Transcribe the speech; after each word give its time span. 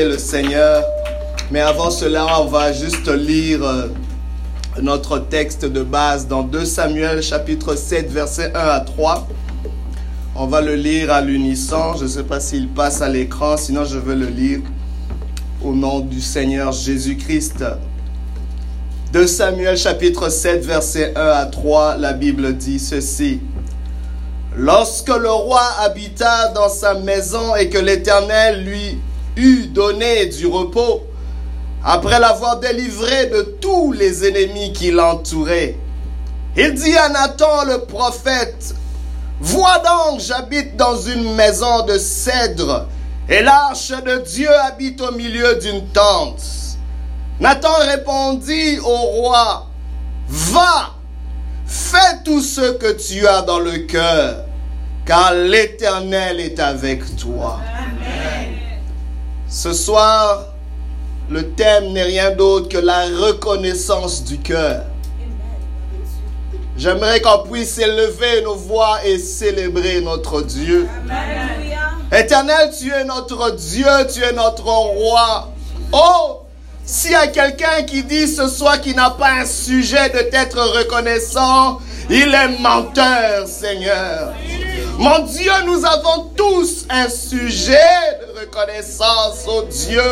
le 0.00 0.16
Seigneur. 0.16 0.82
Mais 1.50 1.60
avant 1.60 1.90
cela, 1.90 2.40
on 2.40 2.46
va 2.46 2.72
juste 2.72 3.08
lire 3.08 3.62
euh, 3.62 3.88
notre 4.80 5.18
texte 5.18 5.66
de 5.66 5.82
base 5.82 6.26
dans 6.26 6.42
2 6.42 6.64
Samuel 6.64 7.22
chapitre 7.22 7.74
7 7.74 8.10
verset 8.10 8.52
1 8.54 8.58
à 8.58 8.80
3. 8.80 9.28
On 10.34 10.46
va 10.46 10.62
le 10.62 10.76
lire 10.76 11.12
à 11.12 11.20
l'unisson. 11.20 11.94
Je 11.98 12.04
ne 12.04 12.08
sais 12.08 12.22
pas 12.22 12.40
s'il 12.40 12.68
passe 12.68 13.02
à 13.02 13.08
l'écran, 13.08 13.58
sinon 13.58 13.84
je 13.84 13.98
vais 13.98 14.16
le 14.16 14.26
lire 14.26 14.60
au 15.62 15.74
nom 15.74 16.00
du 16.00 16.22
Seigneur 16.22 16.72
Jésus-Christ. 16.72 17.62
2 19.12 19.26
Samuel 19.26 19.76
chapitre 19.76 20.30
7 20.30 20.64
verset 20.64 21.12
1 21.14 21.20
à 21.20 21.44
3, 21.44 21.98
la 21.98 22.14
Bible 22.14 22.56
dit 22.56 22.78
ceci. 22.78 23.40
Lorsque 24.56 25.14
le 25.14 25.30
roi 25.30 25.62
habita 25.80 26.48
dans 26.54 26.70
sa 26.70 26.94
maison 26.94 27.54
et 27.56 27.68
que 27.68 27.78
l'Éternel 27.78 28.64
lui 28.64 28.98
eut 29.36 29.66
donné 29.66 30.26
du 30.26 30.46
repos, 30.46 31.06
après 31.84 32.20
l'avoir 32.20 32.60
délivré 32.60 33.26
de 33.26 33.42
tous 33.60 33.92
les 33.92 34.26
ennemis 34.26 34.72
qui 34.72 34.90
l'entouraient, 34.90 35.76
il 36.56 36.74
dit 36.74 36.96
à 36.96 37.08
Nathan 37.08 37.64
le 37.66 37.78
prophète, 37.86 38.74
Vois 39.40 39.80
donc, 39.80 40.20
j'habite 40.20 40.76
dans 40.76 40.96
une 40.96 41.34
maison 41.34 41.84
de 41.84 41.98
cèdre, 41.98 42.86
et 43.28 43.42
l'arche 43.42 43.90
de 43.90 44.18
Dieu 44.18 44.50
habite 44.66 45.00
au 45.00 45.12
milieu 45.12 45.56
d'une 45.56 45.86
tente. 45.88 46.42
Nathan 47.40 47.74
répondit 47.80 48.78
au 48.78 48.96
roi, 48.96 49.66
Va, 50.28 50.94
fais 51.66 52.22
tout 52.24 52.40
ce 52.40 52.72
que 52.72 52.92
tu 52.92 53.26
as 53.26 53.42
dans 53.42 53.58
le 53.58 53.78
cœur, 53.78 54.44
car 55.04 55.34
l'Éternel 55.34 56.38
est 56.38 56.60
avec 56.60 57.16
toi. 57.16 57.58
Ce 59.54 59.74
soir, 59.74 60.46
le 61.28 61.50
thème 61.50 61.92
n'est 61.92 62.04
rien 62.04 62.30
d'autre 62.30 62.70
que 62.70 62.78
la 62.78 63.04
reconnaissance 63.04 64.24
du 64.24 64.38
cœur. 64.38 64.84
J'aimerais 66.78 67.20
qu'on 67.20 67.40
puisse 67.50 67.76
élever 67.76 68.40
nos 68.42 68.54
voix 68.54 69.04
et 69.04 69.18
célébrer 69.18 70.00
notre 70.00 70.40
Dieu. 70.40 70.88
Éternel, 72.10 72.70
tu 72.80 72.90
es 72.92 73.04
notre 73.04 73.50
Dieu, 73.50 73.84
tu 74.10 74.22
es 74.22 74.32
notre 74.32 74.64
roi. 74.64 75.50
Oh, 75.92 76.40
s'il 76.86 77.10
y 77.10 77.14
a 77.14 77.26
quelqu'un 77.26 77.82
qui 77.86 78.04
dit 78.04 78.26
ce 78.26 78.48
soir 78.48 78.80
qu'il 78.80 78.96
n'a 78.96 79.10
pas 79.10 79.32
un 79.32 79.44
sujet 79.44 80.08
de 80.08 80.30
t'être 80.30 80.78
reconnaissant, 80.78 81.78
il 82.08 82.34
est 82.34 82.58
menteur, 82.58 83.46
Seigneur. 83.46 84.32
Mon 84.98 85.18
Dieu, 85.26 85.52
nous 85.66 85.84
avons 85.84 86.30
tous 86.36 86.86
un 86.88 87.10
sujet 87.10 87.76
de 88.20 88.31
reconnaissance, 88.42 89.44
oh 89.46 89.62
Dieu. 89.70 90.02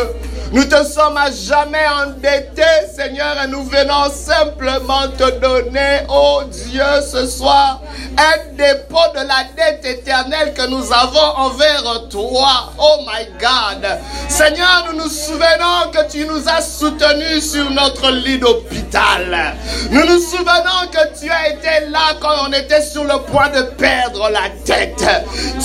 Nous 0.52 0.64
te 0.64 0.84
sommes 0.84 1.16
à 1.16 1.30
jamais 1.30 1.86
endettés, 2.02 2.62
Seigneur, 2.94 3.36
et 3.44 3.46
nous 3.48 3.64
venons 3.64 4.10
simplement 4.12 5.08
te 5.16 5.30
donner, 5.38 6.00
oh 6.08 6.42
Dieu, 6.50 6.82
ce 7.10 7.26
soir, 7.26 7.80
un 8.18 8.54
dépôt 8.54 8.98
de 9.14 9.20
la 9.20 9.44
dette 9.56 9.84
éternelle 9.84 10.52
que 10.54 10.66
nous 10.66 10.92
avons 10.92 11.36
envers 11.36 12.08
toi. 12.08 12.72
Oh 12.78 12.98
my 13.06 13.26
God. 13.38 13.86
Seigneur, 14.28 14.86
nous 14.88 15.04
nous 15.04 15.08
souvenons 15.08 15.90
que 15.92 16.10
tu 16.10 16.24
nous 16.26 16.48
as 16.48 16.60
soutenus 16.60 17.50
sur 17.52 17.70
notre 17.70 18.10
lit 18.10 18.38
d'hôpital. 18.38 19.54
Nous 19.90 20.04
nous 20.04 20.20
souvenons 20.20 20.88
que 20.92 21.18
tu 21.18 21.30
as 21.30 21.50
été 21.50 21.88
là 21.90 22.14
quand 22.20 22.48
on 22.48 22.52
était 22.52 22.82
sur 22.82 23.04
le 23.04 23.18
point 23.20 23.48
de 23.50 23.62
perdre 23.62 24.28
la 24.30 24.50
tête. 24.64 25.04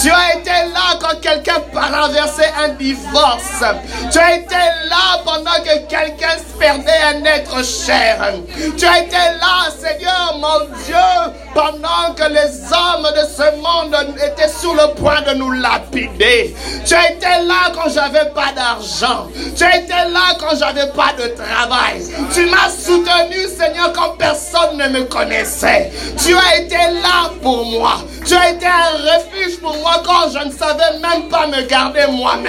Tu 0.01 0.11
as 0.11 0.39
été 0.39 0.51
là 0.73 0.97
quand 0.99 1.19
quelqu'un 1.21 1.61
traversait 1.73 2.51
un 2.57 2.69
divorce. 2.69 3.63
Tu 4.11 4.17
as 4.19 4.35
été 4.35 4.55
là 4.89 5.21
pendant 5.23 5.63
que 5.63 5.87
quelqu'un 5.87 6.35
perdait 6.59 7.01
un 7.13 7.23
être 7.25 7.63
cher. 7.63 8.33
Tu 8.77 8.85
as 8.85 8.99
été 8.99 9.15
là, 9.15 9.69
Seigneur, 9.77 10.37
mon 10.39 10.65
Dieu, 10.85 11.33
pendant 11.53 12.13
que 12.15 12.29
les 12.29 12.71
hommes 12.71 13.07
de 13.13 13.25
ce 13.27 13.55
monde 13.57 13.95
étaient 14.17 14.49
sur 14.49 14.73
le 14.73 14.93
point 14.95 15.21
de 15.21 15.33
nous 15.33 15.51
lapider. 15.51 16.55
Tu 16.85 16.93
as 16.93 17.11
été 17.11 17.27
là 17.45 17.71
quand 17.73 17.89
j'avais 17.89 18.29
pas 18.31 18.51
d'argent. 18.55 19.27
Tu 19.55 19.63
as 19.63 19.77
été 19.77 19.93
là 19.93 20.35
quand 20.39 20.55
j'avais 20.57 20.87
pas 20.87 21.13
de 21.13 21.27
travail. 21.35 22.03
Tu 22.33 22.45
m'as 22.47 22.69
soutenu, 22.69 23.47
Seigneur, 23.47 23.91
quand 23.93 24.11
personne 24.17 24.77
ne 24.77 24.87
me 24.89 25.03
connaissait. 25.05 25.91
Tu 26.23 26.35
as 26.35 26.57
été 26.59 26.75
là 26.75 27.31
pour 27.41 27.65
moi. 27.65 27.97
Tu 28.25 28.35
as 28.35 28.51
été 28.51 28.65
un 28.65 28.97
refuge 28.97 29.59
pour 29.61 29.75
moi 29.77 30.01
quand 30.03 30.29
je 30.33 30.45
ne 30.45 30.51
savais 30.51 30.99
même 30.99 31.29
pas 31.29 31.47
me 31.47 31.61
garder 31.63 32.07
moi-même. 32.09 32.44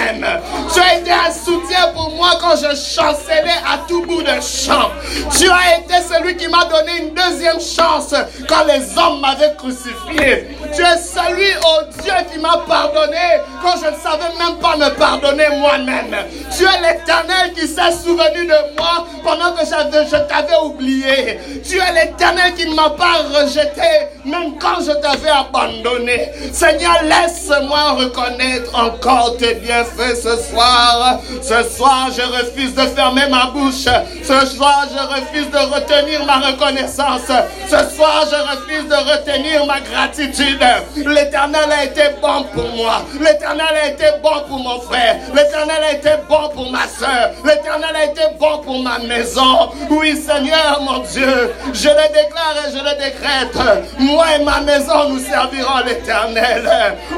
Tu 0.73 0.79
as 0.79 0.99
été 0.99 1.11
un 1.11 1.31
soutien 1.31 1.87
pour 1.93 2.11
moi 2.11 2.31
quand 2.39 2.55
je 2.55 2.75
chancelais 2.75 3.59
à 3.65 3.79
tout 3.87 4.05
bout 4.05 4.21
de 4.21 4.39
champ. 4.41 4.91
Tu 5.37 5.49
as 5.49 5.79
été 5.79 5.95
celui 6.07 6.37
qui 6.37 6.47
m'a 6.47 6.65
donné 6.65 6.97
une 7.01 7.13
deuxième 7.13 7.59
chance 7.59 8.13
quand 8.47 8.63
les 8.65 8.97
hommes 8.97 9.21
m'avaient 9.21 9.55
crucifié. 9.57 10.55
Tu 10.75 10.81
es 10.81 10.97
celui, 10.97 11.47
oh 11.65 11.81
Dieu, 12.03 12.13
qui 12.31 12.39
m'a 12.39 12.57
pardonné 12.67 13.41
quand 13.61 13.73
je 13.81 13.89
ne 13.89 13.95
savais 13.95 14.31
même 14.37 14.57
pas 14.59 14.77
me 14.77 14.95
pardonner 14.95 15.49
moi-même. 15.59 16.15
Tu 16.55 16.63
es 16.63 16.81
l'éternel 16.81 17.53
qui 17.55 17.67
s'est 17.67 17.91
souvenu 17.91 18.45
de 18.45 18.77
moi 18.77 19.07
pendant 19.23 19.53
que 19.53 19.65
je 19.65 20.17
t'avais 20.27 20.57
oublié. 20.63 21.39
Tu 21.67 21.77
es 21.77 21.93
l'éternel 21.93 22.53
qui 22.53 22.67
ne 22.69 22.75
m'a 22.75 22.91
pas 22.91 23.23
rejeté 23.33 23.81
même 24.25 24.57
quand 24.59 24.81
je 24.81 24.91
t'avais 24.91 25.29
abandonné. 25.29 26.31
Seigneur, 26.51 27.01
laisse-moi 27.03 27.91
reconnaître 27.93 28.75
encore 28.75 29.37
tes 29.37 29.55
bienfaits 29.55 29.86
ce 29.97 30.37
soir. 30.49 31.19
Ce 31.41 31.63
soir, 31.75 32.09
je 32.15 32.21
refuse 32.21 32.73
de 32.75 32.81
fermer 32.81 33.27
ma 33.29 33.47
bouche. 33.47 33.85
Ce 34.23 34.45
soir, 34.45 34.87
je 34.91 34.99
refuse 35.15 35.49
de 35.49 35.57
retenir 35.57 36.25
ma 36.25 36.39
reconnaissance. 36.39 37.31
Ce 37.65 37.95
soir, 37.95 38.25
je 38.29 38.35
refuse 38.51 38.87
de 38.87 38.95
retenir 38.95 39.65
ma 39.65 39.79
gratitude. 39.79 40.63
L'éternel 40.95 41.71
a 41.71 41.85
été 41.85 42.03
bon 42.21 42.43
pour 42.53 42.69
moi. 42.75 43.01
L'éternel 43.19 43.75
a 43.83 43.87
été 43.87 44.05
bon 44.21 44.41
pour 44.47 44.59
mon 44.59 44.79
frère. 44.81 45.17
L'éternel 45.33 45.83
a 45.83 45.93
été 45.93 46.09
bon 46.29 46.49
pour 46.53 46.71
ma 46.71 46.87
soeur. 46.87 47.31
L'éternel 47.45 47.95
a 47.95 48.05
été 48.05 48.21
bon 48.39 48.59
pour 48.59 48.79
ma 48.79 48.99
maison. 48.99 49.69
Oui, 49.89 50.15
Seigneur, 50.15 50.81
mon 50.81 50.99
Dieu, 50.99 51.53
je 51.73 51.89
le 51.89 52.07
déclare 52.13 52.55
et 52.67 52.71
je 52.71 52.77
le 52.77 52.95
décrète. 52.97 53.87
Moi 53.99 54.25
et 54.35 54.43
ma 54.43 54.61
maison, 54.61 55.09
nous 55.09 55.19
servirons 55.19 55.79
l'éternel. 55.85 56.69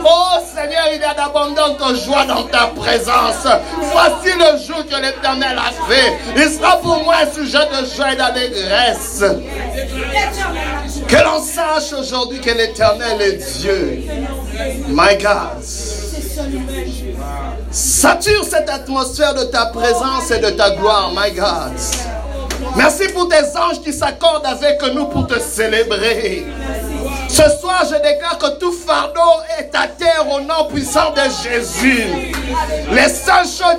Oh 0.04 0.40
Seigneur, 0.56 0.88
il 0.94 1.02
y 1.02 1.04
a 1.04 1.14
d'abondantes 1.14 1.80
joie 1.96 2.26
dans 2.26 2.44
ta 2.52 2.68
présence. 2.68 3.48
Voici 3.82 4.36
le 4.38 4.66
jour 4.66 4.86
que 4.86 5.02
l'éternel 5.02 5.58
a 5.58 5.72
fait. 5.92 6.14
Il 6.36 6.52
sera 6.52 6.78
pour 6.78 7.04
moi 7.04 7.16
un 7.24 7.32
sujet 7.32 7.60
de 7.60 7.86
joie 7.96 8.14
et 8.14 8.16
d'allégresse. 8.16 9.24
Que 11.08 11.24
l'on 11.24 11.42
sache 11.42 11.94
aujourd'hui 12.00 12.40
que 12.40 12.52
l'éternel 12.52 13.22
est 13.22 13.60
Dieu. 13.60 14.04
My 14.88 15.18
God. 15.18 15.64
Sature 17.72 18.44
cette 18.44 18.70
atmosphère 18.70 19.34
de 19.34 19.44
ta 19.44 19.68
présence 19.68 20.32
et 20.32 20.40
de 20.40 20.50
ta 20.50 20.72
gloire, 20.72 21.12
my 21.16 21.32
God. 21.32 21.74
Merci 22.76 23.08
pour 23.10 23.28
tes 23.30 23.58
anges 23.58 23.82
qui 23.84 23.94
s'accordent 23.94 24.46
avec 24.46 24.82
nous 24.94 25.06
pour 25.06 25.28
te 25.28 25.40
célébrer. 25.40 26.46
Ce 27.30 27.44
soir, 27.62 27.86
je 27.86 27.96
déclare 27.96 28.38
que 28.40 28.58
tout 28.60 28.72
fardeau 28.74 29.22
est 29.60 29.74
à 29.76 29.88
terre 29.88 30.26
au 30.32 30.42
nom 30.42 30.66
puissant 30.74 31.12
de 31.12 31.22
Jésus. 31.44 32.04
Les 32.92 33.04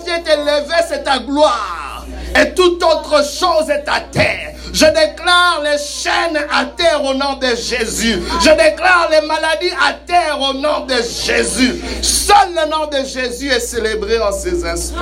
qui 0.04 0.10
est 0.10 0.32
élevées, 0.32 0.84
c'est 0.88 1.02
ta 1.02 1.18
gloire. 1.18 2.06
Et 2.40 2.54
toute 2.54 2.82
autre 2.82 3.24
chose 3.24 3.68
est 3.68 3.88
à 3.88 4.00
terre. 4.00 4.54
Je 4.72 4.86
déclare 4.86 5.62
les 5.64 5.78
chaînes 5.78 6.38
à 6.52 6.64
terre 6.64 7.02
au 7.04 7.12
nom 7.12 7.34
de 7.38 7.48
Jésus. 7.56 8.22
Je 8.40 8.50
déclare 8.50 9.08
les 9.10 9.26
maladies 9.26 9.74
à 9.84 9.94
terre 10.06 10.38
au 10.40 10.54
nom 10.54 10.86
de 10.86 10.94
Jésus. 10.94 11.82
Seul 12.02 12.54
le 12.54 12.70
nom 12.70 12.86
de 12.86 13.04
Jésus 13.04 13.48
est 13.48 13.60
célébré 13.60 14.20
en 14.20 14.30
ces 14.30 14.64
instants. 14.64 15.00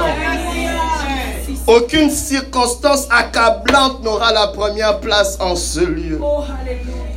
Aucune 1.67 2.11
circonstance 2.11 3.07
accablante 3.11 4.03
n'aura 4.03 4.33
la 4.33 4.47
première 4.49 5.01
place 5.01 5.37
en 5.39 5.55
ce 5.55 5.81
lieu. 5.81 6.19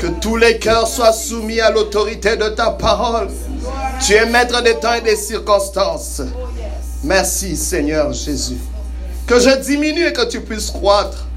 Que 0.02 0.08
tous 0.20 0.36
les 0.36 0.58
cœurs 0.58 0.88
soient 0.88 1.14
soumis 1.14 1.60
à 1.60 1.70
l'autorité 1.70 2.36
de 2.36 2.50
ta 2.50 2.72
parole. 2.72 3.28
Tu 4.04 4.14
es 4.14 4.26
maître 4.26 4.64
des 4.64 4.74
temps 4.80 4.96
et 4.96 5.02
des 5.02 5.16
circonstances. 5.16 6.24
Merci 7.04 7.56
Seigneur 7.56 8.12
Jésus. 8.12 8.58
Que 9.28 9.40
je 9.40 9.62
diminue 9.62 10.08
et 10.08 10.12
que 10.12 10.28
tu 10.28 10.42
puisses 10.42 10.72
croître. 10.72 11.28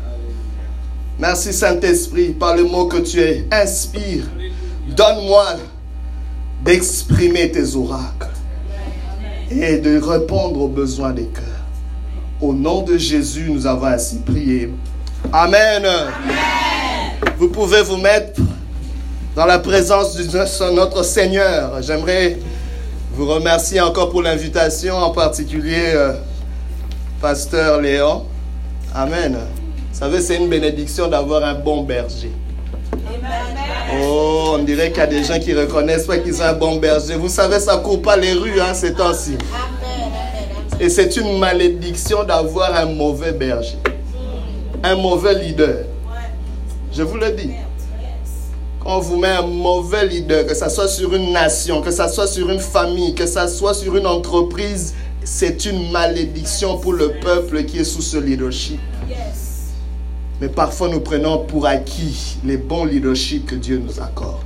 Merci 1.18 1.52
Saint-Esprit 1.52 2.30
par 2.30 2.56
le 2.56 2.64
mot 2.64 2.86
que 2.86 2.96
tu 2.96 3.20
es. 3.20 3.46
Inspire. 3.52 4.24
Donne-moi 4.96 5.44
d'exprimer 6.64 7.52
tes 7.52 7.76
oracles 7.76 8.30
et 9.50 9.76
de 9.76 10.00
répondre 10.00 10.62
aux 10.62 10.68
besoins 10.68 11.12
des 11.12 11.26
cœurs. 11.26 11.44
Au 12.40 12.54
nom 12.54 12.80
de 12.80 12.96
Jésus, 12.96 13.50
nous 13.50 13.66
avons 13.66 13.88
ainsi 13.88 14.20
prié. 14.20 14.72
Amen. 15.34 15.84
Vous 17.38 17.48
pouvez 17.48 17.82
vous 17.82 17.96
mettre 17.96 18.40
dans 19.34 19.46
la 19.46 19.58
présence 19.58 20.16
de 20.16 20.70
notre 20.72 21.02
Seigneur. 21.02 21.82
J'aimerais 21.82 22.38
vous 23.12 23.26
remercier 23.26 23.80
encore 23.80 24.10
pour 24.10 24.22
l'invitation, 24.22 24.96
en 24.96 25.10
particulier 25.10 25.92
euh, 25.94 26.14
pasteur 27.20 27.80
Léon. 27.80 28.24
Amen. 28.94 29.38
Vous 29.92 29.98
savez, 29.98 30.20
c'est 30.20 30.36
une 30.36 30.48
bénédiction 30.48 31.08
d'avoir 31.08 31.44
un 31.44 31.54
bon 31.54 31.82
berger. 31.82 32.32
Oh, 34.02 34.54
on 34.54 34.62
dirait 34.64 34.90
qu'il 34.90 34.98
y 34.98 35.02
a 35.02 35.06
des 35.06 35.24
gens 35.24 35.38
qui 35.38 35.54
reconnaissent 35.54 36.06
pas 36.06 36.18
qu'ils 36.18 36.40
ont 36.40 36.44
un 36.44 36.52
bon 36.52 36.76
berger. 36.76 37.14
Vous 37.14 37.28
savez, 37.28 37.60
ça 37.60 37.76
court 37.76 38.02
pas 38.02 38.16
les 38.16 38.32
rues 38.32 38.60
hein, 38.60 38.74
ces 38.74 38.94
temps-ci. 38.94 39.36
Et 40.80 40.88
c'est 40.88 41.16
une 41.16 41.38
malédiction 41.38 42.24
d'avoir 42.24 42.74
un 42.74 42.86
mauvais 42.86 43.32
berger. 43.32 43.78
Un 44.82 44.96
mauvais 44.96 45.34
leader. 45.34 45.84
Je 46.96 47.02
vous 47.02 47.16
le 47.16 47.32
dis. 47.32 47.50
Quand 48.80 48.98
on 48.98 49.00
vous 49.00 49.16
met 49.16 49.28
un 49.28 49.42
mauvais 49.42 50.06
leader, 50.06 50.46
que 50.46 50.54
ce 50.54 50.68
soit 50.68 50.86
sur 50.86 51.12
une 51.12 51.32
nation, 51.32 51.82
que 51.82 51.90
ce 51.90 52.06
soit 52.06 52.28
sur 52.28 52.48
une 52.50 52.60
famille, 52.60 53.14
que 53.14 53.26
ce 53.26 53.48
soit 53.48 53.74
sur 53.74 53.96
une 53.96 54.06
entreprise, 54.06 54.94
c'est 55.24 55.64
une 55.64 55.90
malédiction 55.90 56.78
pour 56.78 56.92
le 56.92 57.14
peuple 57.20 57.64
qui 57.64 57.78
est 57.78 57.84
sous 57.84 58.02
ce 58.02 58.18
leadership. 58.18 58.78
Mais 60.40 60.48
parfois 60.48 60.88
nous 60.88 61.00
prenons 61.00 61.38
pour 61.38 61.66
acquis 61.66 62.36
les 62.44 62.58
bons 62.58 62.84
leaderships 62.84 63.46
que 63.46 63.54
Dieu 63.56 63.78
nous 63.84 64.00
accorde. 64.00 64.44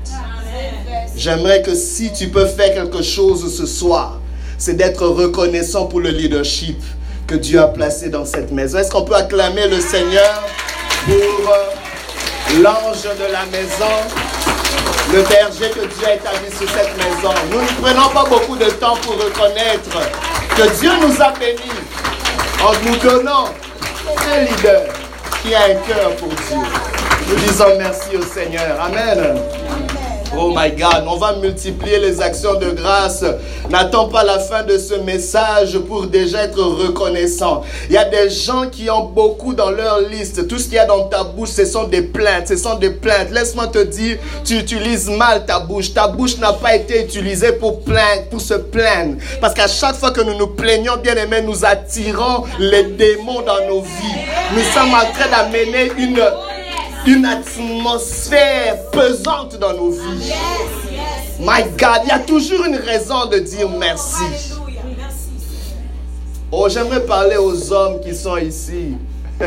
J'aimerais 1.17 1.63
que 1.63 1.75
si 1.75 2.13
tu 2.13 2.29
peux 2.29 2.47
faire 2.47 2.73
quelque 2.73 3.03
chose 3.03 3.55
ce 3.55 3.67
soir, 3.67 4.21
c'est 4.57 4.75
d'être 4.75 5.07
reconnaissant 5.07 5.87
pour 5.87 6.01
le 6.01 6.11
leadership 6.11 6.81
que 7.27 7.35
Dieu 7.35 7.61
a 7.61 7.69
placé 7.69 8.09
dans 8.09 8.25
cette 8.25 8.53
maison. 8.53 8.79
Est-ce 8.79 8.91
qu'on 8.91 9.05
peut 9.05 9.17
acclamer 9.17 9.67
le 9.69 9.81
Seigneur 9.81 10.43
pour 11.05 11.15
euh, 11.15 11.88
l'ange 12.57 13.03
de 13.03 13.33
la 13.33 13.45
maison, 13.47 13.97
le 15.13 15.23
berger 15.23 15.71
que 15.71 15.87
Dieu 15.87 16.07
a 16.07 16.15
établi 16.15 16.51
sur 16.57 16.69
cette 16.69 16.97
maison 16.97 17.35
Nous 17.51 17.61
ne 17.61 17.83
prenons 17.83 18.09
pas 18.11 18.25
beaucoup 18.29 18.57
de 18.57 18.71
temps 18.71 18.97
pour 18.97 19.15
reconnaître 19.15 19.99
que 20.57 20.79
Dieu 20.79 20.91
nous 21.01 21.23
a 21.23 21.31
bénis 21.33 21.81
en 22.63 22.73
nous 22.85 22.97
donnant 22.97 23.49
un 24.33 24.41
leader 24.45 24.83
qui 25.43 25.55
a 25.55 25.65
un 25.65 25.75
cœur 25.87 26.17
pour 26.17 26.29
Dieu. 26.29 26.57
Nous 27.29 27.37
disons 27.37 27.77
merci 27.79 28.17
au 28.17 28.23
Seigneur. 28.23 28.81
Amen. 28.81 29.37
Oh 30.37 30.53
my 30.55 30.71
God, 30.71 31.05
on 31.07 31.17
va 31.17 31.37
multiplier 31.37 31.99
les 31.99 32.21
actions 32.21 32.55
de 32.55 32.71
grâce. 32.71 33.25
N'attends 33.71 34.09
pas 34.09 34.25
la 34.25 34.39
fin 34.39 34.63
de 34.63 34.77
ce 34.77 34.95
message 34.95 35.79
pour 35.79 36.07
déjà 36.07 36.45
être 36.45 36.63
reconnaissant. 36.63 37.63
Il 37.89 37.95
y 37.95 37.97
a 37.97 38.05
des 38.05 38.29
gens 38.29 38.69
qui 38.71 38.91
ont 38.91 39.07
beaucoup 39.07 39.55
dans 39.55 39.71
leur 39.71 40.01
liste. 40.01 40.47
Tout 40.47 40.59
ce 40.59 40.65
qu'il 40.65 40.75
y 40.75 40.79
a 40.79 40.85
dans 40.85 41.05
ta 41.05 41.25
bouche, 41.25 41.51
ce 41.51 41.65
sont 41.65 41.85
des 41.85 42.03
plaintes. 42.03 42.49
Ce 42.49 42.57
sont 42.57 42.75
des 42.75 42.91
plaintes. 42.91 43.31
Laisse-moi 43.31 43.69
te 43.69 43.83
dire, 43.83 44.19
tu 44.45 44.59
utilises 44.59 45.09
mal 45.09 45.47
ta 45.47 45.61
bouche. 45.61 45.95
Ta 45.95 46.09
bouche 46.09 46.37
n'a 46.39 46.53
pas 46.53 46.75
été 46.75 47.05
utilisée 47.05 47.53
pour 47.53 47.81
plaindre, 47.81 48.25
pour 48.31 48.41
se 48.41 48.55
plaindre. 48.55 49.17
Parce 49.41 49.55
qu'à 49.55 49.67
chaque 49.67 49.97
fois 49.97 50.11
que 50.11 50.21
nous 50.21 50.37
nous 50.37 50.49
plaignons, 50.49 50.99
bien 51.03 51.17
aimé, 51.17 51.41
nous 51.41 51.65
attirons 51.65 52.45
les 52.59 52.85
démons 52.85 53.41
dans 53.41 53.67
nos 53.67 53.81
vies. 53.81 54.21
Nous 54.55 54.63
sommes 54.75 54.93
en 54.93 55.11
train 55.13 55.31
d'amener 55.31 55.91
une 55.99 56.23
une 57.09 57.25
atmosphère 57.25 58.91
pesante 58.91 59.59
dans 59.59 59.73
nos 59.73 59.91
vies. 59.91 60.33
My 61.41 61.63
God, 61.79 62.03
il 62.05 62.09
y 62.09 62.11
a 62.11 62.19
toujours 62.19 62.65
une 62.67 62.77
raison 62.77 63.27
de 63.27 63.39
dire 63.39 63.69
merci. 63.71 64.55
Oh, 66.53 66.69
j'aimerais 66.69 67.05
parler 67.05 67.37
aux 67.37 67.73
hommes 67.73 68.01
qui 68.01 68.15
sont 68.15 68.37
ici. 68.37 68.97
Vous 69.41 69.47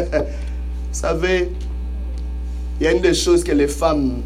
savez, 0.91 1.51
il 2.79 2.85
y 2.85 2.87
a 2.87 2.91
une 2.91 3.01
des 3.01 3.13
choses 3.13 3.43
que 3.43 3.51
les 3.51 3.67
femmes 3.67 4.21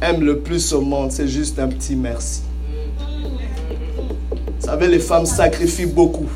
aiment 0.00 0.22
le 0.22 0.38
plus 0.40 0.72
au 0.72 0.80
monde, 0.80 1.10
c'est 1.10 1.28
juste 1.28 1.58
un 1.58 1.68
petit 1.68 1.96
merci. 1.96 2.42
Vous 4.60 4.66
savez, 4.66 4.86
les 4.86 4.98
femmes 5.00 5.26
sacrifient 5.26 5.86
beaucoup. 5.86 6.28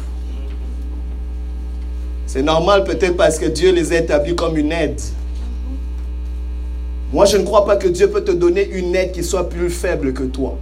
C'est 2.27 2.43
normal 2.43 2.85
peut-être 2.85 3.17
parce 3.17 3.39
que 3.39 3.47
Dieu 3.47 3.73
les 3.73 3.93
a 3.93 3.99
établis 3.99 4.35
comme 4.35 4.57
une 4.57 4.73
aide. 4.73 5.01
Moi, 7.13 7.25
je 7.25 7.39
ne 7.39 7.45
crois 7.45 7.65
pas 7.65 7.77
que 7.77 7.89
Dieu 7.89 8.11
peut 8.11 8.23
te 8.23 8.33
donner 8.33 8.69
une 8.69 8.95
aide 8.95 9.13
qui 9.13 9.25
soit 9.25 9.49
plus 9.49 9.71
faible 9.71 10.13
que 10.13 10.25
toi. 10.25 10.59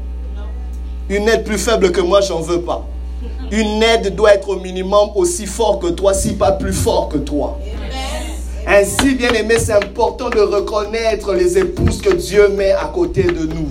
Une 1.08 1.28
aide 1.28 1.44
plus 1.44 1.58
faible 1.58 1.90
que 1.90 2.00
moi, 2.00 2.20
j'en 2.20 2.40
veux 2.40 2.60
pas. 2.60 2.86
Une 3.50 3.82
aide 3.82 4.14
doit 4.14 4.34
être 4.34 4.48
au 4.48 4.60
minimum 4.60 5.10
aussi 5.16 5.46
fort 5.46 5.80
que 5.80 5.88
toi, 5.88 6.14
si 6.14 6.34
pas 6.34 6.52
plus 6.52 6.72
fort 6.72 7.08
que 7.08 7.18
toi. 7.18 7.58
Ainsi, 8.64 9.14
bien 9.14 9.30
aimé, 9.30 9.56
c'est 9.58 9.72
important 9.72 10.28
de 10.30 10.40
reconnaître 10.40 11.32
les 11.34 11.58
épouses 11.58 12.00
que 12.00 12.12
Dieu 12.12 12.48
met 12.48 12.72
à 12.72 12.90
côté 12.94 13.24
de 13.24 13.46
nous. 13.46 13.68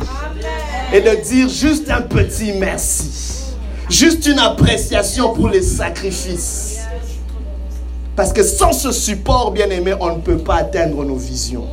Et 0.94 1.00
de 1.00 1.24
dire 1.24 1.48
juste 1.48 1.90
un 1.90 2.02
petit 2.02 2.54
merci. 2.54 3.54
Juste 3.90 4.26
une 4.26 4.40
appréciation 4.40 5.34
pour 5.34 5.48
les 5.48 5.62
sacrifices. 5.62 6.80
Parce 8.16 8.34
que 8.34 8.44
sans 8.44 8.74
ce 8.74 8.92
support, 8.92 9.52
bien 9.52 9.70
aimé, 9.70 9.94
on 10.00 10.16
ne 10.16 10.22
peut 10.22 10.38
pas 10.38 10.56
atteindre 10.56 11.04
nos 11.04 11.18
visions. 11.18 11.68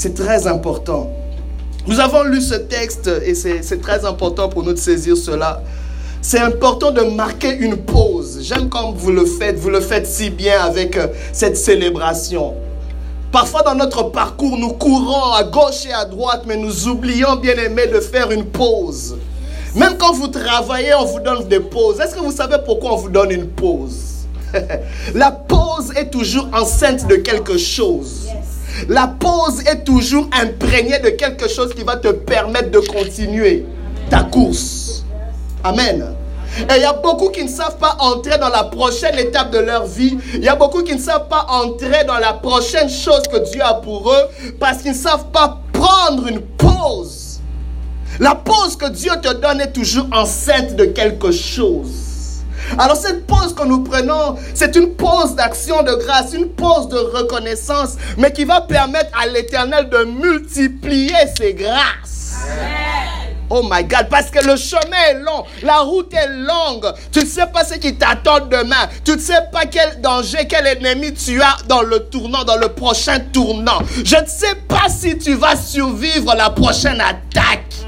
C'est 0.00 0.14
très 0.14 0.46
important. 0.46 1.10
Nous 1.88 1.98
avons 1.98 2.22
lu 2.22 2.40
ce 2.40 2.54
texte 2.54 3.10
et 3.26 3.34
c'est 3.34 3.82
très 3.82 4.04
important 4.04 4.48
pour 4.48 4.62
nous 4.62 4.72
de 4.72 4.78
saisir 4.78 5.16
cela. 5.16 5.60
C'est 6.22 6.38
important 6.38 6.92
de 6.92 7.00
marquer 7.00 7.52
une 7.56 7.76
pause. 7.78 8.38
J'aime 8.42 8.68
quand 8.68 8.92
vous 8.92 9.10
le 9.10 9.26
faites, 9.26 9.58
vous 9.58 9.70
le 9.70 9.80
faites 9.80 10.06
si 10.06 10.30
bien 10.30 10.60
avec 10.60 10.96
euh, 10.96 11.08
cette 11.32 11.56
célébration. 11.56 12.54
Parfois 13.32 13.62
dans 13.62 13.74
notre 13.74 14.04
parcours, 14.04 14.56
nous 14.56 14.74
courons 14.74 15.32
à 15.32 15.42
gauche 15.42 15.84
et 15.88 15.92
à 15.92 16.04
droite, 16.04 16.44
mais 16.46 16.56
nous 16.56 16.86
oublions, 16.86 17.34
bien 17.34 17.56
aimé, 17.56 17.88
de 17.88 17.98
faire 17.98 18.30
une 18.30 18.44
pause. 18.44 19.16
Même 19.74 19.98
quand 19.98 20.12
vous 20.12 20.28
travaillez, 20.28 20.94
on 20.94 21.06
vous 21.06 21.18
donne 21.18 21.48
des 21.48 21.58
pauses. 21.58 21.98
Est-ce 21.98 22.14
que 22.14 22.20
vous 22.20 22.30
savez 22.30 22.58
pourquoi 22.64 22.92
on 22.92 22.96
vous 22.98 23.10
donne 23.10 23.32
une 23.32 23.48
pause? 23.48 24.28
La 25.16 25.32
pause 25.32 25.92
est 25.96 26.08
toujours 26.08 26.48
enceinte 26.52 27.08
de 27.08 27.16
quelque 27.16 27.58
chose. 27.58 28.28
La 28.86 29.08
pause 29.08 29.62
est 29.66 29.84
toujours 29.84 30.28
imprégnée 30.32 30.98
de 31.00 31.10
quelque 31.10 31.48
chose 31.48 31.74
qui 31.74 31.82
va 31.82 31.96
te 31.96 32.08
permettre 32.08 32.70
de 32.70 32.78
continuer 32.78 33.66
ta 34.08 34.22
course. 34.22 35.04
Amen. 35.64 36.14
Et 36.60 36.76
il 36.76 36.82
y 36.82 36.84
a 36.84 36.92
beaucoup 36.92 37.30
qui 37.30 37.44
ne 37.44 37.48
savent 37.48 37.76
pas 37.78 37.96
entrer 37.98 38.38
dans 38.38 38.48
la 38.48 38.64
prochaine 38.64 39.18
étape 39.18 39.50
de 39.50 39.58
leur 39.58 39.86
vie. 39.86 40.16
Il 40.34 40.44
y 40.44 40.48
a 40.48 40.56
beaucoup 40.56 40.82
qui 40.82 40.94
ne 40.94 41.00
savent 41.00 41.28
pas 41.28 41.46
entrer 41.48 42.04
dans 42.04 42.18
la 42.18 42.32
prochaine 42.34 42.88
chose 42.88 43.22
que 43.30 43.50
Dieu 43.50 43.62
a 43.62 43.74
pour 43.74 44.12
eux 44.12 44.28
parce 44.58 44.78
qu'ils 44.78 44.92
ne 44.92 44.96
savent 44.96 45.26
pas 45.32 45.58
prendre 45.72 46.26
une 46.26 46.40
pause. 46.40 47.40
La 48.20 48.34
pause 48.34 48.76
que 48.76 48.88
Dieu 48.90 49.12
te 49.22 49.32
donne 49.34 49.60
est 49.60 49.72
toujours 49.72 50.06
enceinte 50.12 50.74
de 50.74 50.86
quelque 50.86 51.30
chose. 51.30 52.07
Alors 52.76 52.96
cette 52.96 53.26
pause 53.26 53.54
que 53.54 53.64
nous 53.64 53.82
prenons, 53.82 54.36
c'est 54.54 54.76
une 54.76 54.94
pause 54.94 55.34
d'action 55.34 55.82
de 55.82 55.94
grâce, 55.94 56.32
une 56.34 56.48
pause 56.48 56.88
de 56.88 56.98
reconnaissance, 56.98 57.96
mais 58.16 58.32
qui 58.32 58.44
va 58.44 58.60
permettre 58.60 59.10
à 59.18 59.26
l'Éternel 59.26 59.88
de 59.88 60.04
multiplier 60.04 61.14
ses 61.36 61.54
grâces. 61.54 62.36
Oh 63.50 63.62
my 63.62 63.82
God, 63.82 64.08
parce 64.10 64.30
que 64.30 64.44
le 64.44 64.56
chemin 64.56 64.96
est 65.10 65.20
long, 65.20 65.44
la 65.62 65.78
route 65.78 66.12
est 66.12 66.28
longue. 66.28 66.92
Tu 67.10 67.20
ne 67.20 67.24
sais 67.24 67.46
pas 67.46 67.64
ce 67.64 67.74
qui 67.74 67.94
t'attend 67.94 68.40
demain. 68.40 68.88
Tu 69.04 69.12
ne 69.12 69.18
sais 69.18 69.40
pas 69.50 69.64
quel 69.64 70.02
danger, 70.02 70.46
quel 70.46 70.66
ennemi 70.66 71.14
tu 71.14 71.40
as 71.40 71.56
dans 71.66 71.80
le 71.80 72.00
tournant, 72.00 72.44
dans 72.44 72.58
le 72.58 72.68
prochain 72.68 73.18
tournant. 73.32 73.78
Je 74.04 74.16
ne 74.16 74.26
sais 74.26 74.54
pas 74.68 74.88
si 74.90 75.16
tu 75.16 75.32
vas 75.34 75.56
survivre 75.56 76.34
la 76.34 76.50
prochaine 76.50 77.00
attaque. 77.00 77.87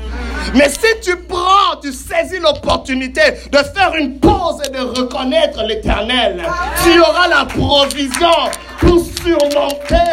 Mais 0.54 0.68
si 0.68 1.00
tu 1.02 1.16
prends, 1.16 1.76
tu 1.82 1.92
saisis 1.92 2.38
l'opportunité 2.40 3.20
de 3.50 3.58
faire 3.58 3.94
une 3.98 4.18
pause 4.18 4.60
et 4.66 4.70
de 4.70 4.78
reconnaître 4.80 5.62
l'éternel, 5.64 6.42
tu 6.82 7.00
auras 7.00 7.28
la 7.28 7.44
provision 7.44 8.28
pour 8.78 9.04
surmonter 9.22 10.10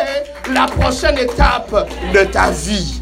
la 0.53 0.65
prochaine 0.65 1.17
étape 1.17 1.89
de 2.13 2.23
ta 2.25 2.51
vie. 2.51 3.01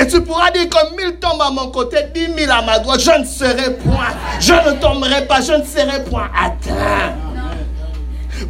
Et 0.00 0.06
tu 0.06 0.22
pourras 0.22 0.50
dire 0.50 0.68
comme 0.70 0.96
mille 0.96 1.18
tombent 1.18 1.42
à 1.42 1.50
mon 1.50 1.70
côté, 1.70 1.98
dix 2.14 2.28
mille 2.28 2.50
à 2.50 2.62
ma 2.62 2.78
droite, 2.78 3.00
je 3.00 3.20
ne 3.20 3.24
serai 3.24 3.74
point, 3.74 4.08
je 4.38 4.52
ne 4.52 4.80
tomberai 4.80 5.26
pas, 5.26 5.40
je 5.40 5.52
ne 5.52 5.64
serai 5.64 6.04
point 6.04 6.30
atteint. 6.38 7.14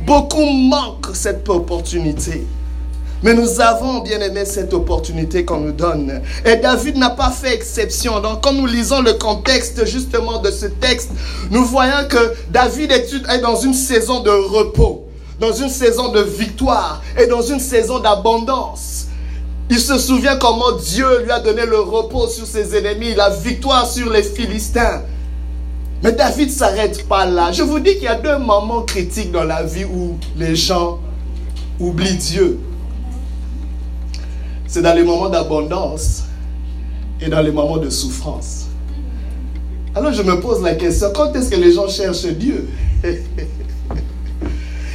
Beaucoup 0.06 0.44
manquent 0.44 1.14
cette 1.14 1.48
opportunité. 1.48 2.46
Mais 3.22 3.34
nous 3.34 3.60
avons 3.60 3.98
bien 3.98 4.18
aimé 4.20 4.44
cette 4.46 4.72
opportunité 4.72 5.44
qu'on 5.44 5.60
nous 5.60 5.72
donne. 5.72 6.22
Et 6.44 6.56
David 6.56 6.96
n'a 6.96 7.10
pas 7.10 7.30
fait 7.30 7.54
exception. 7.54 8.20
Donc 8.20 8.42
quand 8.42 8.52
nous 8.52 8.66
lisons 8.66 9.02
le 9.02 9.12
contexte 9.14 9.84
justement 9.84 10.38
de 10.38 10.50
ce 10.50 10.66
texte, 10.66 11.10
nous 11.50 11.64
voyons 11.64 12.08
que 12.08 12.34
David 12.50 12.92
est 12.92 13.38
dans 13.40 13.56
une 13.56 13.74
saison 13.74 14.20
de 14.20 14.30
repos, 14.30 15.06
dans 15.38 15.52
une 15.52 15.68
saison 15.68 16.08
de 16.08 16.20
victoire 16.20 17.02
et 17.18 17.26
dans 17.26 17.42
une 17.42 17.60
saison 17.60 17.98
d'abondance. 17.98 19.08
Il 19.68 19.78
se 19.78 19.98
souvient 19.98 20.36
comment 20.36 20.72
Dieu 20.72 21.22
lui 21.22 21.30
a 21.30 21.40
donné 21.40 21.66
le 21.66 21.78
repos 21.78 22.26
sur 22.26 22.46
ses 22.46 22.74
ennemis, 22.74 23.14
la 23.14 23.28
victoire 23.28 23.86
sur 23.86 24.10
les 24.10 24.22
Philistins. 24.22 25.02
Mais 26.02 26.12
David 26.12 26.48
ne 26.48 26.54
s'arrête 26.54 27.06
pas 27.06 27.26
là. 27.26 27.52
Je 27.52 27.62
vous 27.62 27.78
dis 27.78 27.92
qu'il 27.92 28.04
y 28.04 28.08
a 28.08 28.14
deux 28.14 28.38
moments 28.38 28.82
critiques 28.82 29.30
dans 29.30 29.44
la 29.44 29.62
vie 29.62 29.84
où 29.84 30.16
les 30.38 30.56
gens 30.56 30.98
oublient 31.78 32.16
Dieu 32.16 32.58
c'est 34.70 34.82
dans 34.82 34.94
les 34.94 35.02
moments 35.02 35.28
d'abondance 35.28 36.22
et 37.20 37.28
dans 37.28 37.42
les 37.42 37.50
moments 37.50 37.78
de 37.78 37.90
souffrance. 37.90 38.66
Alors 39.96 40.12
je 40.12 40.22
me 40.22 40.38
pose 40.40 40.62
la 40.62 40.76
question, 40.76 41.08
quand 41.12 41.34
est-ce 41.34 41.50
que 41.50 41.56
les 41.56 41.72
gens 41.72 41.88
cherchent 41.88 42.26
Dieu? 42.26 42.68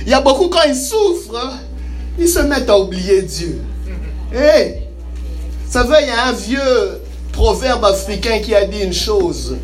Il 0.05 0.12
y 0.12 0.13
a 0.13 0.22
beaucoup 0.22 0.48
quand 0.48 0.62
ils 0.67 0.75
souffrent, 0.75 1.36
hein, 1.36 1.53
ils 2.17 2.29
se 2.29 2.39
mettent 2.39 2.70
à 2.70 2.79
oublier 2.79 3.24
Dieu. 3.24 3.60
Hey, 4.32 4.84
ça 5.67 5.82
veut, 5.84 5.96
il 6.00 6.08
y 6.08 6.12
a 6.12 6.27
un 6.27 6.32
vieux 6.32 7.01
proverbe 7.32 7.84
africain 7.84 8.38
qui 8.38 8.53
a 8.53 8.65
dit 8.65 8.82
une 8.82 8.94
chose. 8.94 9.58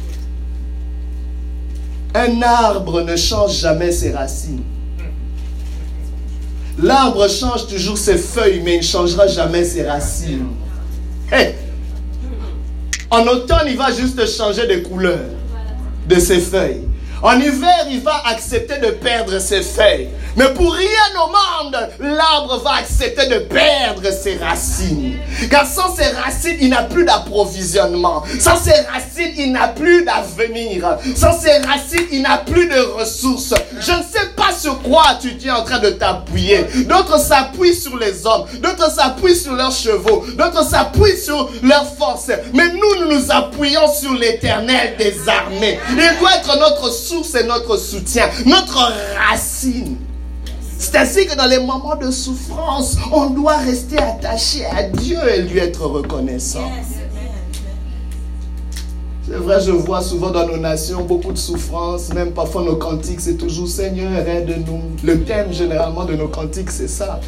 Un 2.15 2.41
arbre 2.41 3.01
ne 3.03 3.15
change 3.15 3.59
jamais 3.59 3.91
ses 3.91 4.11
racines. 4.11 4.63
L'arbre 6.79 7.27
change 7.29 7.67
toujours 7.67 7.97
ses 7.97 8.17
feuilles, 8.17 8.61
mais 8.63 8.75
il 8.75 8.79
ne 8.79 8.83
changera 8.83 9.27
jamais 9.27 9.63
ses 9.63 9.83
racines. 9.83 10.47
En 13.09 13.27
automne, 13.27 13.67
il 13.67 13.77
va 13.77 13.91
juste 13.91 14.25
changer 14.25 14.67
de 14.67 14.87
couleur 14.87 15.19
de 16.07 16.15
ses 16.19 16.39
feuilles. 16.39 16.87
En 17.23 17.39
hiver, 17.39 17.85
il 17.91 18.01
va 18.01 18.23
accepter 18.25 18.79
de 18.79 18.91
perdre 18.91 19.37
ses 19.39 19.61
feuilles. 19.61 20.09
Mais 20.35 20.51
pour 20.53 20.73
rien 20.73 20.87
au 21.23 21.27
monde, 21.27 21.89
l'arbre 21.99 22.61
va 22.63 22.75
accepter 22.79 23.27
de 23.27 23.39
perdre 23.39 24.09
ses 24.11 24.37
racines. 24.37 25.19
Car 25.49 25.67
sans 25.67 25.95
ses 25.95 26.07
racines, 26.07 26.57
il 26.59 26.69
n'a 26.69 26.83
plus 26.83 27.05
d'approvisionnement. 27.05 28.23
Sans 28.39 28.55
ses 28.55 28.71
racines, 28.71 29.33
il 29.37 29.51
n'a 29.51 29.67
plus 29.67 30.03
d'avenir. 30.03 30.97
Sans 31.15 31.39
ses 31.39 31.57
racines, 31.59 32.07
il 32.11 32.23
n'a 32.23 32.39
plus 32.39 32.67
de 32.67 32.79
ressources. 32.79 33.53
Je 33.79 33.91
ne 33.91 34.01
sais 34.01 34.29
pas 34.35 34.51
sur 34.57 34.81
quoi 34.81 35.03
tu 35.21 35.35
es 35.45 35.51
en 35.51 35.63
train 35.63 35.79
de 35.79 35.89
t'appuyer. 35.91 36.65
D'autres 36.87 37.19
s'appuient 37.19 37.75
sur 37.75 37.97
les 37.97 38.25
hommes. 38.25 38.45
D'autres 38.61 38.91
s'appuient 38.91 39.35
sur 39.35 39.53
leurs 39.53 39.71
chevaux. 39.71 40.25
D'autres 40.37 40.67
s'appuient 40.67 41.19
sur 41.23 41.51
leurs 41.61 41.93
forces. 41.97 42.31
Mais 42.53 42.69
nous, 42.69 43.05
nous 43.05 43.13
nous 43.15 43.31
appuyons 43.31 43.93
sur 43.93 44.13
l'éternel 44.13 44.95
des 44.97 45.13
armées. 45.27 45.79
Il 45.91 46.19
doit 46.19 46.35
être 46.37 46.57
notre 46.57 46.89
source 46.91 47.10
et 47.11 47.43
notre 47.43 47.77
soutien, 47.77 48.29
notre 48.45 48.91
racine. 49.29 49.97
C'est 50.77 50.95
ainsi 50.95 51.25
que 51.27 51.35
dans 51.35 51.45
les 51.45 51.59
moments 51.59 51.95
de 51.95 52.09
souffrance, 52.09 52.95
on 53.11 53.31
doit 53.31 53.57
rester 53.57 53.97
attaché 53.97 54.65
à 54.65 54.83
Dieu 54.83 55.17
et 55.29 55.41
lui 55.41 55.59
être 55.59 55.85
reconnaissant. 55.85 56.71
C'est 59.27 59.35
vrai, 59.37 59.61
je 59.61 59.71
vois 59.71 60.01
souvent 60.01 60.31
dans 60.31 60.47
nos 60.47 60.57
nations 60.57 61.03
beaucoup 61.03 61.31
de 61.33 61.37
souffrance, 61.37 62.13
même 62.13 62.31
parfois 62.31 62.63
nos 62.63 62.77
cantiques, 62.77 63.21
c'est 63.21 63.37
toujours 63.37 63.67
Seigneur, 63.67 64.27
aide-nous. 64.27 64.81
Le 65.03 65.23
thème 65.23 65.53
généralement 65.53 66.05
de 66.05 66.15
nos 66.15 66.29
cantiques, 66.29 66.71
c'est 66.71 66.87
ça. 66.87 67.19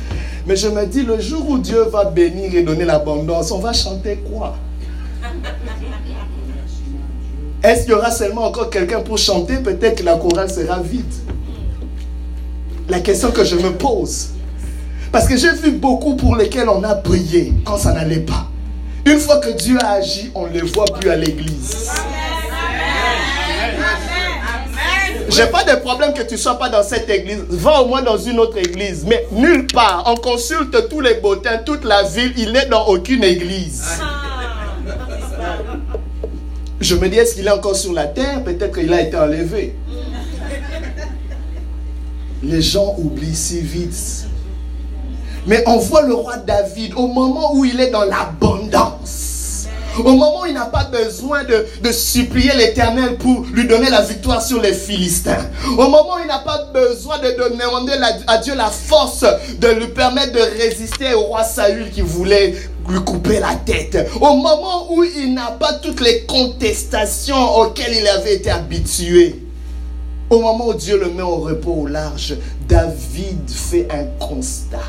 Mais 0.48 0.56
je 0.56 0.70
me 0.70 0.86
dis, 0.86 1.04
le 1.04 1.20
jour 1.20 1.48
où 1.50 1.58
Dieu 1.58 1.84
va 1.84 2.06
bénir 2.06 2.56
et 2.56 2.64
donner 2.64 2.86
l'abondance, 2.86 3.52
on 3.52 3.60
va 3.60 3.74
chanter 3.74 4.18
quoi? 4.32 4.56
Est-ce 7.64 7.84
qu'il 7.84 7.92
y 7.92 7.94
aura 7.94 8.12
seulement 8.12 8.46
encore 8.46 8.70
quelqu'un 8.70 9.00
pour 9.00 9.18
chanter? 9.18 9.56
Peut-être 9.56 10.00
que 10.00 10.04
la 10.04 10.18
chorale 10.18 10.52
sera 10.52 10.80
vide 10.80 11.06
la 12.90 13.00
question 13.00 13.32
que 13.32 13.46
je 13.46 13.56
me 13.56 13.72
pose. 13.72 14.32
Parce 15.12 15.28
que 15.28 15.38
j'ai 15.38 15.52
vu 15.54 15.72
beaucoup 15.72 16.16
pour 16.16 16.36
lesquels 16.36 16.68
on 16.68 16.84
a 16.84 16.96
prié 16.96 17.54
quand 17.64 17.78
ça 17.78 17.94
n'allait 17.94 18.20
pas. 18.20 18.48
Une 19.06 19.20
fois 19.20 19.38
que 19.38 19.50
Dieu 19.52 19.78
a 19.82 19.92
agi, 19.92 20.32
on 20.36 20.48
ne 20.48 20.54
les 20.54 20.62
voit 20.62 20.86
plus 20.86 21.10
à 21.10 21.16
l'église. 21.16 21.90
J'ai 25.30 25.48
pas 25.48 25.64
de 25.64 25.76
problème 25.80 26.14
que 26.14 26.24
tu 26.24 26.38
sois 26.38 26.60
pas 26.60 26.70
dans 26.70 26.84
cette 26.84 27.10
église. 27.10 27.44
Va 27.50 27.82
au 27.82 27.88
moins 27.88 28.02
dans 28.02 28.18
une 28.18 28.40
autre 28.40 28.58
église. 28.58 29.06
Mais 29.08 29.26
nulle 29.32 29.68
part. 29.68 30.04
On 30.08 30.16
consulte 30.16 30.90
tous 30.90 31.00
les 31.00 31.16
bottins, 31.16 31.60
toute 31.66 31.86
la 31.86 32.04
ville. 32.04 32.34
Il 32.38 32.52
n'est 32.52 32.66
dans 32.66 32.86
aucune 32.88 33.24
église. 33.24 33.84
Je 36.84 36.96
me 36.96 37.10
dis, 37.10 37.18
est-ce 37.18 37.36
qu'il 37.36 37.48
est 37.48 37.52
encore 37.52 37.76
sur 37.76 37.94
la 37.94 38.06
terre? 38.06 38.44
Peut-être 38.44 38.78
qu'il 38.78 38.94
a 38.94 39.02
été 39.02 39.18
enlevé 39.18 39.74
les 42.44 42.62
gens 42.62 42.96
oublient 42.98 43.36
si 43.36 43.62
vite. 43.62 44.26
Mais 45.48 45.64
on 45.66 45.78
voit 45.78 46.04
le 46.04 46.14
roi 46.14 46.38
David 46.38 46.94
au 46.96 47.08
moment 47.08 47.56
où 47.56 47.66
il 47.66 47.80
est 47.80 47.90
dans 47.90 48.04
l'abondance. 48.04 49.68
Au 49.98 50.04
moment 50.04 50.42
où 50.42 50.46
il 50.48 50.56
n'a 50.56 50.66
pas 50.66 50.86
besoin 50.86 51.44
de, 51.44 51.92
supplier 51.92 52.52
l'Éternel 52.56 53.18
pour 53.18 53.46
lui 53.54 53.68
donner 53.68 53.90
la 53.92 54.02
victoire 54.02 54.42
sur 54.42 54.60
les 54.60 54.74
Philistins. 54.74 55.46
Au 55.78 55.88
moment 55.88 56.16
où 56.16 56.20
il 56.22 56.28
n'a 56.28 56.40
pas 56.40 56.66
besoin 56.74 57.20
de 57.20 57.30
demander 57.32 57.94
à 58.26 58.40
Dieu 58.40 58.56
la 58.56 58.70
force 58.70 59.24
de 59.60 59.68
lui 59.68 59.88
permettre 59.90 60.32
de 60.32 60.40
résister 60.40 61.14
au 61.14 61.22
roi 61.22 61.44
Saül 61.44 61.92
qui 61.92 62.02
voulait 62.02 62.56
lui 62.90 63.00
couper 63.00 63.40
la 63.40 63.56
tête. 63.56 64.10
Au 64.20 64.36
moment 64.36 64.92
où 64.92 65.04
il 65.04 65.34
n'a 65.34 65.52
pas 65.52 65.74
toutes 65.74 66.02
les 66.02 66.24
contestations 66.26 67.58
auxquelles 67.58 67.96
il 68.00 68.08
avait 68.08 68.36
été 68.36 68.50
habitué. 68.50 69.40
Au 70.30 70.40
moment 70.40 70.68
où 70.70 70.74
Dieu 70.74 71.00
le 71.00 71.12
met 71.12 71.22
au 71.22 71.38
repos 71.38 71.74
au 71.74 71.88
large, 71.88 72.36
David 72.68 73.50
fait 73.50 73.88
un 73.92 74.06
constat. 74.26 74.80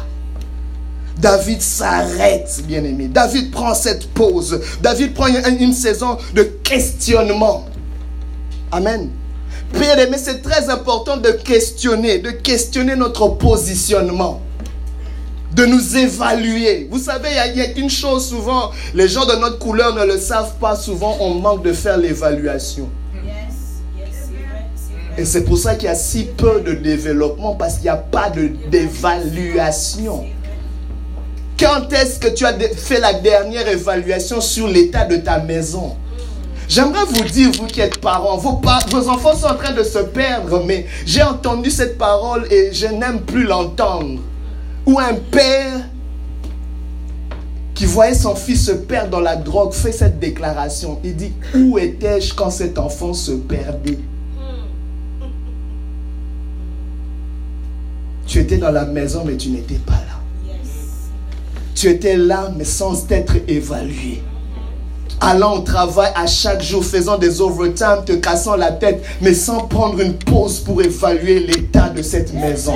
David 1.18 1.62
s'arrête, 1.62 2.62
bien-aimé. 2.66 3.08
David 3.08 3.50
prend 3.50 3.74
cette 3.74 4.08
pause. 4.08 4.60
David 4.82 5.14
prend 5.14 5.26
une, 5.26 5.72
saison 5.72 6.18
de 6.34 6.42
questionnement. 6.42 7.66
Amen. 8.72 9.10
Bien-aimé, 9.72 10.16
c'est 10.18 10.42
très 10.42 10.68
important 10.70 11.16
de 11.16 11.30
questionner, 11.30 12.18
de 12.18 12.30
questionner 12.30 12.96
notre 12.96 13.28
positionnement 13.28 14.40
de 15.54 15.66
nous 15.66 15.96
évaluer. 15.96 16.88
Vous 16.90 16.98
savez, 16.98 17.28
il 17.30 17.56
y, 17.56 17.60
a, 17.60 17.78
une 17.78 17.90
chose 17.90 18.28
souvent, 18.28 18.70
les 18.94 19.08
gens 19.08 19.24
de 19.24 19.34
notre 19.36 19.58
couleur 19.58 19.94
ne 19.94 20.04
le 20.04 20.18
savent 20.18 20.54
pas, 20.60 20.74
souvent 20.74 21.16
on 21.20 21.34
manque 21.34 21.62
de 21.62 21.72
faire 21.72 21.96
l'évaluation. 21.96 22.88
Et 25.16 25.24
c'est 25.24 25.44
pour 25.44 25.56
ça 25.56 25.76
qu'il 25.76 25.84
y 25.84 25.92
a 25.92 25.94
si 25.94 26.24
peu 26.24 26.60
de 26.60 26.72
développement, 26.72 27.54
parce 27.54 27.74
qu'il 27.74 27.84
n'y 27.84 27.90
a 27.90 27.96
pas 27.96 28.32
d'évaluation. 28.68 30.24
Quand 31.56 31.92
est-ce 31.92 32.18
que 32.18 32.34
tu 32.34 32.44
as 32.44 32.52
fait 32.76 32.98
la 32.98 33.14
dernière 33.14 33.68
évaluation 33.68 34.40
sur 34.40 34.66
l'état 34.66 35.04
de 35.04 35.16
ta 35.16 35.38
maison? 35.38 35.94
J'aimerais 36.66 37.04
vous 37.04 37.22
dire, 37.24 37.52
vous 37.52 37.66
qui 37.66 37.80
êtes 37.80 38.00
parents, 38.00 38.38
vos, 38.38 38.60
vos 38.90 39.08
enfants 39.08 39.36
sont 39.36 39.46
en 39.46 39.54
train 39.54 39.72
de 39.72 39.84
se 39.84 39.98
perdre, 39.98 40.64
mais 40.64 40.86
j'ai 41.06 41.22
entendu 41.22 41.70
cette 41.70 41.96
parole 41.96 42.52
et 42.52 42.72
je 42.72 42.86
n'aime 42.86 43.20
plus 43.20 43.44
l'entendre. 43.44 44.18
Ou 44.86 44.98
un 44.98 45.14
père 45.14 45.88
qui 47.74 47.86
voyait 47.86 48.14
son 48.14 48.34
fils 48.34 48.66
se 48.66 48.72
perdre 48.72 49.10
dans 49.10 49.20
la 49.20 49.36
drogue 49.36 49.72
fait 49.72 49.92
cette 49.92 50.18
déclaration. 50.20 51.00
Il 51.02 51.16
dit, 51.16 51.32
où 51.54 51.78
étais-je 51.78 52.34
quand 52.34 52.50
cet 52.50 52.78
enfant 52.78 53.12
se 53.12 53.32
perdait? 53.32 53.98
Tu 58.26 58.38
étais 58.38 58.58
dans 58.58 58.70
la 58.70 58.84
maison, 58.84 59.22
mais 59.24 59.36
tu 59.36 59.50
n'étais 59.50 59.74
pas 59.74 59.92
là. 59.92 60.20
Tu 61.74 61.88
étais 61.88 62.16
là, 62.16 62.52
mais 62.56 62.64
sans 62.64 63.10
être 63.10 63.36
évalué. 63.48 64.22
Allant 65.20 65.56
au 65.56 65.60
travail 65.60 66.10
à 66.14 66.26
chaque 66.26 66.62
jour, 66.62 66.84
faisant 66.84 67.16
des 67.18 67.40
overtime, 67.40 68.04
te 68.04 68.12
cassant 68.12 68.56
la 68.56 68.72
tête, 68.72 69.04
mais 69.20 69.34
sans 69.34 69.60
prendre 69.66 70.00
une 70.00 70.14
pause 70.14 70.60
pour 70.60 70.82
évaluer 70.82 71.40
l'état 71.40 71.88
de 71.88 72.02
cette 72.02 72.34
maison. 72.34 72.74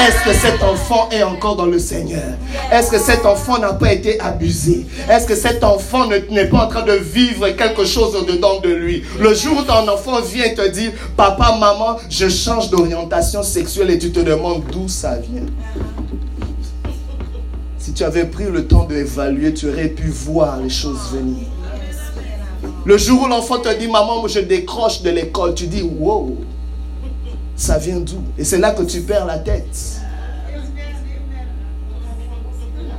Est-ce 0.00 0.24
que 0.24 0.32
cet 0.32 0.62
enfant 0.62 1.08
est 1.10 1.24
encore 1.24 1.56
dans 1.56 1.66
le 1.66 1.80
Seigneur? 1.80 2.22
Est-ce 2.70 2.90
que 2.90 2.98
cet 3.00 3.26
enfant 3.26 3.58
n'a 3.58 3.72
pas 3.72 3.92
été 3.92 4.20
abusé? 4.20 4.86
Est-ce 5.10 5.26
que 5.26 5.34
cet 5.34 5.64
enfant 5.64 6.06
n'est 6.06 6.44
pas 6.46 6.66
en 6.66 6.68
train 6.68 6.82
de 6.82 6.92
vivre 6.92 7.48
quelque 7.50 7.84
chose 7.84 8.14
au-dedans 8.14 8.60
de 8.62 8.68
lui? 8.68 9.02
Le 9.18 9.34
jour 9.34 9.58
où 9.58 9.62
ton 9.62 9.88
enfant 9.88 10.20
vient 10.20 10.54
te 10.54 10.68
dire, 10.68 10.92
papa, 11.16 11.56
maman, 11.58 11.96
je 12.08 12.28
change 12.28 12.70
d'orientation 12.70 13.42
sexuelle 13.42 13.90
et 13.90 13.98
tu 13.98 14.12
te 14.12 14.20
demandes 14.20 14.62
d'où 14.70 14.86
ça 14.86 15.16
vient. 15.16 15.46
Tu 17.98 18.04
avais 18.04 18.26
pris 18.26 18.44
le 18.44 18.64
temps 18.64 18.84
d'évaluer, 18.84 19.52
tu 19.52 19.68
aurais 19.68 19.88
pu 19.88 20.06
voir 20.06 20.60
les 20.60 20.70
choses 20.70 21.10
venir. 21.12 21.48
Le 22.84 22.96
jour 22.96 23.24
où 23.24 23.26
l'enfant 23.26 23.58
te 23.58 23.76
dit, 23.76 23.88
maman, 23.88 24.24
je 24.28 24.38
décroche 24.38 25.02
de 25.02 25.10
l'école, 25.10 25.52
tu 25.56 25.66
dis, 25.66 25.82
wow 25.82 26.36
ça 27.56 27.76
vient 27.76 27.98
d'où? 27.98 28.22
Et 28.38 28.44
c'est 28.44 28.58
là 28.58 28.70
que 28.70 28.84
tu 28.84 29.00
perds 29.00 29.26
la 29.26 29.38
tête. 29.40 30.00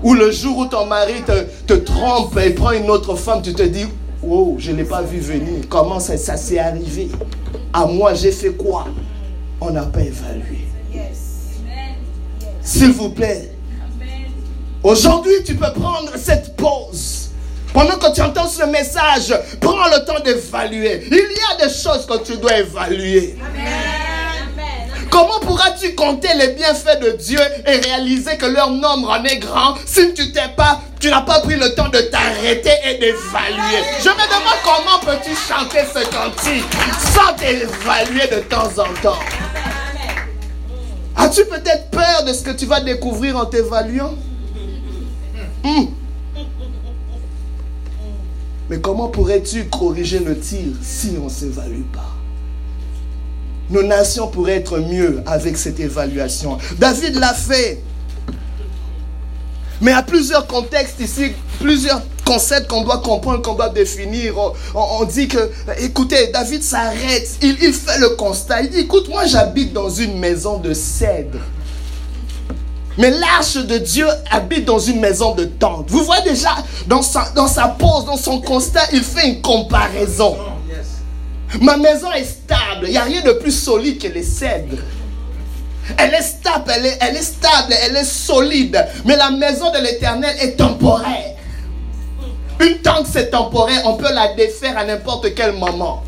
Ou 0.04 0.16
le 0.16 0.32
jour 0.32 0.58
où 0.58 0.66
ton 0.66 0.86
mari 0.86 1.24
te, 1.66 1.76
trompe 1.76 2.38
et 2.38 2.50
prend 2.50 2.72
une 2.72 2.90
autre 2.90 3.16
femme, 3.16 3.42
tu 3.42 3.54
te 3.54 3.64
dis, 3.64 3.86
oh, 4.22 4.58
je 4.60 4.72
ne 4.72 4.76
l'ai 4.80 4.84
pas 4.84 5.02
vu 5.02 5.20
venir. 5.20 5.62
Comment 5.70 6.02
ça, 6.02 6.18
ça 6.18 6.36
s'est 6.36 6.60
arrivé? 6.60 7.08
À 7.72 7.86
moi, 7.86 8.16
j'ai 8.16 8.34
fait 8.34 8.52
quoi? 8.52 8.86
On 9.62 9.72
n'a 9.72 9.84
pas 9.84 10.02
évalué. 10.02 10.68
S'il 12.62 12.92
vous 12.92 13.12
plaît. 13.12 13.54
Aujourd'hui, 14.82 15.44
tu 15.46 15.56
peux 15.56 15.72
prendre 15.74 16.12
cette 16.16 16.56
pause. 16.56 17.30
Pendant 17.74 17.98
que 17.98 18.14
tu 18.14 18.22
entends 18.22 18.48
ce 18.48 18.64
message, 18.64 19.34
prends 19.60 19.88
le 19.88 20.06
temps 20.06 20.20
d'évaluer. 20.24 21.06
Il 21.12 21.18
y 21.18 21.54
a 21.54 21.68
des 21.68 21.74
choses 21.74 22.06
que 22.06 22.18
tu 22.24 22.38
dois 22.38 22.60
évaluer. 22.60 23.38
Amen. 23.42 24.00
Comment 25.10 25.40
pourras-tu 25.40 25.96
compter 25.96 26.30
les 26.38 26.50
bienfaits 26.50 27.00
de 27.02 27.12
Dieu 27.12 27.40
et 27.66 27.78
réaliser 27.78 28.38
que 28.38 28.46
leur 28.46 28.70
nombre 28.70 29.10
en 29.10 29.24
est 29.24 29.38
grand? 29.38 29.76
Si 29.86 30.14
tu 30.14 30.32
t'es 30.32 30.48
pas 30.56 30.82
tu 31.00 31.10
n'as 31.10 31.22
pas 31.22 31.40
pris 31.40 31.56
le 31.56 31.74
temps 31.76 31.88
de 31.88 32.00
t'arrêter 32.00 32.74
et 32.86 32.96
d'évaluer. 32.96 33.84
Je 34.02 34.10
me 34.10 34.28
demande 34.28 34.60
comment 34.66 35.00
peux-tu 35.00 35.32
chanter 35.34 35.80
ce 35.94 36.06
cantique 36.10 36.66
sans 37.16 37.34
t'évaluer 37.36 38.28
de 38.28 38.42
temps 38.42 38.70
en 38.78 38.94
temps? 39.02 39.20
As-tu 41.16 41.46
peut-être 41.46 41.90
peur 41.90 42.24
de 42.26 42.34
ce 42.34 42.44
que 42.44 42.52
tu 42.52 42.66
vas 42.66 42.82
découvrir 42.82 43.38
en 43.38 43.46
t'évaluant? 43.46 44.16
Hmm. 45.64 45.86
Mais 48.70 48.80
comment 48.80 49.08
pourrais-tu 49.08 49.66
corriger 49.66 50.20
le 50.20 50.38
tir 50.38 50.68
si 50.82 51.16
on 51.20 51.26
ne 51.26 51.30
s'évalue 51.30 51.82
pas? 51.92 52.16
Nos 53.72 53.84
nations 53.84 54.28
pourraient 54.28 54.58
être 54.58 54.80
mieux 54.80 55.22
avec 55.26 55.58
cette 55.58 55.80
évaluation. 55.80 56.58
David 56.78 57.16
l'a 57.16 57.34
fait. 57.34 57.82
Mais 59.82 59.92
à 59.92 60.04
plusieurs 60.04 60.46
contextes 60.46 61.00
ici, 61.00 61.32
plusieurs 61.60 62.02
concepts 62.26 62.68
qu'on 62.68 62.84
doit 62.84 63.00
comprendre, 63.00 63.42
qu'on 63.42 63.56
doit 63.56 63.70
définir. 63.70 64.36
On, 64.76 65.06
dit 65.06 65.28
que, 65.28 65.50
écoutez, 65.80 66.28
David 66.32 66.62
s'arrête, 66.62 67.38
il, 67.42 67.58
il 67.62 67.74
fait 67.74 68.00
le 68.00 68.10
constat. 68.10 68.62
Il 68.62 68.70
dit, 68.70 68.80
écoute, 68.82 69.08
moi 69.10 69.26
j'habite 69.26 69.74
dans 69.74 69.90
une 69.90 70.20
maison 70.20 70.60
de 70.60 70.74
cèdre. 70.74 71.40
Mais 72.98 73.12
l'arche 73.12 73.56
de 73.56 73.78
Dieu 73.78 74.08
habite 74.30 74.66
dans 74.66 74.80
une 74.80 75.00
maison 75.00 75.34
de 75.36 75.46
tente. 75.46 75.90
Vous 75.90 76.04
voyez 76.04 76.24
déjà, 76.24 76.56
dans 76.88 77.02
sa, 77.02 77.68
pose, 77.78 78.06
dans 78.06 78.18
son 78.18 78.42
constat, 78.42 78.82
il 78.92 79.04
fait 79.04 79.28
une 79.28 79.42
comparaison. 79.42 80.38
Ma 81.62 81.78
maison 81.78 82.12
est 82.12 82.26
stable. 82.26 82.86
Il 82.88 82.92
n'y 82.92 82.98
a 82.98 83.04
rien 83.04 83.22
de 83.22 83.32
plus 83.34 83.52
solide 83.52 84.02
que 84.02 84.08
les 84.08 84.24
cèdres. 84.24 84.78
Elle 85.98 86.14
est 86.14 86.22
stable, 86.22 86.72
elle 87.02 87.16
est, 87.16 87.22
stable, 87.22 87.74
elle 87.84 87.96
est 87.96 88.04
solide. 88.04 88.86
Mais 89.06 89.16
la 89.16 89.32
maison 89.32 89.72
de 89.72 89.80
l'éternel 89.80 90.36
est 90.40 90.56
temporaire. 90.56 91.36
Une 92.60 92.78
tente, 92.80 93.08
c'est 93.12 93.32
temporaire. 93.32 93.82
On 93.86 93.96
peut 93.96 94.14
la 94.14 94.34
défaire 94.34 94.78
à 94.78 94.84
n'importe 94.84 95.34
quel 95.34 95.54
moment. 95.54 96.04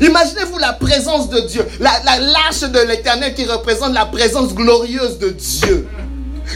Imaginez-vous 0.00 0.58
la 0.58 0.72
présence 0.72 1.28
de 1.28 1.40
Dieu, 1.40 1.66
la 1.80 1.92
l'arche 2.18 2.60
de 2.62 2.80
l'éternel 2.80 3.34
qui 3.34 3.44
représente 3.44 3.92
la 3.94 4.06
présence 4.06 4.54
glorieuse 4.54 5.18
de 5.18 5.30
Dieu. 5.30 5.88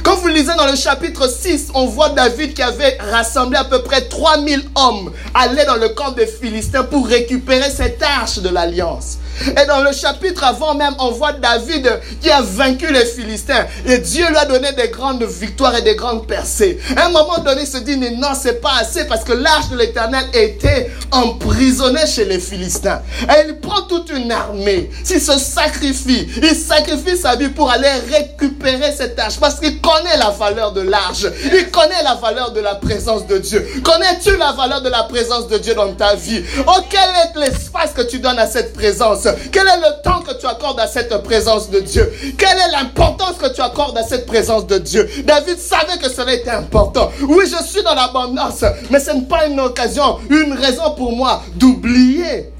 Quand 0.02 0.16
vous 0.16 0.28
lisez 0.28 0.54
dans 0.56 0.66
le 0.66 0.76
chapitre 0.76 1.28
6, 1.28 1.68
on 1.74 1.86
voit 1.86 2.10
David 2.10 2.54
qui 2.54 2.62
avait 2.62 2.98
rassemblé 3.10 3.56
à 3.58 3.64
peu 3.64 3.82
près 3.82 4.02
3000 4.02 4.62
hommes 4.74 5.12
aller 5.34 5.64
dans 5.64 5.76
le 5.76 5.90
camp 5.90 6.12
des 6.12 6.26
Philistins 6.26 6.84
pour 6.84 7.06
récupérer 7.06 7.70
cette 7.70 8.02
arche 8.02 8.38
de 8.38 8.48
l'alliance. 8.48 9.18
Et 9.50 9.66
dans 9.66 9.80
le 9.80 9.92
chapitre 9.92 10.44
avant 10.44 10.74
même, 10.74 10.94
on 10.98 11.10
voit 11.10 11.32
David 11.32 12.00
qui 12.20 12.30
a 12.30 12.42
vaincu 12.42 12.92
les 12.92 13.04
Philistins. 13.04 13.66
Et 13.86 13.98
Dieu 13.98 14.28
lui 14.28 14.36
a 14.36 14.44
donné 14.44 14.72
des 14.72 14.88
grandes 14.88 15.24
victoires 15.24 15.76
et 15.76 15.82
des 15.82 15.94
grandes 15.94 16.26
percées. 16.26 16.78
À 16.96 17.06
un 17.06 17.10
moment 17.10 17.38
donné, 17.38 17.62
il 17.62 17.66
se 17.66 17.78
dit, 17.78 17.96
mais 17.96 18.10
non, 18.10 18.28
c'est 18.40 18.60
pas 18.60 18.74
assez 18.80 19.04
parce 19.06 19.24
que 19.24 19.32
l'arche 19.32 19.68
de 19.70 19.76
l'éternel 19.76 20.24
était 20.32 20.90
emprisonnée 21.10 22.06
chez 22.06 22.24
les 22.24 22.38
Philistins. 22.38 23.02
Et 23.22 23.48
il 23.48 23.60
prend 23.60 23.82
toute 23.82 24.10
une 24.10 24.30
armée. 24.30 24.90
S'il 25.04 25.20
se 25.20 25.38
sacrifie, 25.38 26.28
il 26.42 26.54
sacrifie 26.54 27.16
sa 27.16 27.36
vie 27.36 27.48
pour 27.48 27.70
aller 27.70 27.88
récupérer 28.10 28.92
cette 28.96 29.18
arche 29.18 29.38
parce 29.38 29.60
qu'il 29.60 29.80
connaît 29.80 30.16
la 30.18 30.30
valeur 30.30 30.72
de 30.72 30.82
l'arche. 30.82 31.26
Il 31.44 31.70
connaît 31.70 32.02
la 32.02 32.14
valeur 32.14 32.52
de 32.52 32.60
la 32.60 32.74
présence 32.74 33.26
de 33.26 33.38
Dieu. 33.38 33.66
Connais-tu 33.82 34.36
la 34.36 34.52
valeur 34.52 34.82
de 34.82 34.88
la 34.88 35.04
présence 35.04 35.48
de 35.48 35.58
Dieu 35.58 35.74
dans 35.74 35.92
ta 35.94 36.14
vie? 36.14 36.42
Oh, 36.66 36.80
quel 36.90 37.00
est 37.00 37.48
l'espace 37.48 37.92
que 37.92 38.02
tu 38.02 38.18
donnes 38.18 38.38
à 38.38 38.46
cette 38.46 38.72
présence? 38.72 39.25
Quel 39.52 39.66
est 39.66 39.76
le 39.76 40.02
temps 40.02 40.20
que 40.20 40.38
tu 40.38 40.46
accordes 40.46 40.80
à 40.80 40.86
cette 40.86 41.22
présence 41.22 41.70
de 41.70 41.80
Dieu? 41.80 42.12
Quelle 42.36 42.58
est 42.58 42.72
l'importance 42.72 43.36
que 43.40 43.52
tu 43.52 43.60
accordes 43.60 43.96
à 43.96 44.02
cette 44.02 44.26
présence 44.26 44.66
de 44.66 44.78
Dieu? 44.78 45.08
David 45.24 45.58
savait 45.58 45.98
que 45.98 46.08
cela 46.10 46.34
était 46.34 46.50
important. 46.50 47.10
Oui, 47.28 47.44
je 47.46 47.64
suis 47.64 47.82
dans 47.82 47.94
l'abondance, 47.94 48.64
mais 48.90 49.00
ce 49.00 49.12
n'est 49.12 49.22
pas 49.22 49.46
une 49.46 49.60
occasion, 49.60 50.18
une 50.30 50.52
raison 50.52 50.94
pour 50.96 51.12
moi 51.12 51.42
d'oublier 51.54 52.50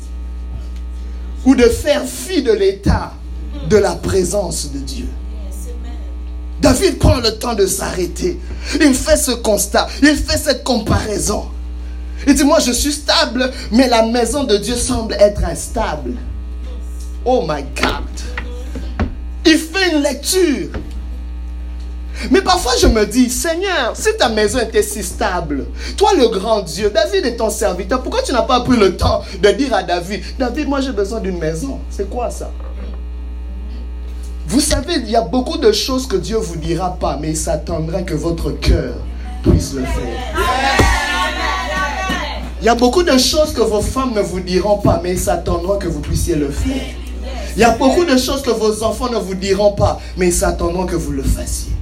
ou 1.45 1.55
de 1.55 1.65
faire 1.65 2.03
fi 2.05 2.43
de 2.43 2.53
l'état 2.53 3.13
de 3.69 3.77
la 3.77 3.93
présence 3.93 4.71
de 4.73 4.79
Dieu. 4.79 5.07
David 6.61 6.99
prend 6.99 7.17
le 7.17 7.33
temps 7.39 7.55
de 7.55 7.67
s'arrêter. 7.67 8.41
Il 8.81 8.95
fait 8.95 9.17
ce 9.17 9.33
constat, 9.33 9.87
il 10.03 10.17
fait 10.17 10.39
cette 10.39 10.65
comparaison. 10.65 11.47
Il 12.27 12.35
dit, 12.35 12.45
moi 12.45 12.59
je 12.61 12.73
suis 12.73 12.93
stable, 12.93 13.53
mais 13.71 13.89
la 13.89 14.03
maison 14.03 14.45
de 14.45 14.57
Dieu 14.57 14.75
semble 14.75 15.15
être 15.15 15.45
instable. 15.45 16.15
Oh 17.29 17.43
my 17.43 17.65
God. 17.75 18.05
Il 19.45 19.59
fait 19.59 19.93
une 19.93 20.03
lecture. 20.03 20.69
Mais 22.31 22.41
parfois 22.41 22.73
je 22.81 22.87
me 22.87 23.05
dis, 23.05 23.29
Seigneur, 23.29 23.95
si 23.95 24.17
ta 24.17 24.29
maison 24.29 24.61
était 24.61 24.83
si 24.83 25.03
stable, 25.03 25.67
toi 25.97 26.13
le 26.17 26.29
grand 26.29 26.63
Dieu, 26.63 26.89
David 26.89 27.27
est 27.27 27.37
ton 27.37 27.51
serviteur, 27.51 28.01
pourquoi 28.01 28.23
tu 28.23 28.33
n'as 28.33 28.43
pas 28.43 28.61
pris 28.61 28.77
le 28.77 28.97
temps 28.97 29.23
de 29.43 29.51
dire 29.51 29.75
à 29.75 29.83
David, 29.83 30.23
David, 30.39 30.69
moi 30.69 30.81
j'ai 30.81 30.93
besoin 30.93 31.21
d'une 31.21 31.39
maison. 31.39 31.81
C'est 31.91 32.09
quoi 32.09 32.31
ça? 32.31 32.53
Vous 34.47 34.61
savez, 34.61 34.95
il 34.95 35.11
y 35.11 35.17
a 35.17 35.23
beaucoup 35.23 35.59
de 35.59 35.73
choses 35.73 36.07
que 36.07 36.17
Dieu 36.17 36.37
vous 36.37 36.57
dira 36.57 36.95
pas, 36.95 37.19
mais 37.21 37.31
il 37.31 37.37
s'attendra 37.37 38.03
que 38.03 38.15
votre 38.15 38.53
cœur 38.53 38.95
puisse 39.43 39.75
le 39.75 39.83
faire. 39.83 40.47
Il 42.61 42.65
y 42.65 42.69
a 42.69 42.77
beaucoup 42.77 43.03
de 43.03 43.19
choses 43.19 43.53
que 43.53 43.63
vos 43.63 43.83
femmes 43.83 44.15
ne 44.15 44.21
vous 44.21 44.41
diront 44.41 44.79
pas, 44.79 45.01
mais 45.03 45.13
ils 45.13 45.19
s'attendront 45.19 45.79
que 45.79 45.89
vous 45.89 46.01
puissiez 46.01 46.37
le 46.37 46.51
faire. 46.51 46.95
Il 47.57 47.61
y 47.61 47.65
a 47.65 47.71
beaucoup 47.71 48.05
de 48.05 48.19
choses 48.19 48.43
que 48.43 48.51
vos 48.51 48.83
enfants 48.83 49.09
ne 49.09 49.17
vous 49.17 49.35
diront 49.35 49.73
pas, 49.73 49.99
mais 50.19 50.27
ils 50.27 50.33
s'attendront 50.33 50.85
que 50.85 50.95
vous 50.95 51.13
le 51.13 51.23
fassiez. 51.23 51.73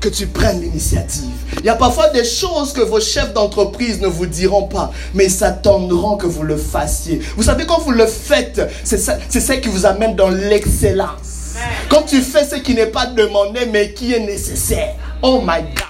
Que 0.00 0.08
tu 0.08 0.26
prennes 0.26 0.62
l'initiative. 0.62 1.28
Il 1.58 1.66
y 1.66 1.68
a 1.68 1.74
parfois 1.74 2.08
des 2.08 2.24
choses 2.24 2.72
que 2.72 2.80
vos 2.80 2.98
chefs 2.98 3.34
d'entreprise 3.34 4.00
ne 4.00 4.06
vous 4.06 4.24
diront 4.24 4.66
pas, 4.66 4.90
mais 5.12 5.26
ils 5.26 5.30
s'attendront 5.30 6.16
que 6.16 6.26
vous 6.26 6.44
le 6.44 6.56
fassiez. 6.56 7.20
Vous 7.36 7.42
savez, 7.42 7.66
quand 7.66 7.80
vous 7.80 7.90
le 7.90 8.06
faites, 8.06 8.62
c'est 8.84 8.96
ça, 8.96 9.18
ça 9.28 9.56
qui 9.58 9.68
vous 9.68 9.84
amène 9.84 10.16
dans 10.16 10.30
l'excellence. 10.30 11.56
Quand 11.90 12.02
tu 12.02 12.22
fais 12.22 12.44
ce 12.44 12.56
qui 12.56 12.74
n'est 12.74 12.86
pas 12.86 13.04
demandé, 13.04 13.66
mais 13.70 13.92
qui 13.92 14.14
est 14.14 14.20
nécessaire. 14.20 14.94
Oh 15.20 15.42
my 15.42 15.60
God. 15.60 15.84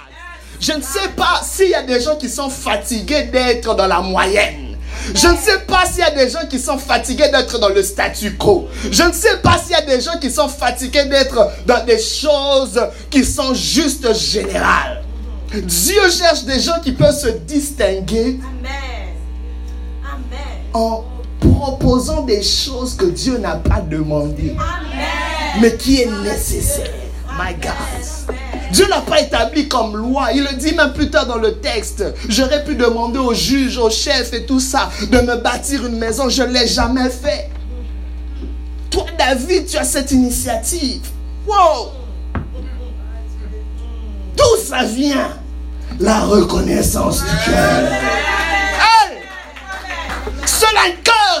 Je 0.59 0.73
ne 0.73 0.81
sais 0.81 1.07
pas 1.15 1.41
s'il 1.43 1.69
y 1.69 1.75
a 1.75 1.83
des 1.83 2.01
gens 2.01 2.17
qui 2.17 2.27
sont 2.27 2.49
fatigués 2.49 3.29
d'être 3.31 3.73
dans 3.75 3.87
la 3.87 4.01
moyenne. 4.01 4.68
Je 5.13 5.27
ne 5.27 5.37
sais 5.37 5.59
pas 5.67 5.85
s'il 5.85 5.99
y 5.99 6.03
a 6.03 6.11
des 6.11 6.29
gens 6.29 6.45
qui 6.49 6.59
sont 6.59 6.77
fatigués 6.77 7.29
d'être 7.29 7.59
dans 7.59 7.69
le 7.69 7.81
statu 7.83 8.35
quo. 8.35 8.67
Je 8.91 9.03
ne 9.03 9.13
sais 9.13 9.37
pas 9.37 9.57
s'il 9.57 9.71
y 9.71 9.75
a 9.75 9.81
des 9.81 10.01
gens 10.01 10.17
qui 10.19 10.29
sont 10.29 10.47
fatigués 10.47 11.05
d'être 11.05 11.49
dans 11.65 11.83
des 11.85 11.99
choses 11.99 12.79
qui 13.09 13.23
sont 13.23 13.53
juste 13.53 14.13
générales. 14.15 15.03
Dieu 15.51 16.09
cherche 16.09 16.43
des 16.43 16.59
gens 16.59 16.79
qui 16.83 16.91
peuvent 16.91 17.17
se 17.17 17.29
distinguer 17.29 18.39
en 20.73 21.03
proposant 21.39 22.21
des 22.23 22.43
choses 22.43 22.95
que 22.95 23.05
Dieu 23.05 23.37
n'a 23.37 23.55
pas 23.55 23.81
demandées, 23.81 24.55
mais 25.59 25.75
qui 25.75 26.01
est 26.01 26.11
nécessaire. 26.23 26.91
My 27.37 27.53
God. 27.55 28.18
Dieu 28.71 28.87
n'a 28.87 29.01
pas 29.01 29.21
établi 29.21 29.67
comme 29.67 29.95
loi. 29.95 30.31
Il 30.33 30.43
le 30.43 30.55
dit 30.55 30.73
même 30.73 30.93
plus 30.93 31.09
tard 31.09 31.25
dans 31.25 31.37
le 31.37 31.59
texte. 31.59 32.03
J'aurais 32.27 32.63
pu 32.63 32.75
demander 32.75 33.19
aux 33.19 33.33
juges, 33.33 33.77
aux 33.77 33.89
chefs 33.89 34.33
et 34.33 34.45
tout 34.45 34.59
ça 34.59 34.89
de 35.09 35.19
me 35.21 35.37
bâtir 35.37 35.85
une 35.85 35.97
maison. 35.97 36.29
Je 36.29 36.43
ne 36.43 36.53
l'ai 36.53 36.67
jamais 36.67 37.09
fait. 37.09 37.49
Toi, 38.89 39.05
David, 39.17 39.67
tu 39.67 39.77
as 39.77 39.83
cette 39.83 40.11
initiative. 40.11 41.01
Wow! 41.47 41.91
D'où 44.35 44.63
ça 44.63 44.83
vient? 44.83 45.37
La 45.99 46.21
reconnaissance 46.21 47.21
du 47.21 47.51
cœur. 47.51 47.91
Un 50.81 50.91
cœur 50.91 50.98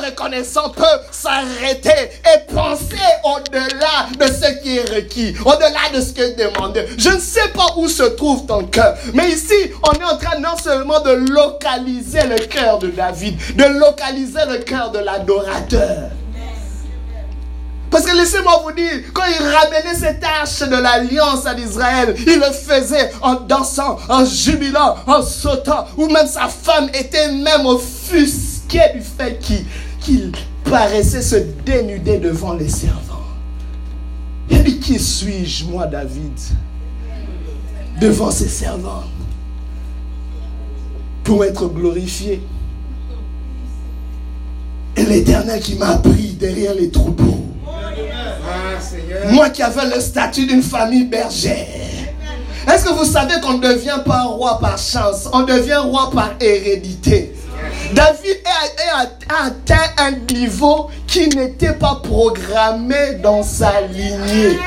reconnaissant 0.09 0.69
peut 0.69 0.83
s'arrêter 1.11 2.11
et 2.23 2.53
penser 2.53 2.97
au-delà 3.23 4.07
de 4.17 4.25
ce 4.25 4.61
qui 4.61 4.77
est 4.77 4.89
requis, 4.93 5.35
au-delà 5.45 5.89
de 5.93 6.01
ce 6.01 6.13
qui 6.13 6.21
est 6.21 6.35
demandé. 6.35 6.85
Je 6.97 7.09
ne 7.09 7.19
sais 7.19 7.49
pas 7.49 7.67
où 7.77 7.87
se 7.87 8.03
trouve 8.03 8.45
ton 8.45 8.65
cœur, 8.65 8.95
mais 9.13 9.29
ici, 9.29 9.71
on 9.83 9.93
est 9.93 10.03
en 10.03 10.17
train 10.17 10.39
non 10.39 10.57
seulement 10.61 10.99
de 11.01 11.11
localiser 11.11 12.23
le 12.27 12.45
cœur 12.47 12.79
de 12.79 12.87
David, 12.87 13.37
de 13.55 13.65
localiser 13.79 14.45
le 14.49 14.59
cœur 14.59 14.91
de 14.91 14.99
l'adorateur. 14.99 16.09
Parce 17.91 18.05
que 18.05 18.15
laissez-moi 18.15 18.61
vous 18.63 18.71
dire, 18.71 19.01
quand 19.13 19.23
il 19.25 19.43
ramenait 19.43 19.95
cette 19.95 20.23
arche 20.23 20.59
de 20.59 20.75
l'alliance 20.75 21.45
à 21.47 21.55
Israël, 21.55 22.15
il 22.19 22.35
le 22.35 22.51
faisait 22.51 23.11
en 23.21 23.33
dansant, 23.35 23.97
en 24.07 24.25
jubilant, 24.25 24.95
en 25.07 25.23
sautant, 25.23 25.87
ou 25.97 26.07
même 26.07 26.27
sa 26.27 26.47
femme 26.47 26.89
était 26.93 27.31
même 27.31 27.65
offusquée 27.65 28.91
du 28.93 29.01
fait 29.01 29.39
qu'il 29.39 29.65
paraissait 30.63 31.21
se 31.21 31.35
dénuder 31.65 32.17
devant 32.17 32.53
les 32.53 32.69
servants. 32.69 33.25
Et 34.49 34.59
dit, 34.59 34.79
qui 34.79 34.99
suis-je, 34.99 35.65
moi, 35.65 35.85
David, 35.87 36.33
devant 37.99 38.31
ces 38.31 38.47
servants, 38.47 39.03
pour 41.23 41.43
être 41.45 41.67
glorifié? 41.67 42.41
Et 44.95 45.03
l'Éternel 45.05 45.61
qui 45.61 45.75
m'a 45.75 45.97
pris 45.97 46.33
derrière 46.33 46.73
les 46.73 46.89
troupeaux. 46.89 47.45
Moi 49.31 49.49
qui 49.49 49.61
avais 49.61 49.95
le 49.95 50.01
statut 50.01 50.45
d'une 50.45 50.63
famille 50.63 51.05
bergère. 51.05 51.67
Est-ce 52.67 52.85
que 52.85 52.93
vous 52.93 53.05
savez 53.05 53.39
qu'on 53.41 53.57
ne 53.57 53.61
devient 53.61 53.99
pas 54.05 54.23
roi 54.23 54.59
par 54.59 54.77
chance? 54.77 55.29
On 55.31 55.43
devient 55.43 55.81
roi 55.83 56.09
par 56.11 56.31
hérédité. 56.39 57.33
David 57.93 58.37
a, 58.45 59.45
atteint 59.45 59.75
un 59.97 60.11
niveau 60.33 60.89
qui 61.07 61.27
n'était 61.29 61.73
pas 61.73 62.01
programmé 62.03 63.15
dans 63.21 63.41
sa 63.41 63.81
lignée. 63.81 64.57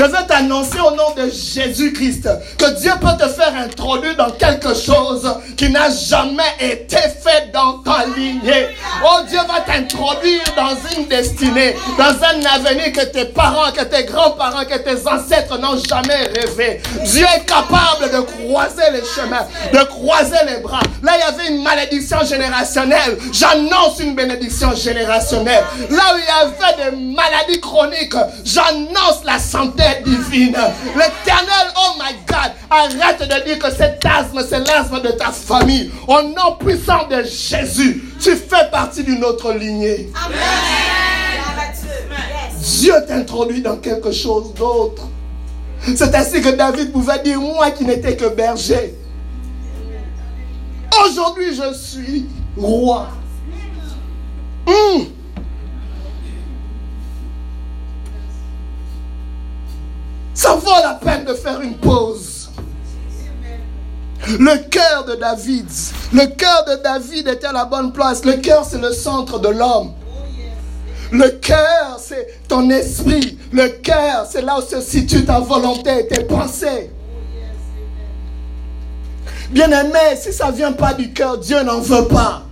Je 0.00 0.06
veux 0.06 0.26
t'annoncer 0.26 0.80
au 0.80 0.92
nom 0.92 1.10
de 1.14 1.30
Jésus-Christ 1.30 2.26
que 2.56 2.70
Dieu 2.80 2.92
peut 3.02 3.22
te 3.22 3.28
faire 3.28 3.54
introduire 3.54 4.16
dans 4.16 4.30
quelque 4.30 4.72
chose 4.72 5.30
qui 5.58 5.68
n'a 5.68 5.90
jamais 5.90 6.54
été 6.58 6.96
fait 6.96 7.52
dans 7.52 7.82
ta 7.82 8.06
lignée. 8.16 8.68
Oh, 9.04 9.18
Dieu 9.28 9.40
va 9.46 9.60
t'introduire 9.60 10.42
dans 10.56 10.74
une 10.96 11.06
destinée, 11.06 11.76
dans 11.98 12.14
un 12.14 12.42
avenir 12.46 12.92
que 12.94 13.04
tes 13.12 13.26
parents, 13.26 13.70
que 13.72 13.84
tes 13.84 14.04
grands-parents, 14.04 14.64
que 14.64 14.78
tes 14.78 15.06
ancêtres 15.06 15.58
n'ont 15.58 15.76
jamais 15.86 16.30
rêvé. 16.34 16.80
Dieu 17.04 17.26
est 17.36 17.44
capable 17.44 18.10
de 18.10 18.20
croiser 18.20 18.90
les 18.94 19.04
chemins, 19.04 19.46
de 19.70 19.84
croiser 19.84 20.46
les 20.46 20.62
bras. 20.62 20.80
Là, 21.02 21.12
il 21.16 21.20
y 21.20 21.22
avait 21.22 21.54
une 21.54 21.62
malédiction 21.62 22.24
générationnelle. 22.24 23.18
J'annonce 23.34 23.98
une 24.00 24.14
bénédiction 24.14 24.74
générationnelle. 24.74 25.64
Là 25.90 26.02
où 26.14 26.18
il 26.18 26.24
y 26.24 26.64
avait 26.64 26.90
des 26.90 26.96
maladies 26.96 27.60
chroniques, 27.60 28.16
j'annonce 28.44 29.24
la 29.26 29.38
santé 29.38 29.89
divine. 30.04 30.56
L'éternel, 30.96 31.72
oh 31.76 31.98
my 31.98 32.14
God, 32.26 32.52
arrête 32.70 33.20
de 33.20 33.44
dire 33.44 33.58
que 33.58 33.70
cet 33.70 34.04
asthme, 34.04 34.44
c'est 34.48 34.66
l'asthme 34.66 35.00
de 35.00 35.10
ta 35.12 35.30
famille. 35.30 35.90
Au 36.06 36.22
nom 36.22 36.56
puissant 36.58 37.06
de 37.08 37.22
Jésus, 37.22 38.02
tu 38.20 38.36
fais 38.36 38.70
partie 38.70 39.02
d'une 39.02 39.24
autre 39.24 39.52
lignée. 39.52 40.10
Amen. 40.24 40.38
Dieu 42.60 42.94
t'introduit 43.06 43.62
dans 43.62 43.76
quelque 43.76 44.12
chose 44.12 44.54
d'autre. 44.54 45.02
C'est 45.82 46.14
ainsi 46.14 46.42
que 46.42 46.50
David 46.50 46.92
pouvait 46.92 47.22
dire, 47.22 47.40
moi 47.40 47.70
qui 47.70 47.84
n'étais 47.84 48.16
que 48.16 48.28
berger. 48.28 48.94
Aujourd'hui, 51.04 51.54
je 51.54 51.74
suis 51.74 52.26
roi. 52.56 53.08
Hmm. 54.66 55.04
Ça 60.34 60.54
vaut 60.54 60.70
la 60.82 60.94
peine 60.94 61.24
de 61.24 61.34
une 61.62 61.74
pause. 61.74 62.50
Le 64.38 64.68
cœur 64.68 65.04
de 65.06 65.14
David, 65.14 65.66
le 66.12 66.26
cœur 66.26 66.64
de 66.66 66.82
David 66.82 67.28
était 67.28 67.46
à 67.46 67.52
la 67.52 67.64
bonne 67.64 67.92
place. 67.92 68.24
Le 68.24 68.34
cœur, 68.34 68.64
c'est 68.64 68.80
le 68.80 68.92
centre 68.92 69.38
de 69.38 69.48
l'homme. 69.48 69.92
Le 71.10 71.28
cœur, 71.30 71.98
c'est 71.98 72.46
ton 72.46 72.68
esprit. 72.70 73.38
Le 73.52 73.68
cœur, 73.68 74.26
c'est 74.30 74.42
là 74.42 74.58
où 74.58 74.62
se 74.62 74.80
situe 74.80 75.24
ta 75.24 75.40
volonté, 75.40 76.06
tes 76.06 76.24
pensées. 76.24 76.90
Bien 79.50 79.70
aimé, 79.72 80.16
si 80.16 80.32
ça 80.32 80.50
ne 80.50 80.56
vient 80.56 80.72
pas 80.72 80.94
du 80.94 81.12
cœur, 81.12 81.38
Dieu 81.38 81.62
n'en 81.62 81.80
veut 81.80 82.06
pas. 82.06 82.42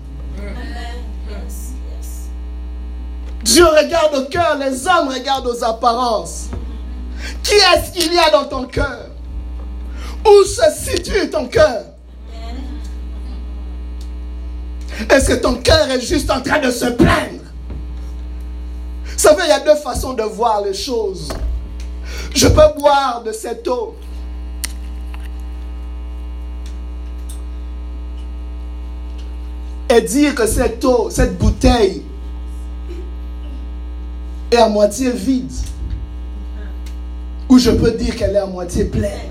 Dieu 3.45 3.65
regarde 3.65 4.15
au 4.17 4.25
cœur, 4.25 4.57
les 4.59 4.87
hommes 4.87 5.09
regardent 5.09 5.47
aux 5.47 5.65
apparences. 5.65 6.49
Qui 7.43 7.55
est-ce 7.55 7.93
qu'il 7.93 8.13
y 8.13 8.19
a 8.19 8.31
dans 8.31 8.45
ton 8.45 8.67
cœur? 8.67 9.11
Où 10.27 10.45
se 10.45 10.63
situe 10.77 11.31
ton 11.31 11.47
cœur? 11.47 11.85
Est-ce 15.11 15.29
que 15.29 15.35
ton 15.35 15.55
cœur 15.55 15.91
est 15.91 16.01
juste 16.01 16.31
en 16.31 16.41
train 16.41 16.59
de 16.59 16.71
se 16.71 16.87
plaindre? 16.87 17.45
Vous 19.05 19.19
savez, 19.19 19.43
il 19.45 19.49
y 19.49 19.53
a 19.53 19.61
deux 19.61 19.77
façons 19.77 20.13
de 20.13 20.23
voir 20.23 20.63
les 20.63 20.75
choses. 20.75 21.29
Je 22.35 22.49
peux 22.49 22.79
boire 22.79 23.23
de 23.25 23.33
cette 23.33 23.67
eau. 23.69 23.97
Et 29.91 30.03
dire 30.03 30.35
que 30.35 30.47
cette 30.47 30.85
eau, 30.85 31.09
cette 31.11 31.39
bouteille 31.39 32.03
est 34.51 34.57
à 34.57 34.69
moitié 34.69 35.11
vide 35.11 35.51
ou 37.49 37.59
je 37.59 37.71
peux 37.71 37.93
dire 37.93 38.17
qu'elle 38.17 38.35
est 38.35 38.39
à 38.39 38.47
moitié 38.47 38.85
pleine. 38.85 39.31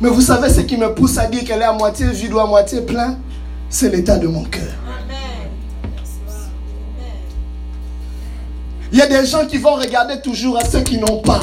Mais 0.00 0.08
vous 0.08 0.20
savez 0.20 0.50
ce 0.50 0.60
qui 0.60 0.76
me 0.76 0.92
pousse 0.94 1.16
à 1.18 1.26
dire 1.26 1.44
qu'elle 1.44 1.60
est 1.60 1.64
à 1.64 1.72
moitié 1.72 2.06
vide 2.10 2.32
ou 2.34 2.38
à 2.38 2.46
moitié 2.46 2.82
plein 2.82 3.16
C'est 3.70 3.88
l'état 3.88 4.18
de 4.18 4.26
mon 4.26 4.44
cœur. 4.44 4.68
Il 8.92 8.98
y 8.98 9.02
a 9.02 9.06
des 9.06 9.26
gens 9.26 9.46
qui 9.46 9.58
vont 9.58 9.74
regarder 9.74 10.20
toujours 10.20 10.58
à 10.58 10.64
ceux 10.64 10.80
qui 10.80 10.98
n'ont 10.98 11.20
pas. 11.20 11.40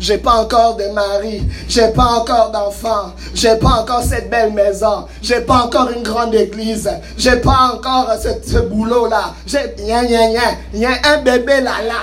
J'ai 0.00 0.18
pas 0.18 0.34
encore 0.34 0.76
de 0.76 0.84
mari, 0.88 1.42
j'ai 1.68 1.88
pas 1.88 2.04
encore 2.04 2.50
d'enfant, 2.50 3.12
j'ai 3.34 3.56
pas 3.56 3.80
encore 3.80 4.02
cette 4.02 4.30
belle 4.30 4.52
maison, 4.52 5.06
j'ai 5.20 5.40
pas 5.40 5.64
encore 5.64 5.90
une 5.90 6.02
grande 6.02 6.34
église, 6.34 6.88
j'ai 7.16 7.36
pas 7.36 7.72
encore 7.74 8.08
ce, 8.44 8.58
boulot 8.58 9.08
là, 9.08 9.34
j'ai 9.44 9.74
y 9.78 9.92
a 9.92 10.90
un 11.04 11.18
bébé 11.18 11.60
là 11.60 11.82
là. 11.86 12.02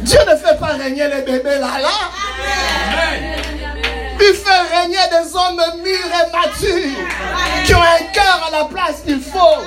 Dieu 0.00 0.18
ne 0.28 0.36
fait 0.36 0.58
pas 0.58 0.74
régner 0.82 1.08
les 1.08 1.22
bébés 1.22 1.58
là 1.60 1.78
là. 1.80 1.88
Il 4.18 4.34
fait 4.34 4.80
régner 4.80 4.96
des 5.10 5.34
hommes 5.34 5.62
mûrs 5.82 6.12
et 6.12 6.30
matures 6.32 7.06
qui 7.64 7.74
ont 7.74 7.82
un 7.82 8.04
cœur 8.12 8.48
à 8.48 8.50
la 8.50 8.64
place 8.64 9.02
qu'il 9.04 9.20
faut. 9.20 9.62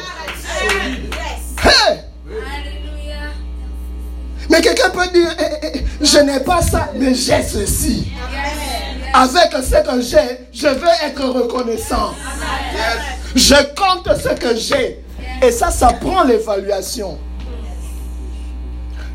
Mais 4.50 4.62
quelqu'un 4.62 4.90
peut 4.90 5.08
dire, 5.14 5.34
eh, 5.40 5.44
eh, 5.64 5.72
eh, 5.74 6.06
je 6.06 6.20
n'ai 6.20 6.40
pas 6.40 6.62
ça, 6.62 6.90
mais 6.96 7.14
j'ai 7.14 7.42
ceci. 7.44 8.12
Avec 9.14 9.52
ce 9.64 9.90
que 9.90 10.02
j'ai, 10.02 10.40
je 10.54 10.68
veux 10.68 10.96
être 11.06 11.26
reconnaissant. 11.26 12.14
Je 13.36 13.56
compte 13.76 14.10
ce 14.18 14.30
que 14.36 14.56
j'ai. 14.56 15.04
Et 15.42 15.52
ça, 15.52 15.72
ça 15.72 15.94
prend 15.94 16.24
l'évaluation. 16.24 17.18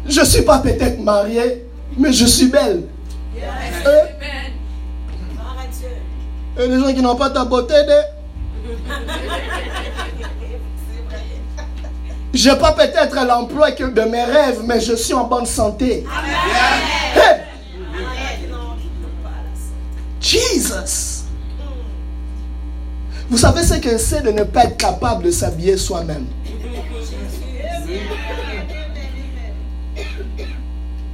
Je 0.06 0.20
ne 0.20 0.24
suis 0.24 0.42
pas 0.42 0.58
peut-être 0.58 0.98
mariée, 1.00 1.66
mais 1.96 2.12
je 2.12 2.24
suis 2.24 2.46
belle. 2.46 2.84
Et 6.58 6.66
les 6.66 6.80
gens 6.80 6.92
qui 6.92 7.00
n'ont 7.00 7.16
pas 7.16 7.30
ta 7.30 7.44
beauté, 7.44 7.74
n'ai 12.34 12.56
pas 12.56 12.72
peut-être 12.72 13.16
l'emploi 13.26 13.70
de 13.72 14.02
mes 14.02 14.24
rêves, 14.24 14.62
mais 14.64 14.80
je 14.80 14.94
suis 14.94 15.14
en 15.14 15.26
bonne 15.26 15.46
santé. 15.46 16.04
Jesus. 20.20 21.24
Vous 23.28 23.38
savez 23.38 23.62
ce 23.62 23.74
que 23.74 23.96
c'est 23.96 24.22
de 24.22 24.30
ne 24.30 24.42
pas 24.44 24.64
être 24.64 24.76
capable 24.76 25.24
de 25.24 25.30
s'habiller 25.30 25.76
soi-même? 25.76 26.26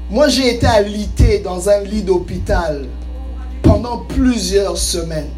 Moi, 0.09 0.29
j'ai 0.29 0.55
été 0.55 0.67
alité 0.67 1.41
dans 1.41 1.69
un 1.69 1.81
lit 1.81 2.03
d'hôpital 2.03 2.87
pendant 3.63 3.99
plusieurs 3.99 4.79
semaines. 4.79 5.31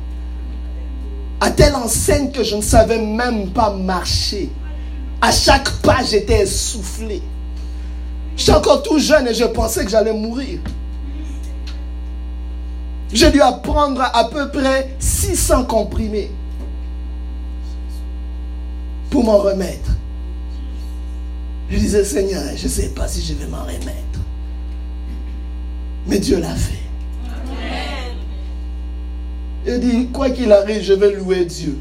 À 1.40 1.50
telle 1.50 1.74
enseigne 1.74 2.30
que 2.30 2.44
je 2.44 2.56
ne 2.56 2.62
savais 2.62 2.98
même 2.98 3.50
pas 3.50 3.70
marcher. 3.70 4.50
À 5.20 5.33
chaque 5.33 5.70
pas, 5.83 6.02
j'étais 6.04 6.42
essoufflé. 6.42 7.22
J'étais 8.37 8.52
encore 8.52 8.83
tout 8.83 8.98
jeune 8.98 9.26
et 9.26 9.35
je 9.35 9.44
pensais 9.44 9.85
que 9.85 9.90
j'allais 9.90 10.12
mourir. 10.12 10.61
J'ai 13.12 13.31
dû 13.31 13.40
apprendre 13.40 14.02
à 14.02 14.28
peu 14.28 14.50
près 14.50 14.94
600 14.98 15.64
comprimés 15.64 16.31
pour 19.11 19.24
m'en 19.24 19.38
remettre. 19.38 19.90
Je 21.70 21.78
disais, 21.78 22.04
Seigneur, 22.04 22.42
je 22.57 22.64
ne 22.64 22.68
sais 22.68 22.88
pas 22.90 23.09
si 23.09 23.22
je 23.22 23.35
vais 23.35 23.46
m'en 23.46 23.62
remettre. 23.62 24.20
Mais 26.07 26.18
Dieu 26.18 26.38
l'a 26.38 26.54
fait. 26.54 26.74
Il 29.66 29.81
dit, 29.81 30.09
quoi 30.09 30.31
qu'il 30.31 30.52
arrive, 30.52 30.83
je 30.83 30.94
vais 30.94 31.12
louer 31.12 31.44
Dieu. 31.44 31.78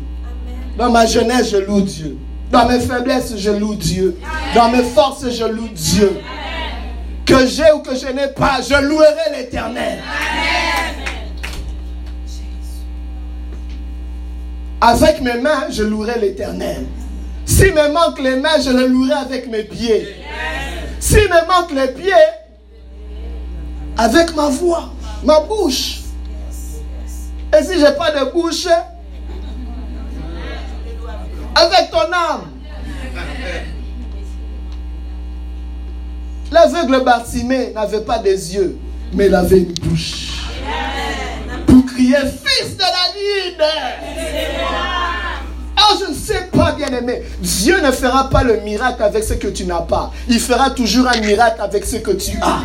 Dans 0.78 0.91
ma 0.91 1.06
jeunesse, 1.06 1.52
je 1.52 1.58
loue 1.58 1.82
Dieu. 1.82 2.17
Dans 2.51 2.67
mes 2.67 2.79
faiblesses, 2.79 3.36
je 3.38 3.51
loue 3.51 3.75
Dieu. 3.75 4.17
Dans 4.55 4.69
mes 4.69 4.83
forces, 4.83 5.29
je 5.29 5.43
loue 5.45 5.67
Dieu. 5.69 6.21
Que 7.25 7.45
j'ai 7.45 7.71
ou 7.73 7.79
que 7.79 7.95
je 7.95 8.07
n'ai 8.07 8.29
pas, 8.29 8.62
je 8.62 8.81
louerai 8.81 9.38
l'éternel. 9.38 9.99
Avec 14.79 15.21
mes 15.21 15.39
mains, 15.41 15.65
je 15.69 15.83
louerai 15.83 16.19
l'éternel. 16.19 16.86
Si 17.45 17.65
me 17.65 17.91
manquent 17.91 18.21
les 18.21 18.36
mains, 18.38 18.60
je 18.63 18.69
le 18.69 18.88
louerai 18.88 19.13
avec 19.13 19.47
mes 19.49 19.63
pieds. 19.63 20.07
Si 20.99 21.15
me 21.15 21.47
manquent 21.47 21.73
les 21.73 21.88
pieds, 21.93 22.13
avec 23.97 24.36
ma 24.36 24.49
voix, 24.49 24.89
ma 25.23 25.41
bouche. 25.41 26.01
Et 27.57 27.63
si 27.63 27.79
je 27.79 27.86
n'ai 27.86 27.95
pas 27.95 28.12
de 28.12 28.31
bouche, 28.31 28.67
avec 31.58 31.91
ton 31.91 32.12
âme. 32.13 32.52
L'aveugle 36.52 37.04
Bartimée 37.04 37.72
n'avait 37.74 38.02
pas 38.02 38.20
des 38.20 38.56
yeux, 38.56 38.78
mais 39.13 39.26
il 39.26 39.36
avait 39.36 39.60
une 39.60 39.74
bouche. 39.74 40.43
Pour 41.65 41.86
crier, 41.86 42.15
fils 42.46 42.78
de 42.78 42.84
David. 42.84 43.63
Oh, 45.80 45.98
je 46.00 46.12
ne 46.12 46.15
sais 46.15 46.50
pas, 46.52 46.72
bien 46.72 46.88
aimé. 46.88 47.24
Dieu 47.39 47.82
ne 47.82 47.91
fera 47.91 48.30
pas 48.30 48.43
le 48.43 48.62
miracle 48.62 49.04
avec 49.04 49.24
ce 49.24 49.34
que 49.34 49.48
tu 49.48 49.65
n'as 49.65 49.82
pas. 49.82 50.12
Il 50.30 50.39
fera 50.39 50.70
toujours 50.70 51.08
un 51.08 51.20
miracle 51.20 51.62
avec 51.62 51.86
ce 51.86 51.98
que 51.98 52.12
tu 52.12 52.38
as. 52.41 52.60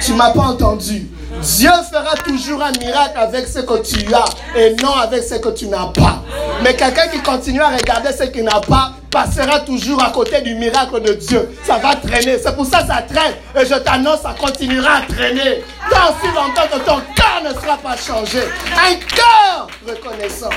Tu 0.00 0.14
m'as 0.14 0.30
pas 0.30 0.42
entendu. 0.42 1.08
Dieu 1.44 1.70
fera 1.92 2.14
toujours 2.24 2.62
un 2.62 2.72
miracle 2.78 3.16
avec 3.16 3.46
ce 3.46 3.58
que 3.58 3.82
tu 3.82 4.14
as 4.14 4.24
et 4.58 4.74
non 4.82 4.94
avec 4.94 5.22
ce 5.22 5.34
que 5.34 5.50
tu 5.50 5.66
n'as 5.66 5.88
pas. 5.88 6.22
Mais 6.62 6.74
quelqu'un 6.74 7.08
qui 7.08 7.20
continue 7.20 7.60
à 7.60 7.68
regarder 7.68 8.12
ce 8.12 8.24
qu'il 8.24 8.44
n'a 8.44 8.60
pas 8.60 8.92
passera 9.10 9.60
toujours 9.60 10.02
à 10.02 10.10
côté 10.10 10.40
du 10.40 10.54
miracle 10.54 11.02
de 11.02 11.12
Dieu. 11.12 11.54
Ça 11.62 11.76
va 11.76 11.96
traîner. 11.96 12.38
C'est 12.42 12.56
pour 12.56 12.64
ça 12.64 12.80
que 12.80 12.88
ça 12.88 13.02
traîne. 13.02 13.34
Et 13.54 13.66
je 13.66 13.74
t'annonce, 13.74 14.22
ça 14.22 14.34
continuera 14.40 14.96
à 14.96 15.00
traîner. 15.02 15.62
Tant 15.90 16.14
si 16.20 16.28
longtemps 16.28 16.66
que 16.72 16.78
ton 16.78 17.00
cœur 17.14 17.42
ne 17.44 17.50
sera 17.60 17.76
pas 17.76 17.96
changé. 17.96 18.40
Un 18.74 18.94
cœur 18.94 19.68
reconnaissant. 19.86 20.50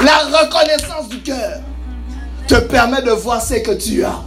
La 0.00 0.38
reconnaissance 0.38 1.10
du 1.10 1.20
cœur 1.20 1.60
te 2.48 2.54
permet 2.54 3.02
de 3.02 3.10
voir 3.10 3.42
ce 3.42 3.54
que 3.54 3.72
tu 3.72 4.02
as, 4.02 4.20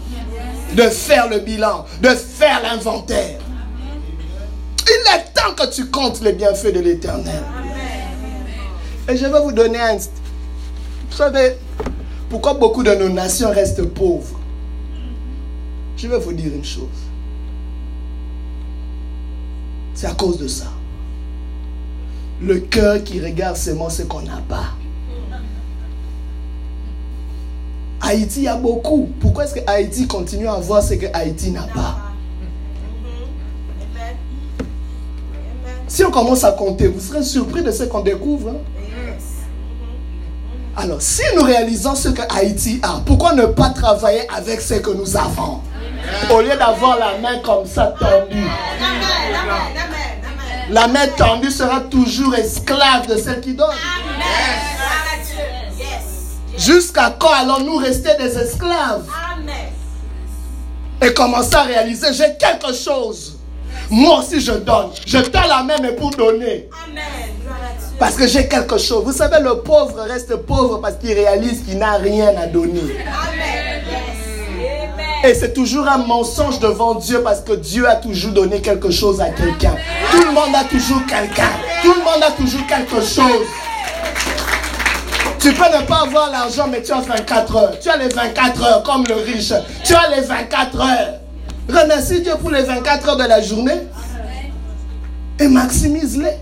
de 0.74 0.84
faire 0.84 1.28
le 1.28 1.40
bilan, 1.40 1.86
de 2.02 2.10
faire 2.10 2.62
l'inventaire. 2.62 3.40
Il 4.90 5.16
est 5.16 5.34
temps 5.34 5.54
que 5.56 5.70
tu 5.70 5.88
comptes 5.88 6.22
les 6.22 6.34
bienfaits 6.34 6.74
de 6.74 6.80
l'éternel. 6.80 7.44
Et 9.10 9.18
je 9.18 9.26
vais 9.26 9.42
vous 9.42 9.52
donner 9.52 9.80
un... 9.80 9.98
Vous 9.98 11.16
savez, 11.16 11.58
pourquoi 12.30 12.54
beaucoup 12.54 12.84
de 12.84 12.94
nos 12.94 13.10
nations 13.10 13.50
restent 13.52 13.86
pauvres? 13.86 14.40
Je 15.96 16.08
vais 16.08 16.20
vous 16.20 16.34
dire 16.34 16.54
une 16.54 16.64
chose. 16.64 16.88
C'est 19.94 20.08
à 20.08 20.14
cause 20.14 20.38
de 20.38 20.48
ça. 20.48 20.68
Le 22.42 22.60
cœur 22.60 23.04
qui 23.04 23.20
regarde 23.20 23.58
seulement 23.58 23.90
ce 23.90 24.04
qu'on 24.04 24.22
n'a 24.22 24.42
pas. 24.48 24.76
Haïti, 28.02 28.42
il 28.42 28.44
y 28.44 28.48
a 28.48 28.56
beaucoup. 28.56 29.10
Pourquoi 29.20 29.46
est-ce 29.46 29.56
que 29.56 29.60
Haïti 29.66 30.08
continue 30.08 30.48
à 30.48 30.54
avoir 30.54 30.84
ce 30.84 30.94
que 30.94 31.08
Haïti 31.14 31.50
n'a 31.50 31.64
pas? 31.64 32.07
Si 35.88 36.04
on 36.04 36.12
commence 36.12 36.44
à 36.44 36.52
compter, 36.52 36.88
vous 36.88 37.00
serez 37.00 37.24
surpris 37.24 37.64
de 37.64 37.72
ce 37.72 37.84
qu'on 37.84 38.02
découvre. 38.02 38.50
Hein. 38.50 38.58
Alors, 40.76 41.02
si 41.02 41.24
nous 41.36 41.44
réalisons 41.44 41.96
ce 41.96 42.10
que 42.10 42.22
Haïti 42.30 42.80
a, 42.84 43.02
pourquoi 43.06 43.34
ne 43.34 43.46
pas 43.46 43.70
travailler 43.70 44.28
avec 44.30 44.62
ce 44.62 44.76
que 44.76 44.92
nous 44.92 45.16
avons? 45.18 45.62
Au 46.30 46.42
lieu 46.42 46.56
d'avoir 46.56 47.00
la 47.00 47.18
main 47.18 47.40
comme 47.40 47.66
ça 47.66 47.96
tendue. 48.00 48.46
La 50.70 50.88
main 50.88 51.08
tendue 51.18 51.50
sera 51.50 51.80
toujours 51.80 52.36
esclave 52.36 53.08
de 53.08 53.18
celle 53.18 53.42
qui 53.42 53.54
donne. 53.54 53.70
Jusqu'à 56.58 57.16
quand 57.18 57.32
allons-nous 57.32 57.78
rester 57.78 58.16
des 58.20 58.38
esclaves? 58.38 59.08
Et 61.02 61.14
commencer 61.14 61.56
à 61.56 61.62
réaliser, 61.64 62.08
j'ai 62.12 62.36
quelque 62.38 62.74
chose. 62.74 63.37
Moi 63.90 64.20
aussi 64.20 64.42
je 64.42 64.54
donne. 64.54 64.90
Je 65.06 65.18
tends 65.18 65.48
la 65.48 65.64
main 65.64 65.76
mais 65.82 65.94
pour 65.94 66.12
donner. 66.12 66.70
Parce 68.00 68.16
que 68.16 68.28
j'ai 68.28 68.48
quelque 68.48 68.78
chose. 68.78 69.04
Vous 69.04 69.12
savez, 69.12 69.40
le 69.42 69.62
pauvre 69.62 70.02
reste 70.02 70.36
pauvre 70.36 70.80
parce 70.80 70.98
qu'il 70.98 71.14
réalise 71.14 71.64
qu'il 71.64 71.80
n'a 71.80 71.94
rien 71.94 72.32
à 72.38 72.46
donner. 72.46 72.82
Et 75.24 75.34
c'est 75.34 75.54
toujours 75.54 75.88
un 75.88 75.98
mensonge 75.98 76.60
devant 76.60 76.94
Dieu 76.94 77.22
parce 77.24 77.42
que 77.42 77.54
Dieu 77.54 77.90
a 77.90 77.96
toujours 77.96 78.34
donné 78.34 78.62
quelque 78.62 78.92
chose 78.92 79.20
à 79.20 79.30
quelqu'un. 79.30 79.76
Tout 80.12 80.22
le 80.22 80.32
monde 80.32 80.56
a 80.56 80.64
toujours 80.66 81.04
quelqu'un. 81.08 81.50
Tout 81.82 81.94
le 81.94 82.04
monde 82.04 82.24
a 82.24 82.32
toujours 82.32 82.66
quelque 82.68 83.02
chose. 83.02 83.48
Tu 85.40 85.54
peux 85.54 85.78
ne 85.78 85.86
pas 85.86 86.04
avoir 86.04 86.30
l'argent, 86.30 86.68
mais 86.70 86.84
tu 86.84 86.92
as 86.92 87.02
24 87.02 87.56
heures. 87.56 87.80
Tu 87.80 87.90
as 87.90 87.98
les 87.98 88.10
24 88.10 88.64
heures 88.64 88.84
comme 88.84 89.06
le 89.08 89.16
riche. 89.16 89.54
Tu 89.84 89.96
as 89.96 90.16
les 90.16 90.22
24 90.22 90.82
heures. 90.82 91.14
Remercie 91.70 92.22
Dieu 92.22 92.34
pour 92.40 92.52
les 92.52 92.64
24 92.64 93.10
heures 93.10 93.18
de 93.18 93.26
la 93.26 93.42
journée. 93.42 93.82
Et 95.40 95.48
maximise-les. 95.48 96.38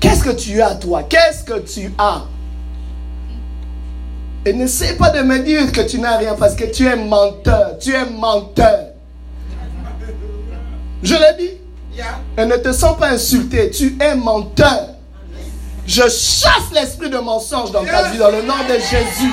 Qu'est-ce 0.00 0.22
que 0.22 0.30
tu 0.30 0.62
as, 0.62 0.74
toi? 0.76 1.02
Qu'est-ce 1.02 1.44
que 1.44 1.58
tu 1.58 1.92
as? 1.98 2.22
Et 4.44 4.52
n'essaie 4.52 4.94
pas 4.94 5.10
de 5.10 5.22
me 5.22 5.40
dire 5.40 5.72
que 5.72 5.80
tu 5.80 5.98
n'as 5.98 6.18
rien 6.18 6.34
parce 6.34 6.54
que 6.54 6.64
tu 6.64 6.86
es 6.86 6.94
menteur. 6.94 7.78
Tu 7.80 7.92
es 7.92 8.04
menteur. 8.08 8.90
Je 11.02 11.14
l'ai 11.14 11.44
dit. 11.44 11.52
Et 12.38 12.44
ne 12.44 12.56
te 12.56 12.72
sens 12.72 12.96
pas 12.96 13.08
insulté. 13.08 13.70
Tu 13.70 13.96
es 14.00 14.14
menteur. 14.14 14.90
Je 15.86 16.02
chasse 16.02 16.70
l'esprit 16.72 17.10
de 17.10 17.18
mensonge 17.18 17.72
dans 17.72 17.84
ta 17.84 18.10
vie 18.10 18.18
dans 18.18 18.30
le 18.30 18.42
nom 18.42 18.54
de 18.68 18.74
Jésus. 18.74 19.32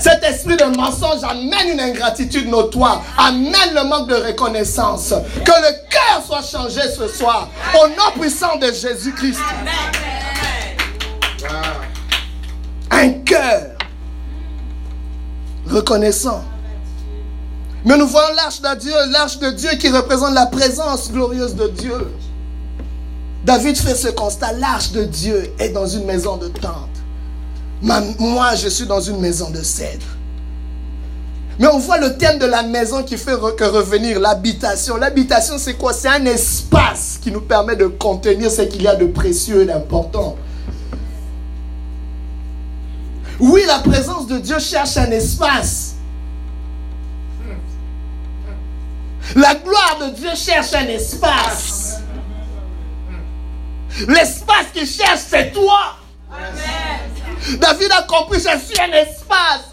Cet 0.00 0.24
esprit 0.24 0.56
de 0.56 0.64
mensonge 0.76 1.22
amène 1.22 1.74
une 1.74 1.80
ingratitude 1.80 2.48
notoire, 2.48 3.02
amène 3.18 3.74
le 3.74 3.84
manque 3.84 4.08
de 4.08 4.14
reconnaissance. 4.14 5.10
Que 5.44 5.50
le 5.50 5.88
cœur 5.90 6.24
soit 6.26 6.42
changé 6.42 6.80
ce 6.96 7.06
soir 7.06 7.48
au 7.74 7.86
nom 7.88 8.18
puissant 8.18 8.56
de 8.56 8.72
Jésus-Christ. 8.72 9.40
Un 12.90 13.10
cœur 13.24 13.62
reconnaissant. 15.68 16.42
Mais 17.84 17.96
nous 17.96 18.06
voyons 18.06 18.34
l'arche 18.34 18.60
de 18.60 18.74
Dieu, 18.78 18.94
l'arche 19.10 19.38
de 19.38 19.50
Dieu 19.50 19.70
qui 19.78 19.88
représente 19.90 20.34
la 20.34 20.46
présence 20.46 21.10
glorieuse 21.12 21.54
de 21.54 21.68
Dieu. 21.68 22.14
David 23.44 23.76
fait 23.76 23.94
ce 23.94 24.08
constat, 24.08 24.52
l'arche 24.52 24.92
de 24.92 25.04
Dieu 25.04 25.52
est 25.58 25.70
dans 25.70 25.86
une 25.86 26.04
maison 26.04 26.36
de 26.36 26.48
Moi, 27.82 28.54
je 28.56 28.68
suis 28.68 28.86
dans 28.86 29.00
une 29.00 29.20
maison 29.20 29.50
de 29.50 29.62
cèdre. 29.62 30.06
Mais 31.58 31.66
on 31.66 31.78
voit 31.78 31.98
le 31.98 32.16
thème 32.16 32.38
de 32.38 32.46
la 32.46 32.62
maison 32.62 33.02
qui 33.02 33.18
fait 33.18 33.34
revenir 33.34 34.18
l'habitation. 34.18 34.96
L'habitation, 34.96 35.58
c'est 35.58 35.74
quoi? 35.74 35.92
C'est 35.92 36.08
un 36.08 36.24
espace 36.24 37.18
qui 37.20 37.30
nous 37.30 37.42
permet 37.42 37.76
de 37.76 37.86
contenir 37.86 38.50
ce 38.50 38.62
qu'il 38.62 38.82
y 38.82 38.88
a 38.88 38.94
de 38.94 39.06
précieux 39.06 39.62
et 39.62 39.66
d'important. 39.66 40.36
Oui, 43.38 43.62
la 43.66 43.78
présence 43.78 44.26
de 44.26 44.38
Dieu 44.38 44.58
cherche 44.58 44.96
un 44.96 45.10
espace. 45.10 45.96
La 49.34 49.54
gloire 49.54 49.98
de 50.00 50.14
Dieu 50.14 50.30
cherche 50.34 50.74
un 50.74 50.86
espace. 50.86 52.00
L'espace 54.08 54.66
qu'il 54.72 54.86
cherche, 54.86 55.20
c'est 55.28 55.52
toi. 55.52 55.96
David 57.58 57.90
a 57.92 58.02
compris, 58.02 58.38
je 58.38 58.58
suis 58.58 58.80
un 58.80 58.92
espace. 58.92 59.70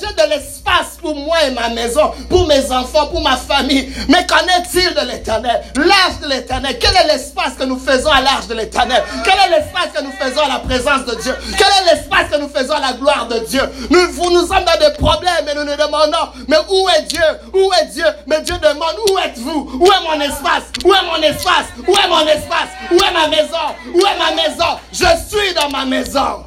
j'ai 0.00 0.12
de 0.22 0.28
l'espace 0.30 0.96
pour 1.00 1.14
moi 1.14 1.36
et 1.44 1.50
ma 1.50 1.68
maison, 1.68 2.12
pour 2.28 2.46
mes 2.46 2.70
enfants, 2.72 3.06
pour 3.08 3.20
ma 3.22 3.36
famille. 3.36 3.92
Mais 4.08 4.26
qu'en 4.26 4.44
est-il 4.46 4.94
de 4.94 5.06
l'éternel? 5.10 5.62
L'arche 5.76 6.20
de 6.22 6.28
l'éternel. 6.28 6.78
Quel 6.78 6.94
est 6.96 7.06
l'espace 7.06 7.54
que 7.58 7.64
nous 7.64 7.78
faisons 7.78 8.10
à 8.10 8.20
l'arche 8.20 8.46
de 8.46 8.54
l'éternel? 8.54 9.02
Quel 9.24 9.34
est 9.34 9.58
l'espace 9.58 9.88
que 9.94 10.02
nous 10.02 10.12
faisons 10.12 10.42
à 10.42 10.48
la 10.48 10.58
présence 10.60 11.04
de 11.06 11.14
Dieu? 11.20 11.34
Quel 11.58 11.66
est 11.66 11.94
l'espace 11.94 12.30
que 12.30 12.38
nous 12.38 12.48
faisons 12.48 12.74
à 12.74 12.80
la 12.80 12.92
gloire 12.94 13.26
de 13.28 13.38
Dieu? 13.40 13.62
Nous, 13.90 14.30
nous 14.30 14.46
sommes 14.46 14.64
dans 14.64 14.86
des 14.88 14.94
problèmes 14.96 15.48
et 15.50 15.54
nous 15.54 15.64
nous 15.64 15.76
demandons, 15.76 16.30
mais 16.48 16.58
où 16.68 16.88
est 16.90 17.02
Dieu? 17.02 17.24
Où 17.52 17.70
est 17.80 17.86
Dieu? 17.86 18.06
Mais 18.26 18.40
Dieu 18.42 18.54
demande, 18.58 18.94
où 19.10 19.18
êtes-vous? 19.18 19.70
Où 19.80 19.86
est 19.86 20.02
mon 20.02 20.20
espace? 20.20 20.64
Où 20.84 20.92
est 20.94 21.04
mon 21.04 21.22
espace? 21.22 21.66
Où 21.86 21.92
est 21.92 22.08
mon 22.08 22.26
espace? 22.26 22.70
Où 22.90 22.96
est 22.96 23.12
ma 23.12 23.28
maison? 23.28 23.66
Où 23.94 23.98
est 23.98 24.18
ma 24.18 24.42
maison? 24.42 24.78
Je 24.92 25.06
suis 25.28 25.54
dans 25.54 25.68
ma 25.70 25.84
maison. 25.84 26.44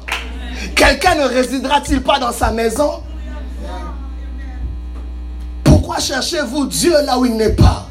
Quelqu'un 0.74 1.14
ne 1.14 1.24
résidera-t-il 1.24 2.02
pas 2.02 2.18
dans 2.18 2.32
sa 2.32 2.50
maison? 2.50 3.02
Pourquoi 5.62 5.98
cherchez-vous 5.98 6.66
Dieu 6.66 6.94
là 7.04 7.18
où 7.18 7.26
il 7.26 7.36
n'est 7.36 7.54
pas? 7.54 7.88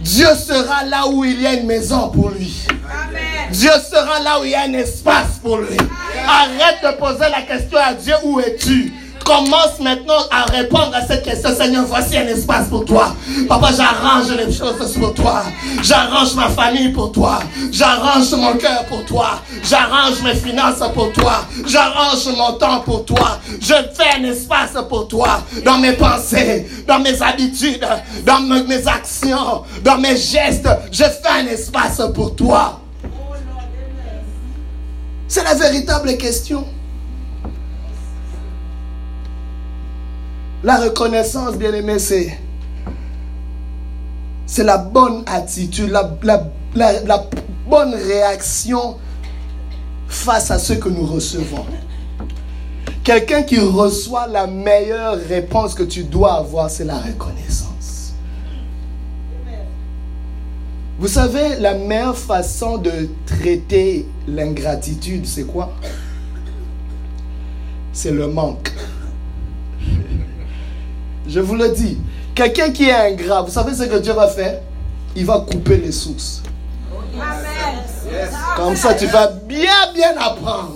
Dieu 0.00 0.28
sera 0.34 0.84
là 0.84 1.06
où 1.06 1.24
il 1.24 1.40
y 1.40 1.46
a 1.46 1.54
une 1.54 1.66
maison 1.66 2.08
pour 2.08 2.30
lui. 2.30 2.66
Dieu 3.50 3.70
sera 3.90 4.20
là 4.20 4.40
où 4.40 4.44
il 4.44 4.50
y 4.50 4.54
a 4.54 4.62
un 4.62 4.72
espace 4.72 5.38
pour 5.42 5.58
lui. 5.58 5.76
Arrête 6.26 6.78
de 6.82 6.96
poser 6.98 7.30
la 7.30 7.42
question 7.42 7.78
à 7.78 7.94
Dieu, 7.94 8.14
où 8.24 8.40
es-tu? 8.40 8.92
Commence 9.30 9.78
maintenant 9.78 10.26
à 10.28 10.42
répondre 10.50 10.90
à 10.92 11.06
cette 11.06 11.22
question. 11.22 11.54
Seigneur, 11.54 11.84
voici 11.86 12.16
un 12.16 12.26
espace 12.26 12.66
pour 12.66 12.84
toi. 12.84 13.14
Papa, 13.48 13.68
j'arrange 13.76 14.28
les 14.36 14.52
choses 14.52 14.96
pour 14.98 15.14
toi. 15.14 15.44
J'arrange 15.84 16.34
ma 16.34 16.48
famille 16.48 16.88
pour 16.88 17.12
toi. 17.12 17.38
J'arrange 17.70 18.32
mon 18.32 18.54
cœur 18.54 18.84
pour 18.86 19.04
toi. 19.04 19.40
J'arrange 19.62 20.20
mes 20.24 20.34
finances 20.34 20.82
pour 20.92 21.12
toi. 21.12 21.44
J'arrange 21.64 22.26
mon 22.36 22.54
temps 22.54 22.80
pour 22.80 23.04
toi. 23.04 23.38
Je 23.60 23.74
fais 23.94 24.18
un 24.18 24.24
espace 24.24 24.76
pour 24.88 25.06
toi. 25.06 25.42
Dans 25.64 25.78
mes 25.78 25.92
pensées, 25.92 26.66
dans 26.88 26.98
mes 26.98 27.22
habitudes, 27.22 27.86
dans 28.26 28.40
mes 28.40 28.88
actions, 28.88 29.62
dans 29.84 29.98
mes 29.98 30.16
gestes. 30.16 30.68
Je 30.90 31.04
fais 31.04 31.40
un 31.40 31.46
espace 31.46 32.02
pour 32.12 32.34
toi. 32.34 32.80
C'est 35.28 35.44
la 35.44 35.54
véritable 35.54 36.16
question. 36.16 36.64
La 40.62 40.76
reconnaissance, 40.76 41.56
bien 41.56 41.72
aimé, 41.72 41.98
c'est 41.98 42.36
la 44.58 44.76
bonne 44.76 45.22
attitude, 45.26 45.90
la, 45.90 46.04
bonne 47.66 47.94
réaction 47.94 48.96
face 50.06 50.50
à 50.50 50.58
ce 50.58 50.74
que 50.74 50.90
nous 50.90 51.06
recevons. 51.06 51.64
Quelqu'un 53.02 53.42
qui 53.42 53.58
reçoit 53.58 54.26
la 54.26 54.46
meilleure 54.46 55.16
réponse 55.16 55.74
que 55.74 55.82
tu 55.82 56.04
dois 56.04 56.34
avoir, 56.34 56.68
c'est 56.68 56.84
la 56.84 56.98
reconnaissance. 56.98 58.12
Vous 60.98 61.08
savez, 61.08 61.56
la 61.58 61.72
meilleure 61.72 62.18
façon 62.18 62.76
de 62.76 63.08
traiter 63.24 64.06
l'ingratitude, 64.28 65.24
c'est 65.24 65.44
quoi? 65.44 65.72
C'est 67.94 68.10
le 68.10 68.26
manque. 68.26 68.70
Je 71.30 71.38
vous 71.38 71.54
le 71.54 71.68
dis, 71.68 71.96
quelqu'un 72.34 72.72
qui 72.72 72.88
est 72.88 72.92
ingrat, 72.92 73.42
vous 73.42 73.52
savez 73.52 73.72
ce 73.72 73.84
que 73.84 73.98
Dieu 73.98 74.12
va 74.12 74.26
faire? 74.26 74.60
Il 75.14 75.24
va 75.26 75.38
couper 75.38 75.76
les 75.76 75.92
sources. 75.92 76.42
Comme 78.56 78.74
ça, 78.74 78.94
tu 78.94 79.06
vas 79.06 79.28
bien, 79.28 79.92
bien 79.94 80.10
apprendre. 80.18 80.74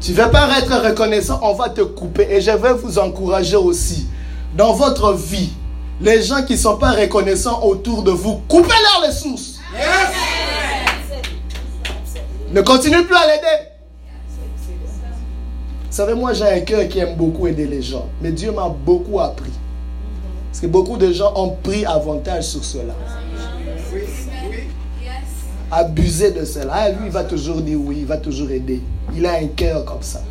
Tu 0.00 0.12
ne 0.12 0.16
vas 0.16 0.28
pas 0.28 0.48
être 0.58 0.88
reconnaissant, 0.88 1.38
on 1.42 1.52
va 1.52 1.68
te 1.68 1.82
couper. 1.82 2.28
Et 2.30 2.40
je 2.40 2.50
vais 2.50 2.72
vous 2.72 2.98
encourager 2.98 3.56
aussi. 3.56 4.06
Dans 4.56 4.72
votre 4.72 5.12
vie, 5.12 5.50
les 6.00 6.22
gens 6.22 6.42
qui 6.42 6.54
ne 6.54 6.58
sont 6.58 6.78
pas 6.78 6.92
reconnaissants 6.92 7.62
autour 7.64 8.02
de 8.02 8.10
vous, 8.10 8.40
coupez-leur 8.48 9.06
les 9.06 9.12
sources. 9.12 9.60
Ne 12.50 12.62
continue 12.62 13.04
plus 13.04 13.16
à 13.16 13.26
l'aider. 13.26 13.67
Vous 15.98 16.04
savez, 16.04 16.14
moi 16.14 16.32
j'ai 16.32 16.44
un 16.44 16.60
cœur 16.60 16.86
qui 16.86 17.00
aime 17.00 17.16
beaucoup 17.16 17.48
aider 17.48 17.66
les 17.66 17.82
gens. 17.82 18.06
Mais 18.22 18.30
Dieu 18.30 18.52
m'a 18.52 18.68
beaucoup 18.68 19.18
appris. 19.18 19.50
Parce 20.48 20.60
que 20.60 20.68
beaucoup 20.68 20.96
de 20.96 21.10
gens 21.10 21.32
ont 21.34 21.56
pris 21.60 21.84
avantage 21.84 22.44
sur 22.44 22.64
cela. 22.64 22.94
Abuser 25.72 26.30
de 26.30 26.44
cela. 26.44 26.72
Ah, 26.72 26.90
lui, 26.90 27.06
il 27.06 27.10
va 27.10 27.24
toujours 27.24 27.60
dire 27.62 27.80
oui, 27.80 27.96
il 27.98 28.06
va 28.06 28.16
toujours 28.16 28.48
aider. 28.48 28.80
Il 29.16 29.26
a 29.26 29.32
un 29.38 29.48
cœur 29.48 29.84
comme 29.84 30.02
ça. 30.02 30.22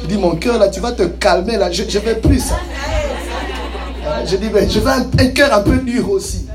Je 0.00 0.06
dis, 0.06 0.16
mon 0.16 0.34
cœur 0.36 0.58
là, 0.58 0.70
tu 0.70 0.80
vas 0.80 0.92
te 0.92 1.02
calmer 1.02 1.58
là. 1.58 1.70
Je 1.70 1.82
ne 1.82 2.04
veux 2.04 2.18
plus 2.18 2.40
ça. 2.40 2.56
Ah, 4.08 4.24
je 4.24 4.34
dis, 4.36 4.48
mais 4.50 4.66
je 4.66 4.78
veux 4.80 4.88
un, 4.88 5.04
un 5.18 5.26
cœur 5.26 5.52
un 5.52 5.60
peu 5.60 5.76
dur 5.76 6.10
aussi. 6.10 6.46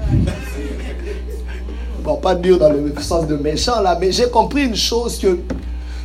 Bon, 2.03 2.15
pas 2.15 2.33
dur 2.33 2.57
dans 2.57 2.71
le 2.71 2.91
sens 3.01 3.27
de 3.27 3.37
méchant 3.37 3.81
là, 3.81 3.95
mais 4.01 4.11
j'ai 4.11 4.31
compris 4.31 4.63
une 4.63 4.75
chose 4.75 5.19
que 5.19 5.37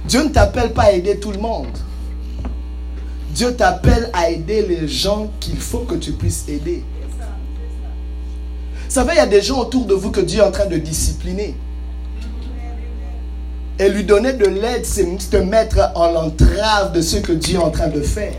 Dieu 0.06 0.22
ne 0.24 0.28
t'appelle 0.28 0.74
pas 0.74 0.82
à 0.82 0.92
aider 0.92 1.18
tout 1.18 1.32
le 1.32 1.38
monde. 1.38 1.68
Dieu 3.34 3.54
t'appelle 3.54 4.10
à 4.12 4.30
aider 4.30 4.66
les 4.66 4.86
gens 4.86 5.30
qu'il 5.40 5.56
faut 5.56 5.80
que 5.80 5.94
tu 5.94 6.12
puisses 6.12 6.44
aider. 6.48 6.84
Vous 8.88 8.94
savez, 8.94 9.12
il 9.14 9.16
y 9.16 9.20
a 9.20 9.26
des 9.26 9.40
gens 9.40 9.60
autour 9.60 9.86
de 9.86 9.94
vous 9.94 10.10
que 10.10 10.20
Dieu 10.20 10.40
est 10.40 10.44
en 10.44 10.50
train 10.50 10.66
de 10.66 10.76
discipliner. 10.76 11.54
Et 13.78 13.88
lui 13.88 14.04
donner 14.04 14.34
de 14.34 14.44
l'aide, 14.44 14.84
c'est 14.84 15.06
te 15.30 15.38
mettre 15.38 15.92
en 15.94 16.12
l'entrave 16.12 16.92
de 16.92 17.00
ce 17.00 17.16
que 17.16 17.32
Dieu 17.32 17.54
est 17.54 17.62
en 17.62 17.70
train 17.70 17.88
de 17.88 18.02
faire. 18.02 18.34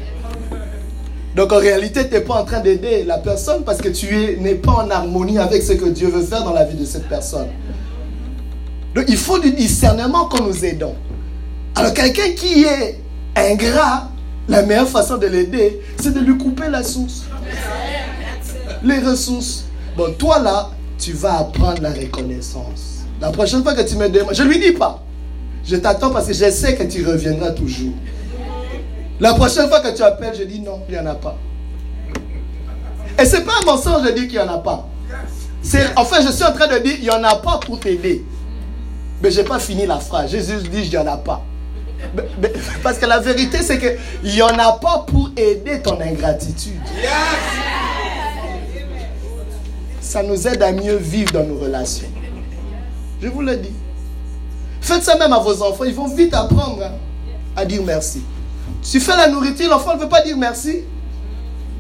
Donc 1.36 1.52
en 1.52 1.58
réalité, 1.58 2.08
tu 2.08 2.14
n'es 2.14 2.22
pas 2.22 2.36
en 2.36 2.46
train 2.46 2.60
d'aider 2.60 3.04
la 3.04 3.18
personne 3.18 3.64
parce 3.64 3.80
que 3.80 3.90
tu 3.90 4.38
n'es 4.40 4.54
pas 4.54 4.74
en 4.74 4.92
harmonie 4.92 5.40
avec 5.40 5.64
ce 5.64 5.74
que 5.74 5.90
Dieu 5.90 6.08
veut 6.08 6.22
faire 6.22 6.44
dans 6.44 6.54
la 6.54 6.66
vie 6.66 6.78
de 6.78 6.86
cette 6.86 7.10
personne. 7.10 7.48
Donc 8.94 9.06
il 9.08 9.18
faut 9.18 9.40
du 9.40 9.52
discernement 9.52 10.26
quand 10.26 10.46
nous 10.46 10.64
aidons. 10.64 10.94
Alors 11.74 11.94
quelqu'un 11.94 12.30
qui 12.38 12.64
est 12.66 13.00
ingrat, 13.36 14.12
la 14.48 14.64
meilleure 14.64 14.88
façon 14.88 15.18
de 15.18 15.28
l'aider, 15.28 15.82
c'est 16.00 16.14
de 16.14 16.20
lui 16.20 16.38
couper 16.38 16.70
la 16.70 16.84
source. 16.84 17.24
Les 18.84 19.00
ressources. 19.00 19.66
Bon, 19.96 20.14
toi 20.14 20.40
là, 20.40 20.70
tu 20.98 21.14
vas 21.14 21.40
apprendre 21.40 21.82
la 21.82 21.92
reconnaissance. 21.92 23.04
La 23.22 23.32
prochaine 23.32 23.64
fois 23.64 23.74
que 23.74 23.82
tu 23.82 23.96
me 23.96 24.10
demandes, 24.10 24.34
je 24.34 24.44
ne 24.44 24.50
lui 24.50 24.60
dis 24.60 24.74
pas. 24.74 25.02
Je 25.66 25.78
t'attends 25.78 26.10
parce 26.10 26.28
que 26.28 26.34
je 26.34 26.50
sais 26.52 26.76
que 26.76 26.84
tu 26.84 27.06
reviendras 27.06 27.52
toujours. 27.52 27.94
La 29.20 29.34
prochaine 29.34 29.70
fois 29.70 29.80
que 29.80 29.96
tu 29.96 30.02
appelles, 30.02 30.36
je 30.38 30.44
dis 30.44 30.60
non, 30.60 30.82
il 30.90 30.96
n'y 30.96 31.00
en 31.00 31.06
a 31.06 31.16
pas. 31.16 31.38
Et 33.20 33.26
ce 33.26 33.38
n'est 33.38 33.44
pas 33.44 33.54
un 33.62 33.66
mensonge 33.66 34.04
de 34.04 34.12
dire 34.12 34.28
qu'il 34.28 34.40
n'y 34.40 34.40
en 34.40 34.54
a 34.54 34.58
pas. 34.58 34.90
En 35.96 36.04
fait, 36.04 36.22
je 36.26 36.32
suis 36.32 36.44
en 36.44 36.52
train 36.52 36.68
de 36.68 36.80
dire, 36.80 36.96
il 36.98 37.04
n'y 37.04 37.10
en 37.10 37.24
a 37.24 37.36
pas 37.36 37.60
pour 37.60 37.80
t'aider. 37.80 38.26
Mais 39.22 39.32
je 39.32 39.40
n'ai 39.40 39.48
pas 39.48 39.60
fini 39.60 39.86
la 39.86 40.00
phrase. 40.00 40.32
Jésus 40.32 40.58
dit, 40.70 40.82
il 40.84 40.90
n'y 40.90 40.98
en 40.98 41.08
a 41.08 41.16
pas. 41.16 41.42
Parce 42.84 42.98
que 42.98 43.06
la 43.06 43.20
vérité, 43.20 43.62
c'est 43.62 43.80
qu'il 43.80 44.32
n'y 44.32 44.42
en 44.42 44.58
a 44.58 44.74
pas 44.74 45.06
pour 45.08 45.32
aider 45.36 45.82
ton 45.82 46.00
ingratitude. 46.00 46.82
Ça 50.02 50.22
nous 50.22 50.48
aide 50.48 50.62
à 50.62 50.72
mieux 50.72 50.96
vivre 50.96 51.32
dans 51.32 51.44
nos 51.44 51.58
relations. 51.58 52.08
Je 53.22 53.28
vous 53.28 53.42
le 53.42 53.56
dis. 53.58 53.74
Faites 54.82 55.04
ça 55.04 55.18
même 55.18 55.34
à 55.34 55.40
vos 55.40 55.62
enfants. 55.64 55.86
Ils 55.86 55.96
vont 55.96 56.08
vite 56.08 56.34
apprendre 56.34 56.84
hein, 56.84 56.92
à 57.56 57.66
dire 57.66 57.82
merci. 57.84 58.22
Tu 58.82 59.00
fais 59.00 59.16
la 59.16 59.30
nourriture, 59.30 59.70
l'enfant 59.70 59.96
ne 59.96 60.02
veut 60.02 60.10
pas 60.10 60.22
dire 60.22 60.38
merci. 60.38 60.82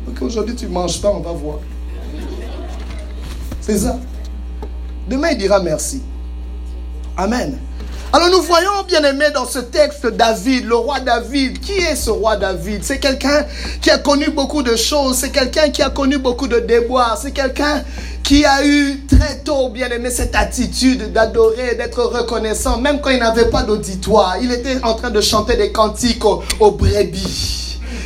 Ok, 0.08 0.22
aujourd'hui 0.22 0.56
tu 0.56 0.66
ne 0.66 0.72
manges 0.72 1.02
pas, 1.02 1.10
on 1.10 1.20
va 1.20 1.32
voir. 1.32 1.60
C'est 3.62 3.78
ça. 3.78 3.98
Demain, 5.08 5.32
il 5.32 5.38
dira 5.38 5.60
merci. 5.60 6.02
Amen. 7.18 7.58
Alors 8.15 8.30
nous 8.30 8.43
voyons, 8.43 8.84
bien 8.88 9.04
aimé, 9.06 9.26
dans 9.34 9.47
ce 9.47 9.58
texte 9.58 10.06
David, 10.06 10.67
le 10.67 10.76
roi 10.76 10.99
David. 10.99 11.60
Qui 11.60 11.71
est 11.71 11.95
ce 11.95 12.12
roi 12.12 12.36
David? 12.36 12.84
C'est 12.84 12.99
quelqu'un 12.99 13.43
qui 13.82 13.89
a 13.89 13.97
connu 13.97 14.30
beaucoup 14.30 14.62
de 14.62 14.76
choses. 14.76 15.17
C'est 15.17 15.32
quelqu'un 15.32 15.71
qui 15.71 15.82
a 15.82 15.89
connu 15.89 16.19
beaucoup 16.19 16.47
de 16.47 16.60
déboires. 16.60 17.17
C'est 17.19 17.32
quelqu'un 17.32 17.84
qui 18.21 18.45
a 18.45 18.63
eu 18.63 19.04
très 19.08 19.39
tôt, 19.39 19.69
bien 19.69 19.89
aimé, 19.89 20.12
cette 20.12 20.36
attitude 20.36 21.12
d'adorer, 21.12 21.73
d'être 21.73 22.04
reconnaissant, 22.04 22.78
même 22.78 23.02
quand 23.02 23.10
il 23.10 23.17
n'avait 23.17 23.49
pas 23.49 23.63
d'auditoire. 23.63 24.38
Il 24.39 24.52
était 24.52 24.78
en 24.84 24.93
train 24.93 25.10
de 25.10 25.19
chanter 25.19 25.56
des 25.56 25.71
cantiques 25.71 26.23
aux, 26.23 26.43
aux 26.60 26.69
brebis. 26.69 27.62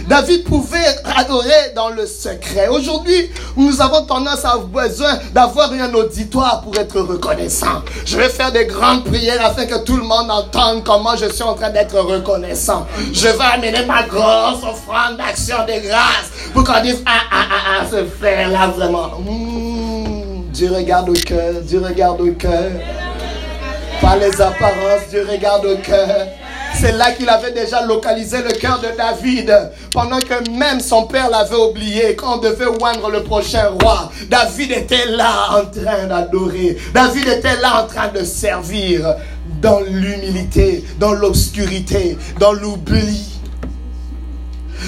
David 0.08 0.46
pouvait 0.46 0.96
adorer 1.18 1.74
dans 1.76 1.90
le 1.90 2.06
secret. 2.06 2.70
Aujourd'hui, 2.70 3.30
nous 3.58 3.82
avons 3.82 4.06
tendance 4.06 4.46
à 4.46 4.52
avoir 4.52 4.88
besoin 4.88 5.20
d'avoir 5.34 5.72
un 5.74 5.94
auditoire 5.94 6.62
pour 6.62 6.78
être 6.78 7.02
reconnaissant. 7.02 7.82
Je 8.06 8.16
vais 8.16 8.30
faire 8.30 8.54
des 8.54 8.66
grandes 8.66 9.04
prières 9.04 9.46
afin 9.46 9.66
que 9.66 9.78
tout 9.84 9.98
le 9.98 10.04
monde 10.04 10.32
entende 10.32 10.86
comment 10.86 11.18
je 11.18 11.30
suis 11.30 11.44
en 11.44 11.56
train 11.56 11.72
d'être 11.72 12.00
reconnaissant. 12.00 12.88
Je 13.12 13.28
vais 13.28 13.44
amener 13.54 13.86
ma 13.86 14.04
grosse 14.04 14.64
offrande 14.64 15.18
d'action 15.18 15.58
de 15.68 15.86
grâce 15.86 16.32
pour 16.54 16.64
qu'on 16.64 16.82
dise 16.82 17.04
ah 17.06 17.12
ah 17.30 17.46
ah 17.52 17.82
ah 17.82 17.86
ce 17.92 18.06
frère 18.06 18.50
là 18.50 18.68
vraiment. 18.68 19.10
Hmm, 19.20 20.44
Dieu 20.54 20.72
regarde 20.74 21.10
au 21.10 21.14
cœur, 21.14 21.56
Dieu 21.64 21.82
regarde 21.86 22.22
au 22.22 22.32
cœur. 22.32 22.72
Pas 24.02 24.16
les 24.16 24.40
apparences, 24.42 25.10
Dieu 25.10 25.28
regarde 25.30 25.66
au 25.66 25.76
cœur. 25.78 26.28
C'est 26.76 26.92
là 26.92 27.12
qu'il 27.12 27.30
avait 27.30 27.52
déjà 27.52 27.82
localisé 27.86 28.38
le 28.44 28.52
cœur 28.52 28.80
de 28.80 28.96
David. 28.96 29.54
Pendant 29.92 30.20
que 30.20 30.50
même 30.52 30.80
son 30.80 31.04
père 31.04 31.30
l'avait 31.30 31.56
oublié, 31.56 32.16
quand 32.16 32.38
on 32.38 32.42
devait 32.42 32.68
oindre 32.82 33.10
le 33.10 33.24
prochain 33.24 33.70
roi, 33.82 34.12
David 34.30 34.72
était 34.72 35.06
là 35.08 35.60
en 35.60 35.66
train 35.66 36.06
d'adorer. 36.08 36.78
David 36.94 37.28
était 37.28 37.60
là 37.62 37.84
en 37.84 37.88
train 37.88 38.10
de 38.10 38.24
servir 38.24 39.16
dans 39.62 39.80
l'humilité, 39.80 40.84
dans 41.00 41.14
l'obscurité, 41.14 42.18
dans 42.40 42.54
l'oubli. 42.54 43.37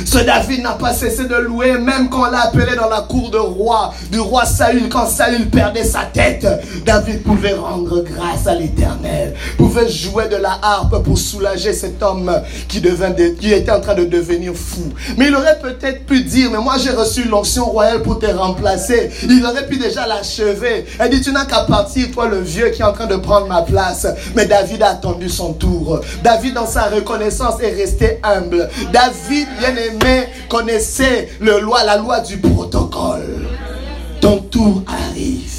Ce 0.05 0.17
David 0.19 0.61
n'a 0.61 0.73
pas 0.73 0.93
cessé 0.93 1.25
de 1.25 1.35
louer, 1.35 1.77
même 1.77 2.09
quand 2.09 2.27
on 2.27 2.31
l'a 2.31 2.41
appelé 2.41 2.75
dans 2.75 2.89
la 2.89 3.01
cour 3.01 3.29
de 3.31 3.37
roi, 3.37 3.93
du 4.11 4.19
roi 4.19 4.45
Saül, 4.45 4.89
quand 4.89 5.07
Saül 5.07 5.49
perdait 5.49 5.83
sa 5.83 6.03
tête. 6.03 6.47
David 6.85 7.23
pouvait 7.23 7.53
rendre 7.53 8.03
grâce 8.03 8.47
à 8.47 8.55
l'éternel, 8.55 9.35
pouvait 9.57 9.89
jouer 9.89 10.27
de 10.27 10.35
la 10.35 10.57
harpe 10.61 11.03
pour 11.03 11.17
soulager 11.17 11.73
cet 11.73 12.01
homme 12.01 12.31
qui, 12.67 12.79
était 12.79 13.71
en 13.71 13.81
train 13.81 13.95
de 13.95 14.05
devenir 14.05 14.53
fou. 14.53 14.91
Mais 15.17 15.27
il 15.27 15.35
aurait 15.35 15.59
peut-être 15.59 16.05
pu 16.05 16.21
dire, 16.21 16.49
mais 16.51 16.59
moi 16.59 16.75
j'ai 16.77 16.91
reçu 16.91 17.25
l'onction 17.25 17.65
royale 17.65 18.01
pour 18.01 18.19
te 18.19 18.25
remplacer. 18.25 19.09
Il 19.23 19.45
aurait 19.45 19.67
pu 19.67 19.77
déjà 19.77 20.07
l'achever. 20.07 20.85
Elle 20.99 21.09
dit, 21.09 21.21
tu 21.21 21.31
n'as 21.31 21.45
qu'à 21.45 21.61
partir, 21.61 22.11
toi 22.11 22.27
le 22.27 22.39
vieux 22.39 22.69
qui 22.69 22.81
est 22.81 22.85
en 22.85 22.93
train 22.93 23.07
de 23.07 23.15
prendre 23.15 23.47
ma 23.47 23.61
place. 23.61 24.07
Mais 24.35 24.45
David 24.45 24.83
a 24.83 24.91
attendu 24.91 25.29
son 25.29 25.53
tour. 25.53 25.99
David, 26.23 26.53
dans 26.53 26.67
sa 26.67 26.83
reconnaissance, 26.83 27.61
est 27.61 27.73
resté 27.73 28.19
humble. 28.23 28.69
David, 28.91 29.47
bien 29.59 29.75
connaissez 30.49 31.29
le 31.39 31.59
loi, 31.59 31.83
la 31.83 31.97
loi 31.97 32.19
du 32.21 32.37
protocole. 32.37 33.47
Ton 34.19 34.39
tour 34.51 34.83
arrive. 34.87 35.58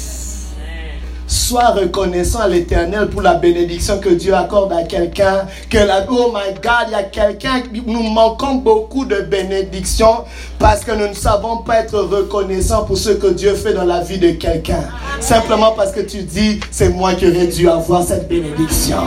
Sois 1.31 1.69
reconnaissant 1.69 2.41
à 2.41 2.49
l'éternel 2.49 3.07
pour 3.07 3.21
la 3.21 3.35
bénédiction 3.35 3.99
que 3.99 4.09
Dieu 4.09 4.33
accorde 4.33 4.73
à 4.73 4.83
quelqu'un. 4.83 5.47
Que 5.69 5.77
la, 5.77 6.05
oh 6.09 6.33
my 6.33 6.53
God, 6.55 6.87
il 6.87 6.91
y 6.91 6.95
a 6.95 7.03
quelqu'un, 7.03 7.63
nous 7.87 8.03
manquons 8.03 8.55
beaucoup 8.55 9.05
de 9.05 9.21
bénédictions 9.21 10.25
parce 10.59 10.81
que 10.83 10.91
nous 10.91 11.07
ne 11.07 11.13
savons 11.13 11.59
pas 11.59 11.77
être 11.77 11.97
reconnaissants 11.97 12.83
pour 12.83 12.97
ce 12.97 13.11
que 13.11 13.27
Dieu 13.27 13.55
fait 13.55 13.73
dans 13.73 13.85
la 13.85 14.01
vie 14.01 14.17
de 14.17 14.31
quelqu'un. 14.31 14.83
Simplement 15.21 15.71
parce 15.71 15.93
que 15.93 16.01
tu 16.01 16.23
dis, 16.23 16.59
c'est 16.69 16.89
moi 16.89 17.13
qui 17.13 17.25
aurais 17.25 17.47
dû 17.47 17.69
avoir 17.69 18.03
cette 18.03 18.27
bénédiction. 18.27 18.97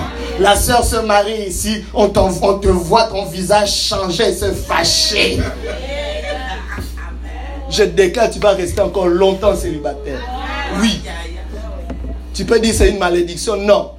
La 0.41 0.57
soeur 0.57 0.83
se 0.83 0.97
marie 0.97 1.43
ici, 1.47 1.85
on, 1.93 2.11
on 2.41 2.59
te 2.59 2.69
voit 2.69 3.05
ton 3.05 3.27
visage 3.27 3.71
changer, 3.71 4.33
se 4.33 4.51
fâcher. 4.51 5.41
je 7.69 7.85
déclare, 7.85 8.31
tu 8.31 8.39
vas 8.39 8.53
rester 8.53 8.81
encore 8.81 9.09
longtemps 9.09 9.55
célibataire. 9.55 10.21
Oui. 10.81 11.03
Tu 12.35 12.45
peux 12.45 12.59
dire 12.59 12.75
c'est 12.77 12.91
une 12.91 12.99
malédiction. 12.99 13.57
Non. 13.57 13.93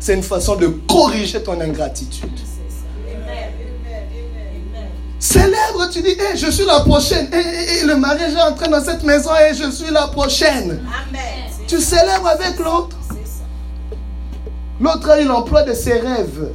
C'est 0.00 0.14
une 0.14 0.22
façon 0.22 0.56
de 0.56 0.66
corriger 0.66 1.42
ton 1.42 1.60
ingratitude. 1.60 2.28
Célèbre, 5.20 5.88
tu 5.92 6.02
dis, 6.02 6.10
hey, 6.18 6.36
je 6.36 6.50
suis 6.50 6.64
la 6.66 6.80
prochaine. 6.80 7.28
Et 7.32 7.86
le 7.86 7.94
mariage 7.94 8.32
est 8.32 8.42
entré 8.42 8.68
dans 8.68 8.82
cette 8.82 9.04
maison 9.04 9.30
et 9.36 9.54
je 9.54 9.70
suis 9.70 9.92
la 9.92 10.08
prochaine. 10.08 10.80
Tu 11.68 11.80
célèbres 11.80 12.26
avec 12.26 12.58
l'autre. 12.58 12.96
L'autre 14.80 15.08
a 15.10 15.20
eu 15.20 15.26
l'emploi 15.26 15.62
de 15.62 15.72
ses 15.72 15.92
rêves. 15.92 16.50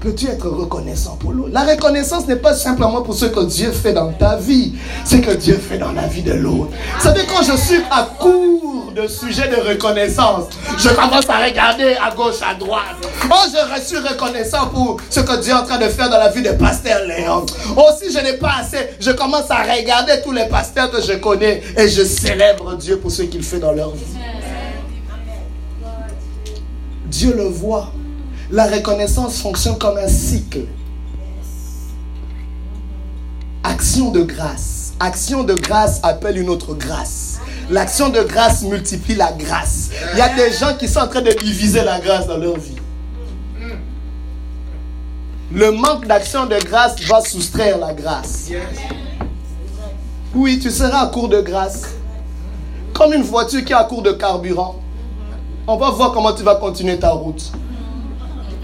Peux-tu 0.00 0.26
être 0.26 0.48
reconnaissant 0.48 1.14
pour 1.14 1.30
l'autre? 1.30 1.50
La 1.52 1.62
reconnaissance 1.62 2.26
n'est 2.26 2.34
pas 2.34 2.54
simplement 2.54 3.02
pour 3.02 3.14
ce 3.14 3.26
que 3.26 3.44
Dieu 3.44 3.70
fait 3.70 3.92
dans 3.92 4.12
ta 4.12 4.34
vie, 4.34 4.72
c'est 5.04 5.20
que 5.20 5.30
Dieu 5.30 5.54
fait 5.54 5.78
dans 5.78 5.92
la 5.92 6.08
vie 6.08 6.22
de 6.22 6.32
l'autre. 6.32 6.72
Vous 6.96 7.02
savez, 7.04 7.20
quand 7.32 7.44
je 7.44 7.56
suis 7.56 7.80
à 7.88 8.10
court 8.18 8.81
de 8.94 9.06
sujets 9.06 9.48
de 9.48 9.56
reconnaissance, 9.56 10.46
je 10.78 10.88
commence 10.90 11.28
à 11.28 11.44
regarder 11.44 11.94
à 11.94 12.14
gauche, 12.14 12.42
à 12.42 12.54
droite. 12.54 12.96
Oh, 13.30 13.34
je 13.46 13.80
suis 13.82 13.98
reconnaissant 13.98 14.68
pour 14.68 14.98
ce 15.08 15.20
que 15.20 15.40
Dieu 15.40 15.52
est 15.52 15.56
en 15.56 15.64
train 15.64 15.78
de 15.78 15.88
faire 15.88 16.10
dans 16.10 16.18
la 16.18 16.28
vie 16.28 16.42
de 16.42 16.52
Pasteur 16.52 17.06
Léon. 17.06 17.46
Oh, 17.76 17.88
si 18.00 18.12
je 18.12 18.18
n'ai 18.18 18.34
pas 18.34 18.56
assez, 18.60 18.90
je 19.00 19.10
commence 19.10 19.50
à 19.50 19.62
regarder 19.62 20.20
tous 20.22 20.32
les 20.32 20.46
pasteurs 20.46 20.90
que 20.90 21.00
je 21.00 21.14
connais 21.14 21.62
et 21.76 21.88
je 21.88 22.04
célèbre 22.04 22.76
Dieu 22.76 22.98
pour 22.98 23.10
ce 23.10 23.22
qu'il 23.22 23.42
fait 23.42 23.58
dans 23.58 23.72
leur 23.72 23.90
vie. 23.92 24.02
Dieu 27.06 27.34
le 27.36 27.44
voit. 27.44 27.92
La 28.50 28.66
reconnaissance 28.66 29.40
fonctionne 29.40 29.78
comme 29.78 29.96
un 29.96 30.08
cycle. 30.08 30.66
Action 33.64 34.10
de 34.10 34.22
grâce. 34.22 34.92
Action 35.00 35.42
de 35.42 35.54
grâce 35.54 36.00
appelle 36.02 36.36
une 36.38 36.48
autre 36.48 36.74
grâce. 36.74 37.31
L'action 37.72 38.10
de 38.10 38.20
grâce 38.20 38.64
multiplie 38.64 39.14
la 39.14 39.32
grâce. 39.32 39.88
Il 40.12 40.18
y 40.18 40.20
a 40.20 40.28
des 40.34 40.52
gens 40.52 40.76
qui 40.78 40.86
sont 40.86 41.00
en 41.00 41.08
train 41.08 41.22
de 41.22 41.32
diviser 41.32 41.82
la 41.82 42.00
grâce 42.00 42.26
dans 42.26 42.36
leur 42.36 42.58
vie. 42.58 42.76
Le 45.50 45.70
manque 45.70 46.06
d'action 46.06 46.44
de 46.44 46.58
grâce 46.66 47.00
va 47.04 47.22
soustraire 47.22 47.78
la 47.78 47.94
grâce. 47.94 48.50
Oui, 50.34 50.58
tu 50.58 50.70
seras 50.70 51.04
à 51.04 51.06
court 51.06 51.30
de 51.30 51.40
grâce. 51.40 51.84
Comme 52.92 53.14
une 53.14 53.22
voiture 53.22 53.64
qui 53.64 53.72
est 53.72 53.76
à 53.76 53.84
court 53.84 54.02
de 54.02 54.12
carburant. 54.12 54.76
On 55.66 55.78
va 55.78 55.88
voir 55.92 56.12
comment 56.12 56.34
tu 56.34 56.42
vas 56.42 56.56
continuer 56.56 56.98
ta 56.98 57.12
route 57.12 57.52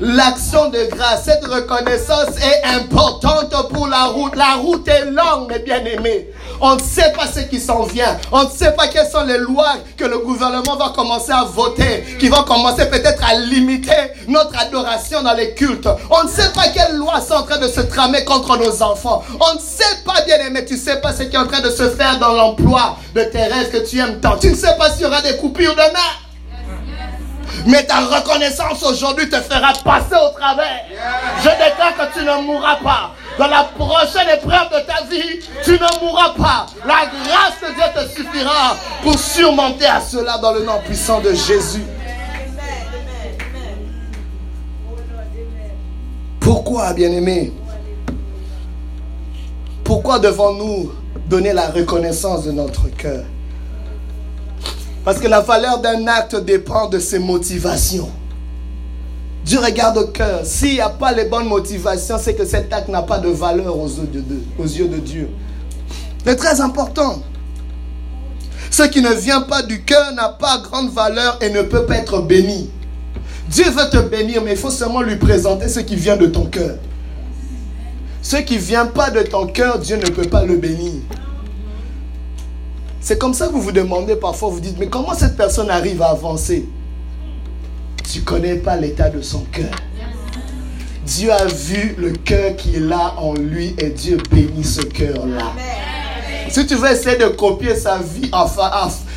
l'action 0.01 0.71
de 0.71 0.85
grâce, 0.91 1.25
cette 1.25 1.45
reconnaissance 1.45 2.37
est 2.39 2.65
importante 2.65 3.55
pour 3.73 3.89
la 3.89 4.05
route. 4.05 4.37
La 4.37 4.55
route 4.55 4.87
est 4.89 5.07
longue, 5.07 5.51
mes 5.51 5.59
bien-aimés. 5.59 6.29
On 6.61 6.75
ne 6.75 6.81
sait 6.81 7.13
pas 7.13 7.27
ce 7.27 7.41
qui 7.41 7.61
s'en 7.61 7.83
vient. 7.85 8.17
On 8.33 8.45
ne 8.45 8.51
sait 8.51 8.73
pas 8.73 8.89
quelles 8.89 9.09
sont 9.09 9.25
les 9.25 9.39
lois 9.39 9.75
que 9.97 10.05
le 10.05 10.19
gouvernement 10.19 10.77
va 10.77 10.91
commencer 10.95 11.33
à 11.33 11.45
voter, 11.45 12.05
qui 12.19 12.29
vont 12.29 12.43
commencer 12.43 12.89
peut-être 12.89 13.23
à 13.25 13.35
limiter 13.35 13.93
notre 14.27 14.59
adoration 14.59 15.23
dans 15.23 15.35
les 15.35 15.55
cultes. 15.55 15.89
On 16.11 16.25
ne 16.25 16.29
sait 16.29 16.53
pas 16.53 16.69
quelles 16.69 16.97
lois 16.97 17.21
sont 17.21 17.35
en 17.35 17.43
train 17.43 17.59
de 17.59 17.69
se 17.69 17.81
tramer 17.81 18.25
contre 18.25 18.57
nos 18.57 18.83
enfants. 18.83 19.23
On 19.41 19.55
ne 19.55 19.61
sait 19.61 20.03
pas, 20.05 20.21
bien-aimé, 20.27 20.65
tu 20.65 20.75
ne 20.75 20.79
sais 20.79 21.01
pas 21.01 21.13
ce 21.13 21.23
qui 21.23 21.37
est 21.37 21.39
en 21.39 21.47
train 21.47 21.61
de 21.61 21.71
se 21.71 21.91
faire 21.91 22.19
dans 22.19 22.33
l'emploi 22.33 22.97
de 23.15 23.23
tes 23.23 23.45
rêves 23.45 23.71
que 23.71 23.89
tu 23.89 23.99
aimes 23.99 24.21
tant. 24.21 24.37
Tu 24.37 24.51
ne 24.51 24.57
sais 24.57 24.77
pas 24.79 24.91
s'il 24.91 25.03
y 25.03 25.07
aura 25.07 25.23
des 25.23 25.37
coupures 25.37 25.75
de 25.75 25.81
mer. 25.81 26.23
Mais 27.67 27.85
ta 27.85 28.01
reconnaissance 28.01 28.83
aujourd'hui 28.83 29.29
te 29.29 29.37
fera 29.37 29.73
passer 29.85 30.15
au 30.15 30.39
travers. 30.39 30.85
Je 31.41 31.49
déclare 31.49 31.95
que 31.97 32.19
tu 32.19 32.25
ne 32.25 32.43
mourras 32.47 32.77
pas. 32.77 33.11
Dans 33.39 33.47
la 33.47 33.65
prochaine 33.65 34.29
épreuve 34.37 34.69
de 34.73 34.85
ta 34.85 35.05
vie, 35.09 35.39
tu 35.65 35.71
ne 35.71 36.05
mourras 36.05 36.35
pas. 36.35 36.67
La 36.85 37.07
grâce 37.07 37.61
de 37.63 37.73
Dieu 37.73 37.85
te 37.95 38.09
suffira 38.13 38.77
pour 39.03 39.17
surmonter 39.17 39.87
à 39.87 40.01
cela 40.01 40.39
dans 40.39 40.53
le 40.53 40.65
nom 40.65 40.81
puissant 40.85 41.21
de 41.21 41.33
Jésus. 41.33 41.85
Pourquoi, 46.41 46.93
bien-aimé? 46.95 47.53
Pourquoi 49.85 50.19
devons-nous 50.19 50.93
donner 51.29 51.53
la 51.53 51.69
reconnaissance 51.69 52.45
de 52.45 52.51
notre 52.51 52.89
cœur? 52.97 53.25
Parce 55.05 55.21
que 55.21 55.29
la 55.29 55.41
valeur 55.41 55.79
d'un 55.79 56.09
acte 56.09 56.37
dépend 56.37 56.89
de 56.89 56.99
ses 56.99 57.21
motivations. 57.21 58.11
Dieu 59.49 59.61
regarde 59.61 59.97
au 59.97 60.07
cœur. 60.09 60.41
S'il 60.45 60.75
n'y 60.75 60.81
a 60.81 60.91
pas 60.91 61.11
les 61.13 61.25
bonnes 61.25 61.49
motivations, 61.49 62.19
c'est 62.21 62.35
que 62.35 62.45
cet 62.45 62.71
acte 62.71 62.89
n'a 62.89 63.01
pas 63.01 63.19
de 63.19 63.31
valeur 63.31 63.79
aux 63.79 63.89
yeux 63.89 64.89
de, 64.89 64.99
Dieu. 64.99 65.31
C'est 66.23 66.37
très 66.37 66.61
important. 66.61 67.23
Ce 68.71 68.83
qui 68.83 69.01
ne 69.01 69.15
vient 69.15 69.41
pas 69.41 69.63
du 69.63 69.83
cœur 69.85 70.13
n'a 70.13 70.29
pas 70.29 70.59
grande 70.59 70.91
valeur 70.91 71.39
et 71.41 71.49
ne 71.49 71.63
peut 71.63 71.87
pas 71.87 71.97
être 71.97 72.21
béni. 72.21 72.69
Dieu 73.49 73.65
veut 73.71 73.89
te 73.91 73.97
bénir, 73.97 74.43
mais 74.43 74.51
il 74.51 74.59
faut 74.59 74.71
seulement 74.71 75.01
lui 75.01 75.17
présenter 75.17 75.71
ce 75.71 75.81
qui 75.81 75.97
vient 75.97 76.19
de 76.19 76.27
ton 76.27 76.45
cœur. 76.45 76.77
Ce 78.21 78.37
qui 78.37 78.57
ne 78.57 78.61
vient 78.61 78.85
pas 78.85 79.11
de 79.11 79.23
ton 79.23 79.47
cœur, 79.47 79.79
Dieu 79.79 79.97
ne 79.97 80.11
peut 80.11 80.29
pas 80.29 80.45
le 80.45 80.57
bénir. 80.57 80.93
C'est 83.01 83.17
comme 83.17 83.33
ça 83.33 83.47
que 83.47 83.53
vous 83.53 83.63
vous 83.63 83.73
demandez 83.73 84.15
parfois, 84.15 84.51
vous 84.51 84.61
dites, 84.61 84.77
mais 84.79 84.89
comment 84.89 85.15
cette 85.15 85.39
personne 85.39 85.71
arrive 85.71 86.03
à 86.03 86.11
avancer? 86.11 86.69
Tu 88.11 88.21
ne 88.21 88.25
connais 88.25 88.55
pas 88.55 88.77
l'état 88.77 89.11
de 89.11 89.21
son 89.21 89.41
cœur. 89.53 89.71
Dieu 91.05 91.31
a 91.31 91.45
vu 91.45 91.95
le 91.99 92.13
cœur 92.13 92.57
qu'il 92.57 92.91
a 92.91 93.15
en 93.19 93.35
lui 93.35 93.75
et 93.79 93.91
Dieu 93.91 94.17
bénit 94.31 94.65
ce 94.65 94.81
cœur-là. 94.81 95.53
Si 96.49 96.67
tu 96.67 96.75
veux 96.77 96.91
essayer 96.91 97.17
de 97.17 97.27
copier 97.27 97.77
sa 97.77 97.99
vie 97.99 98.31
en, 98.33 98.47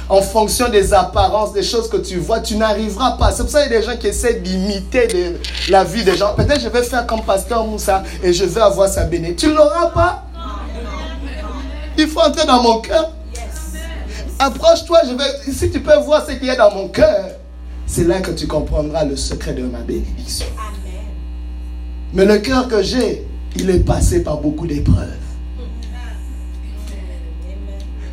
en, 0.09 0.21
fonction 0.21 0.67
des 0.67 0.93
apparences, 0.93 1.53
des 1.53 1.63
choses 1.63 1.89
que 1.89 1.97
tu 1.97 2.17
vois, 2.17 2.41
tu 2.41 2.57
n'arriveras 2.57 3.11
pas. 3.11 3.31
C'est 3.31 3.43
pour 3.43 3.51
ça 3.51 3.63
qu'il 3.63 3.71
y 3.71 3.75
a 3.75 3.79
des 3.79 3.85
gens 3.85 3.97
qui 3.97 4.07
essaient 4.07 4.41
d'imiter 4.41 5.37
la 5.69 5.85
vie 5.85 6.03
des 6.03 6.17
gens. 6.17 6.33
Peut-être 6.35 6.59
je 6.59 6.67
vais 6.67 6.83
faire 6.83 7.07
comme 7.07 7.23
pasteur 7.23 7.65
Moussa 7.65 8.03
et 8.21 8.33
je 8.33 8.43
vais 8.43 8.61
avoir 8.61 8.89
sa 8.89 9.05
bénédiction. 9.05 9.49
Tu 9.49 9.53
ne 9.53 9.57
l'auras 9.57 9.87
pas. 9.87 10.25
Il 11.97 12.07
faut 12.07 12.19
entrer 12.19 12.45
dans 12.45 12.61
mon 12.61 12.79
cœur. 12.79 13.11
Approche-toi, 14.37 15.01
je 15.07 15.13
vais, 15.13 15.53
si 15.53 15.71
tu 15.71 15.79
peux 15.79 15.97
voir 15.99 16.25
ce 16.25 16.33
qu'il 16.33 16.45
y 16.45 16.49
a 16.49 16.55
dans 16.55 16.73
mon 16.73 16.87
cœur, 16.89 17.25
c'est 17.91 18.05
là 18.05 18.21
que 18.21 18.31
tu 18.31 18.47
comprendras 18.47 19.03
le 19.03 19.17
secret 19.17 19.53
de 19.53 19.63
ma 19.63 19.79
bénédiction. 19.79 20.47
Mais 22.13 22.23
le 22.23 22.37
cœur 22.37 22.69
que 22.69 22.81
j'ai, 22.81 23.27
il 23.57 23.69
est 23.69 23.85
passé 23.85 24.23
par 24.23 24.37
beaucoup 24.37 24.65
d'épreuves. 24.65 25.17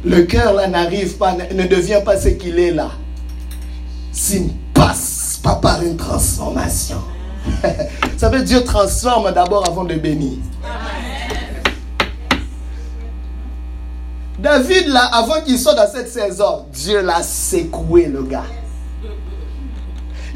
Le 0.04 0.22
cœur 0.22 0.54
là 0.54 0.66
n'arrive 0.66 1.16
pas, 1.16 1.32
ne 1.34 1.64
devient 1.68 2.00
pas 2.04 2.18
ce 2.18 2.30
qu'il 2.30 2.58
est 2.58 2.72
là. 2.72 2.90
S'il 4.10 4.46
ne 4.46 4.52
passe 4.74 5.38
pas 5.44 5.54
par 5.54 5.80
une 5.84 5.96
transformation. 5.96 7.00
Ça 8.16 8.30
veut 8.30 8.42
dire 8.42 8.58
Dieu 8.62 8.64
transforme 8.66 9.32
d'abord 9.32 9.64
avant 9.68 9.84
de 9.84 9.94
bénir. 9.94 10.38
David, 14.40 14.88
là, 14.88 15.04
avant 15.12 15.40
qu'il 15.42 15.58
soit 15.58 15.74
dans 15.74 15.88
cette 15.88 16.08
saison, 16.08 16.66
Dieu 16.72 17.00
l'a 17.00 17.22
secoué, 17.22 18.06
le 18.06 18.24
gars. 18.24 18.44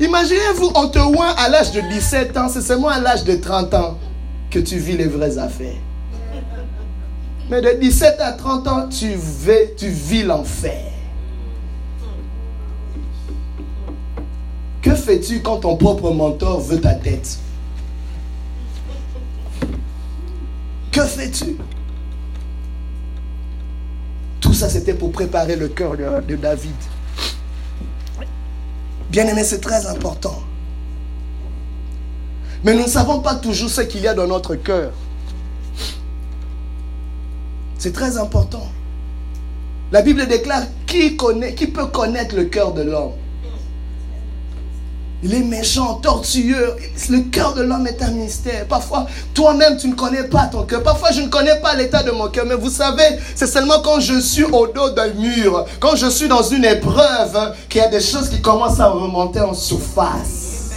Imaginez-vous, 0.02 0.72
on 0.74 0.88
te 0.88 0.98
oint 0.98 1.32
à 1.38 1.48
l'âge 1.48 1.70
de 1.70 1.80
17 1.80 2.36
ans, 2.36 2.48
c'est 2.48 2.60
seulement 2.60 2.88
à 2.88 2.98
l'âge 2.98 3.22
de 3.22 3.36
30 3.36 3.72
ans 3.74 3.98
que 4.50 4.58
tu 4.58 4.76
vis 4.76 4.96
les 4.96 5.06
vraies 5.06 5.38
affaires. 5.38 5.78
Mais 7.48 7.62
de 7.62 7.78
17 7.80 8.16
à 8.18 8.32
30 8.32 8.66
ans, 8.66 8.88
tu 8.88 9.14
vis 9.14 10.24
l'enfer. 10.24 10.90
Que 14.82 14.92
fais-tu 14.96 15.40
quand 15.40 15.58
ton 15.58 15.76
propre 15.76 16.10
mentor 16.10 16.60
veut 16.60 16.80
ta 16.80 16.94
tête? 16.94 17.38
Que 20.90 21.02
fais-tu? 21.02 21.56
Tout 24.40 24.52
ça, 24.52 24.68
c'était 24.68 24.94
pour 24.94 25.12
préparer 25.12 25.54
le 25.54 25.68
cœur 25.68 25.96
de, 25.96 26.34
David. 26.34 26.74
Bien 29.12 29.26
aimé, 29.26 29.44
c'est 29.44 29.60
très 29.60 29.86
important. 29.86 30.42
Mais 32.64 32.72
nous 32.72 32.84
ne 32.84 32.88
savons 32.88 33.20
pas 33.20 33.34
toujours 33.34 33.68
ce 33.68 33.82
qu'il 33.82 34.00
y 34.00 34.08
a 34.08 34.14
dans 34.14 34.26
notre 34.26 34.54
cœur. 34.54 34.90
C'est 37.76 37.92
très 37.92 38.16
important. 38.16 38.66
La 39.90 40.00
Bible 40.00 40.26
déclare 40.26 40.62
qui, 40.86 41.14
connaît, 41.18 41.54
qui 41.54 41.66
peut 41.66 41.88
connaître 41.88 42.34
le 42.34 42.44
cœur 42.44 42.72
de 42.72 42.80
l'homme 42.80 43.12
il 45.22 45.34
est 45.34 45.42
méchant, 45.44 45.94
tortueux. 45.94 46.74
Le 47.08 47.20
cœur 47.30 47.54
de 47.54 47.62
l'homme 47.62 47.86
est 47.86 48.02
un 48.02 48.10
mystère. 48.10 48.66
Parfois, 48.66 49.06
toi-même, 49.34 49.76
tu 49.76 49.88
ne 49.88 49.94
connais 49.94 50.24
pas 50.24 50.46
ton 50.46 50.64
cœur. 50.64 50.82
Parfois, 50.82 51.12
je 51.12 51.20
ne 51.20 51.28
connais 51.28 51.60
pas 51.60 51.76
l'état 51.76 52.02
de 52.02 52.10
mon 52.10 52.28
cœur. 52.28 52.44
Mais 52.44 52.56
vous 52.56 52.70
savez, 52.70 53.04
c'est 53.36 53.46
seulement 53.46 53.80
quand 53.84 54.00
je 54.00 54.18
suis 54.18 54.44
au 54.44 54.66
dos 54.66 54.90
d'un 54.90 55.12
mur, 55.14 55.64
quand 55.78 55.94
je 55.94 56.06
suis 56.10 56.26
dans 56.26 56.42
une 56.42 56.64
épreuve, 56.64 57.54
qu'il 57.68 57.80
y 57.80 57.84
a 57.84 57.88
des 57.88 58.00
choses 58.00 58.28
qui 58.28 58.42
commencent 58.42 58.80
à 58.80 58.88
remonter 58.88 59.40
en 59.40 59.54
surface. 59.54 60.70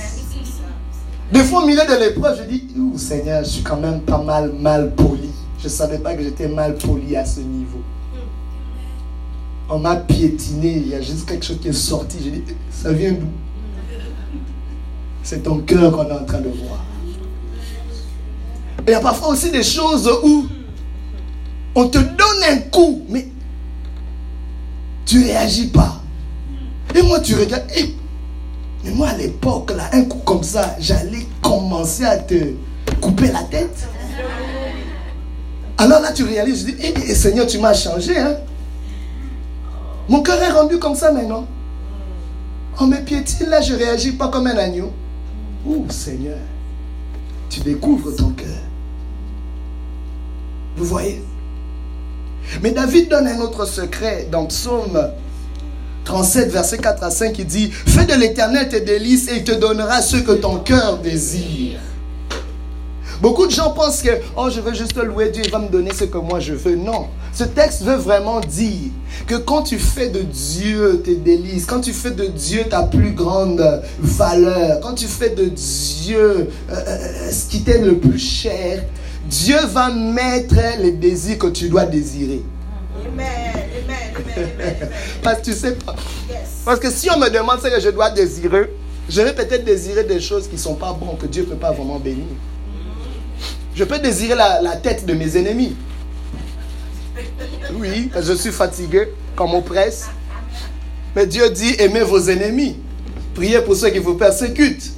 Des 1.32 1.43
fois, 1.43 1.64
au 1.64 1.66
milieu 1.66 1.82
de 1.82 2.00
l'épreuve, 2.00 2.38
je 2.38 2.43
dis, 2.43 2.68
Ouh, 2.78 2.98
Seigneur, 3.00 3.43
je 3.43 3.50
suis 3.50 3.64
quand 3.64 3.78
même 3.78 4.02
pas 4.02 4.20
mal 4.20 4.52
mal 4.54 4.93
poli. 4.93 5.32
Je 5.58 5.64
ne 5.64 5.70
savais 5.70 5.98
pas 5.98 6.14
que 6.14 6.22
j'étais 6.22 6.48
mal 6.48 6.76
poli 6.76 7.16
à 7.18 7.26
ce 7.26 7.39
niveau. 7.39 7.80
on 9.68 9.80
m'a 9.80 9.96
piétiné, 9.96 10.74
il 10.78 10.89
y 10.89 10.93
a 10.93 11.02
juste 11.02 11.28
quelque 11.28 11.43
chose 11.43 11.58
qui 11.60 11.70
est 11.70 11.74
sorti. 11.74 12.18
J'ai 12.24 12.30
dit, 12.30 12.43
ça 12.70 12.91
vient 12.91 13.14
d'où? 13.14 13.26
C'est 15.26 15.42
ton 15.42 15.58
cœur 15.58 15.92
qu'on 15.92 16.08
est 16.08 16.12
en 16.12 16.24
train 16.24 16.38
de 16.40 16.50
voir. 16.50 16.86
Il 18.88 18.92
y 18.92 18.94
a 18.94 19.00
parfois 19.00 19.30
aussi 19.30 19.50
des 19.50 19.64
choses 19.64 20.08
où 20.24 20.46
on 21.74 21.88
te 21.88 21.98
donne 21.98 22.44
un 22.48 22.58
coup, 22.70 23.02
mais 23.10 23.28
tu 25.04 25.24
réagis 25.24 25.70
pas. 25.70 26.00
Et 26.94 27.02
moi, 27.02 27.20
tu 27.22 27.34
regardes. 27.34 27.66
mais 28.84 28.92
moi, 28.92 29.08
à 29.08 29.18
l'époque, 29.18 29.72
là, 29.76 29.90
un 29.94 30.04
coup 30.04 30.20
comme 30.20 30.44
ça, 30.44 30.76
j'allais 30.80 31.26
commencer 31.42 32.06
à 32.06 32.18
te 32.18 32.36
couper 33.02 33.32
la 33.32 33.42
tête. 33.46 33.90
Alors 35.80 36.02
là, 36.02 36.12
tu 36.14 36.24
réalises, 36.24 36.68
je 36.68 36.72
dis, 36.72 36.76
eh, 36.82 36.94
eh, 37.10 37.16
Seigneur, 37.16 37.48
tu 37.48 37.58
m'as 37.58 37.74
changé. 37.74 38.16
Hein? 38.16 38.36
Mon 40.08 40.22
cœur 40.22 40.40
est 40.40 40.52
rendu 40.52 40.78
comme 40.78 40.96
ça 40.96 41.12
maintenant. 41.12 41.48
On 42.80 42.86
me 42.86 42.98
piétine, 42.98 43.50
là, 43.50 43.60
je 43.60 43.74
ne 43.74 43.80
réagis 43.80 44.12
pas 44.12 44.28
comme 44.28 44.46
un 44.46 44.58
agneau. 44.58 44.94
Oh 45.68 45.86
Seigneur, 45.89 46.38
tu 47.49 47.59
découvres 47.61 48.16
ton 48.16 48.30
cœur. 48.30 48.47
Vous 50.78 50.86
voyez? 50.86 51.24
Mais 52.61 52.72
David 52.72 53.09
donne 53.09 53.28
un 53.28 53.39
autre 53.39 53.66
secret 53.66 54.28
dans 54.32 54.45
Psaume 54.45 55.11
37, 56.05 56.51
verset 56.51 56.78
4 56.78 57.03
à 57.03 57.09
5, 57.09 57.39
il 57.39 57.45
dit, 57.45 57.72
Fais 57.72 58.05
de 58.05 58.13
l'éternel 58.13 58.70
tes 58.70 58.82
délices 58.82 59.28
et 59.28 59.38
il 59.38 59.43
te 59.43 59.53
donnera 59.53 60.01
ce 60.01 60.18
que 60.18 60.34
ton 60.34 60.59
cœur 60.59 60.99
désire. 60.99 61.80
Beaucoup 63.22 63.47
de 63.47 63.51
gens 63.51 63.72
pensent 63.72 64.03
que, 64.03 64.11
oh, 64.38 64.49
je 64.49 64.61
veux 64.61 64.74
juste 64.74 64.95
louer 64.97 65.30
Dieu, 65.30 65.41
il 65.43 65.51
va 65.51 65.59
me 65.59 65.70
donner 65.70 65.93
ce 65.93 66.03
que 66.03 66.18
moi 66.18 66.39
je 66.39 66.53
veux. 66.53 66.76
Non. 66.76 67.07
Ce 67.36 67.44
texte 67.44 67.84
veut 67.84 67.98
vraiment 67.98 68.40
dire 68.40 68.92
que 69.28 69.36
quand 69.36 69.64
tu 69.64 69.78
fais 69.78 70.08
de 70.08 70.22
Dieu 70.22 71.02
tes 71.04 71.16
délices, 71.16 71.66
quand 71.66 71.82
tu 71.82 71.92
fais 71.92 72.12
de 72.12 72.28
Dieu 72.28 72.64
ta 72.70 72.84
plus 72.84 73.12
grande 73.12 73.82
valeur, 74.00 74.80
quand 74.80 74.94
tu 74.94 75.06
fais 75.06 75.32
de 75.32 75.46
Dieu 75.46 76.20
euh, 76.20 76.48
euh, 76.70 77.32
ce 77.32 77.50
qui 77.50 77.62
t'est 77.62 77.80
le 77.80 77.98
plus 77.98 78.20
cher, 78.20 78.86
Dieu 79.30 79.58
va 79.68 79.90
mettre 79.92 80.56
les 80.80 80.94
désirs 80.94 81.38
que 81.38 81.48
tu 81.48 81.68
dois 81.68 81.86
désirer. 81.86 82.42
Amen, 83.06 83.28
amen, 83.84 84.90
Parce 85.22 85.40
que 85.40 85.46
tu 85.46 85.54
sais 85.54 85.74
pas. 85.74 85.96
Parce 86.64 86.80
que 86.80 86.90
si 86.90 87.10
on 87.12 87.20
me 87.20 87.30
demande 87.30 87.60
ce 87.62 87.68
que 87.68 87.82
je 87.82 87.90
dois 87.90 88.12
désirer, 88.12 88.72
je 89.10 89.22
vais 89.22 89.34
peut-être 89.34 89.66
désirer 89.66 90.06
des 90.06 90.22
choses 90.22 90.48
qui 90.48 90.56
ne 90.56 90.60
sont 90.60 90.76
pas 90.76 90.94
bonnes, 90.94 91.18
que 91.18 91.28
Dieu 91.28 91.44
ne 91.44 91.50
peut 91.50 91.56
pas 91.58 91.72
vraiment 91.72 92.00
bénir. 92.00 92.26
Je 93.76 93.84
peux 93.84 94.00
désirer 94.00 94.36
la, 94.36 94.78
tête 94.78 95.06
de 95.06 95.14
mes 95.14 95.36
ennemis. 95.36 95.76
Oui, 97.74 98.09
je 98.20 98.34
suis 98.34 98.51
fatigué, 98.51 99.09
comme 99.36 99.53
on 99.53 99.61
presse. 99.61 100.07
Mais 101.16 101.26
Dieu 101.26 101.49
dit, 101.49 101.76
aimez 101.80 102.01
vos 102.01 102.20
ennemis. 102.20 102.78
Priez 103.34 103.61
pour 103.61 103.76
ceux 103.76 103.89
qui 103.89 103.99
vous 103.99 104.16
persécutent. 104.16 104.91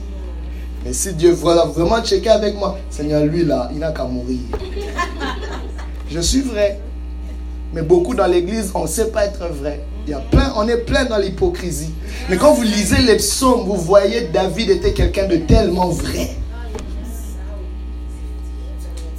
Mais 0.85 0.93
si 0.93 1.13
Dieu 1.13 1.31
veut 1.31 1.55
vraiment 1.73 2.03
checker 2.03 2.29
avec 2.29 2.55
moi, 2.55 2.77
Seigneur, 2.89 3.25
lui 3.25 3.43
là, 3.43 3.69
il 3.73 3.79
n'a 3.79 3.91
qu'à 3.91 4.05
mourir. 4.05 4.39
Je 6.09 6.19
suis 6.19 6.41
vrai. 6.41 6.79
Mais 7.73 7.81
beaucoup 7.81 8.15
dans 8.15 8.27
l'église, 8.27 8.71
on 8.73 8.83
ne 8.83 8.87
sait 8.87 9.07
pas 9.07 9.25
être 9.25 9.47
vrai. 9.49 9.83
Il 10.05 10.11
y 10.11 10.13
a 10.13 10.19
plein, 10.19 10.53
on 10.55 10.67
est 10.67 10.77
plein 10.77 11.03
dans 11.05 11.17
l'hypocrisie. 11.17 11.91
Mais 12.29 12.37
quand 12.37 12.53
vous 12.53 12.63
lisez 12.63 13.01
les 13.01 13.17
psaumes, 13.17 13.65
vous 13.65 13.75
voyez 13.75 14.29
David 14.33 14.69
était 14.69 14.93
quelqu'un 14.93 15.27
de 15.27 15.37
tellement 15.37 15.89
vrai. 15.89 16.29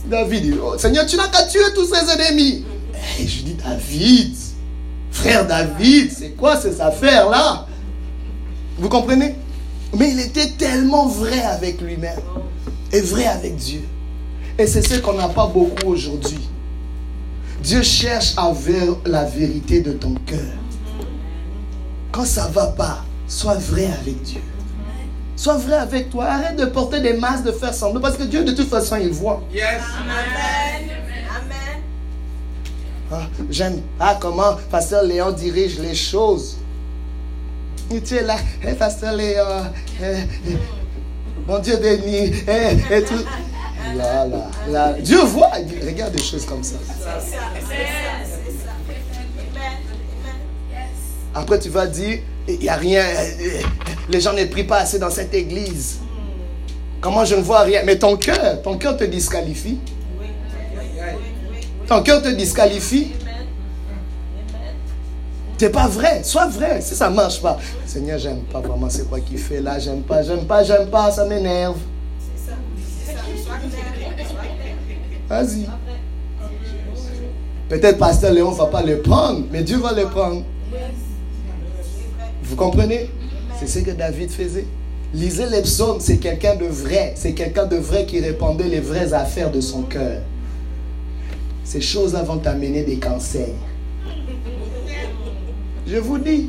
David 0.06 0.42
dit, 0.42 0.54
oh, 0.62 0.78
Seigneur, 0.78 1.04
tu 1.04 1.16
n'as 1.16 1.28
qu'à 1.28 1.42
tuer 1.42 1.60
tous 1.74 1.92
ses 1.92 2.10
ennemis. 2.10 2.64
Et 3.18 3.26
je 3.26 3.42
dis, 3.42 3.54
David, 3.54 4.34
frère 5.10 5.46
David, 5.46 6.12
c'est 6.12 6.30
quoi 6.30 6.56
ces 6.56 6.80
affaires-là? 6.80 7.66
Vous 8.78 8.88
comprenez? 8.88 9.34
Mais 9.96 10.10
il 10.10 10.20
était 10.20 10.50
tellement 10.50 11.06
vrai 11.06 11.40
avec 11.42 11.80
lui-même 11.80 12.20
et 12.92 13.00
vrai 13.00 13.26
avec 13.26 13.56
Dieu. 13.56 13.82
Et 14.58 14.66
c'est 14.66 14.82
ce 14.82 15.00
qu'on 15.00 15.14
n'a 15.14 15.28
pas 15.28 15.46
beaucoup 15.46 15.88
aujourd'hui. 15.88 16.48
Dieu 17.62 17.82
cherche 17.82 18.34
à 18.36 18.50
voir 18.50 18.98
la 19.04 19.24
vérité 19.24 19.80
de 19.80 19.92
ton 19.92 20.14
cœur. 20.26 20.38
Quand 22.12 22.24
ça 22.24 22.48
ne 22.48 22.54
va 22.54 22.66
pas, 22.66 23.04
sois 23.26 23.56
vrai 23.56 23.86
avec 24.00 24.22
Dieu. 24.22 24.40
Sois 25.36 25.56
vrai 25.56 25.76
avec 25.76 26.10
toi. 26.10 26.26
Arrête 26.26 26.56
de 26.56 26.66
porter 26.66 27.00
des 27.00 27.14
masques, 27.14 27.44
de 27.44 27.52
faire 27.52 27.74
semblant. 27.74 28.00
Parce 28.00 28.16
que 28.16 28.24
Dieu, 28.24 28.44
de 28.44 28.52
toute 28.52 28.68
façon, 28.68 28.96
il 28.96 29.10
voit. 29.10 29.42
Yes. 29.52 29.82
Amen. 30.00 30.97
Ah, 33.10 33.22
J'aime 33.50 33.80
pas 33.98 34.16
comment 34.20 34.56
Pasteur 34.70 35.02
Léon 35.02 35.32
dirige 35.32 35.78
les 35.78 35.94
choses. 35.94 36.58
Tu 37.90 38.14
es 38.16 38.22
là, 38.22 38.36
Pasteur 38.78 39.14
Léon, 39.14 39.64
mon 41.46 41.58
Dieu 41.58 41.76
béni, 41.78 42.34
et 42.90 43.02
tout. 43.02 43.24
Là, 43.96 44.26
là. 44.68 44.92
Dieu 45.00 45.20
voit, 45.20 45.52
regarde 45.86 46.12
des 46.12 46.22
choses 46.22 46.44
comme 46.44 46.62
ça. 46.62 46.76
Après, 51.34 51.58
tu 51.58 51.70
vas 51.70 51.86
dire, 51.86 52.18
il 52.46 52.58
n'y 52.58 52.68
a 52.68 52.74
rien, 52.76 53.04
les 54.10 54.20
gens 54.20 54.34
ne 54.34 54.44
prient 54.44 54.64
pas 54.64 54.78
assez 54.78 54.98
dans 54.98 55.10
cette 55.10 55.32
église. 55.32 56.00
Comment 57.00 57.24
je 57.24 57.36
ne 57.36 57.42
vois 57.42 57.60
rien? 57.60 57.82
Mais 57.84 57.98
ton 57.98 58.16
cœur, 58.16 58.60
ton 58.62 58.76
cœur 58.76 58.96
te 58.96 59.04
disqualifie. 59.04 59.78
Ton 61.88 62.02
cœur 62.02 62.20
te 62.20 62.28
disqualifie. 62.28 63.12
T'es 65.56 65.70
pas 65.70 65.88
vrai, 65.88 66.22
sois 66.22 66.46
vrai. 66.46 66.80
Si 66.82 66.94
ça 66.94 67.10
marche 67.10 67.40
pas, 67.40 67.58
Seigneur, 67.86 68.18
j'aime 68.18 68.42
pas 68.42 68.60
vraiment 68.60 68.90
c'est 68.90 69.08
quoi 69.08 69.18
qu'il 69.18 69.38
fait 69.38 69.60
là, 69.60 69.78
j'aime 69.78 70.02
pas, 70.02 70.22
j'aime 70.22 70.44
pas, 70.44 70.62
j'aime 70.62 70.88
pas, 70.88 71.10
ça 71.10 71.24
m'énerve. 71.24 71.78
Vas-y. 75.28 75.66
Peut-être 77.68 77.98
Pasteur 77.98 78.32
Léon 78.32 78.50
va 78.52 78.66
pas 78.66 78.82
le 78.82 79.00
prendre, 79.00 79.44
mais 79.50 79.62
Dieu 79.62 79.78
va 79.78 79.92
le 79.92 80.06
prendre. 80.06 80.44
Vous 82.44 82.56
comprenez? 82.56 83.10
C'est 83.58 83.66
ce 83.66 83.78
que 83.80 83.90
David 83.90 84.30
faisait. 84.30 84.66
Lisez 85.12 85.46
les 85.46 85.62
psaumes, 85.62 86.00
c'est 86.00 86.18
quelqu'un 86.18 86.54
de 86.54 86.66
vrai. 86.66 87.14
C'est 87.16 87.32
quelqu'un 87.32 87.66
de 87.66 87.76
vrai 87.76 88.06
qui 88.06 88.20
répondait 88.20 88.68
les 88.68 88.80
vraies 88.80 89.12
affaires 89.12 89.50
de 89.50 89.60
son 89.60 89.82
cœur. 89.82 90.20
Ces 91.68 91.82
choses-là 91.82 92.22
vont 92.22 92.38
t'amener 92.38 92.82
des 92.82 92.96
cancers. 92.96 93.54
Je 95.86 95.96
vous 95.98 96.16
dis, 96.16 96.48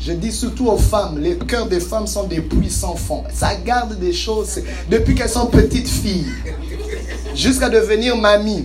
je 0.00 0.12
dis 0.12 0.32
surtout 0.32 0.68
aux 0.68 0.78
femmes, 0.78 1.18
les 1.18 1.36
cœurs 1.36 1.66
des 1.66 1.78
femmes 1.78 2.06
sont 2.06 2.24
des 2.24 2.40
puissants 2.40 2.96
fonds. 2.96 3.22
Ça 3.34 3.54
garde 3.56 3.98
des 3.98 4.14
choses 4.14 4.62
depuis 4.90 5.14
qu'elles 5.14 5.28
sont 5.28 5.44
petites 5.48 5.90
filles 5.90 6.24
jusqu'à 7.34 7.68
devenir 7.68 8.16
mamie. 8.16 8.64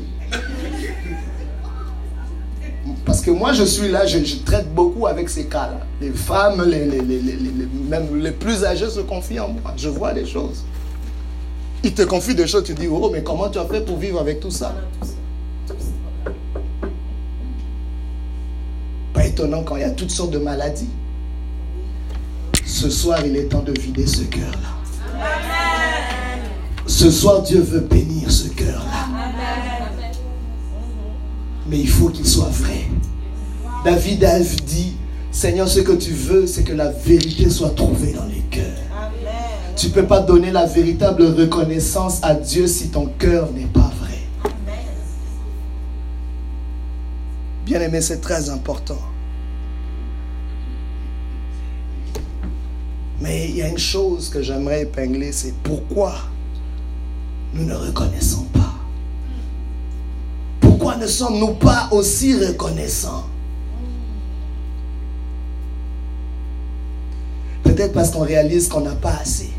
Parce 3.05 3.19
que 3.19 3.31
moi, 3.31 3.51
je 3.51 3.63
suis 3.63 3.89
là, 3.89 4.05
je, 4.05 4.19
traite 4.45 4.73
beaucoup 4.73 5.07
avec 5.07 5.29
ces 5.29 5.43
cas-là. 5.43 5.81
Les 5.99 6.11
femmes, 6.11 6.63
les, 6.63 6.85
même 7.89 8.15
les 8.15 8.31
plus 8.31 8.63
âgés 8.63 8.89
se 8.89 9.01
confient 9.01 9.41
en 9.41 9.49
moi. 9.49 9.73
Je 9.75 9.89
vois 9.89 10.13
des 10.13 10.25
choses. 10.25 10.63
Ils 11.83 11.93
te 11.93 12.03
confient 12.03 12.33
des 12.33 12.47
choses, 12.47 12.63
tu 12.63 12.73
dis, 12.73 12.87
oh, 12.87 13.09
mais 13.11 13.23
comment 13.23 13.49
tu 13.49 13.59
as 13.59 13.65
fait 13.65 13.81
pour 13.81 13.97
vivre 13.97 14.21
avec 14.21 14.39
tout 14.39 14.51
ça? 14.51 14.73
Étonnant 19.35 19.63
quand 19.63 19.75
il 19.75 19.81
y 19.81 19.83
a 19.83 19.89
toutes 19.89 20.11
sortes 20.11 20.31
de 20.31 20.37
maladies. 20.37 20.87
Ce 22.65 22.89
soir, 22.89 23.19
il 23.25 23.35
est 23.35 23.49
temps 23.49 23.61
de 23.63 23.77
vider 23.77 24.07
ce 24.07 24.21
cœur-là. 24.21 24.69
Ce 26.87 27.11
soir, 27.11 27.41
Dieu 27.41 27.59
veut 27.59 27.81
bénir 27.81 28.31
ce 28.31 28.47
cœur-là. 28.47 29.07
Mais 31.67 31.79
il 31.79 31.89
faut 31.89 32.07
qu'il 32.09 32.25
soit 32.25 32.49
vrai. 32.49 32.85
David 33.83 34.23
a 34.23 34.39
dit, 34.39 34.95
Seigneur, 35.31 35.67
ce 35.67 35.81
que 35.81 35.91
tu 35.91 36.11
veux, 36.11 36.47
c'est 36.47 36.63
que 36.63 36.71
la 36.71 36.89
vérité 36.89 37.49
soit 37.49 37.75
trouvée 37.75 38.13
dans 38.13 38.25
les 38.25 38.43
cœurs. 38.49 38.63
Tu 39.75 39.87
ne 39.87 39.91
peux 39.91 40.05
pas 40.05 40.21
donner 40.21 40.51
la 40.51 40.65
véritable 40.65 41.25
reconnaissance 41.25 42.19
à 42.23 42.35
Dieu 42.35 42.67
si 42.67 42.87
ton 42.87 43.07
cœur 43.19 43.51
n'est 43.51 43.65
pas 43.65 43.91
vrai. 43.99 44.53
Bien 47.65 47.81
aimé, 47.81 47.99
c'est 47.99 48.21
très 48.21 48.49
important. 48.49 48.99
Mais 53.25 53.49
il 53.49 53.55
y 53.55 53.63
a 53.63 53.67
une 53.67 53.79
chose 53.79 54.29
que 54.29 54.43
j'aimerais 54.43 54.83
épingler, 54.83 55.31
c'est 55.31 55.55
pourquoi 55.63 56.13
nous 57.55 57.65
ne 57.65 57.73
reconnaissons 57.73 58.43
pas? 58.53 58.75
Pourquoi 60.59 60.97
ne 60.97 61.07
sommes-nous 61.07 61.55
pas 61.55 61.89
aussi 61.89 62.35
reconnaissants? 62.35 63.23
Peut-être 67.63 67.93
parce 67.93 68.11
qu'on 68.11 68.19
réalise 68.19 68.67
qu'on 68.67 68.81
n'a 68.81 68.93
pas 68.93 69.15
assez. 69.19 69.49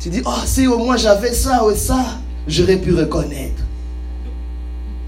Tu 0.00 0.08
dis, 0.08 0.22
oh, 0.26 0.42
si 0.46 0.66
au 0.66 0.76
moins 0.76 0.96
j'avais 0.96 1.32
ça 1.32 1.64
ou 1.64 1.72
ça, 1.76 2.18
j'aurais 2.48 2.78
pu 2.78 2.92
reconnaître. 2.92 3.59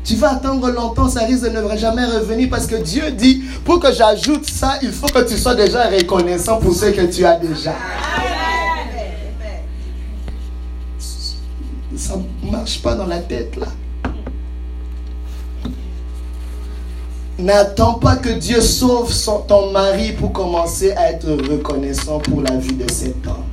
Tu 0.05 0.17
vas 0.17 0.33
attendre 0.33 0.69
longtemps, 0.71 1.09
ça 1.09 1.21
risque 1.21 1.45
de 1.45 1.51
ne 1.51 1.77
jamais 1.77 2.05
revenir 2.05 2.49
parce 2.51 2.67
que 2.67 2.75
Dieu 2.77 3.13
dit, 3.13 3.43
pour 3.65 3.79
que 3.79 3.93
j'ajoute 3.93 4.45
ça, 4.49 4.79
il 4.83 4.91
faut 4.91 5.07
que 5.07 5.27
tu 5.29 5.39
sois 5.39 5.55
déjà 5.55 5.89
reconnaissant 5.89 6.59
pour 6.59 6.75
ce 6.75 6.87
que 6.87 7.03
tu 7.03 7.25
as 7.25 7.37
déjà. 7.37 7.75
Ça 11.97 12.17
ne 12.17 12.51
marche 12.51 12.83
pas 12.83 12.95
dans 12.97 13.07
la 13.07 13.19
tête 13.19 13.57
là. 13.57 13.69
N'attends 17.39 17.95
pas 17.95 18.17
que 18.17 18.29
Dieu 18.29 18.61
sauve 18.61 19.13
ton 19.47 19.71
mari 19.71 20.13
pour 20.13 20.33
commencer 20.33 20.93
à 20.93 21.11
être 21.11 21.29
reconnaissant 21.29 22.19
pour 22.19 22.41
la 22.43 22.57
vie 22.57 22.75
de 22.75 22.91
cet 22.91 23.27
homme. 23.27 23.45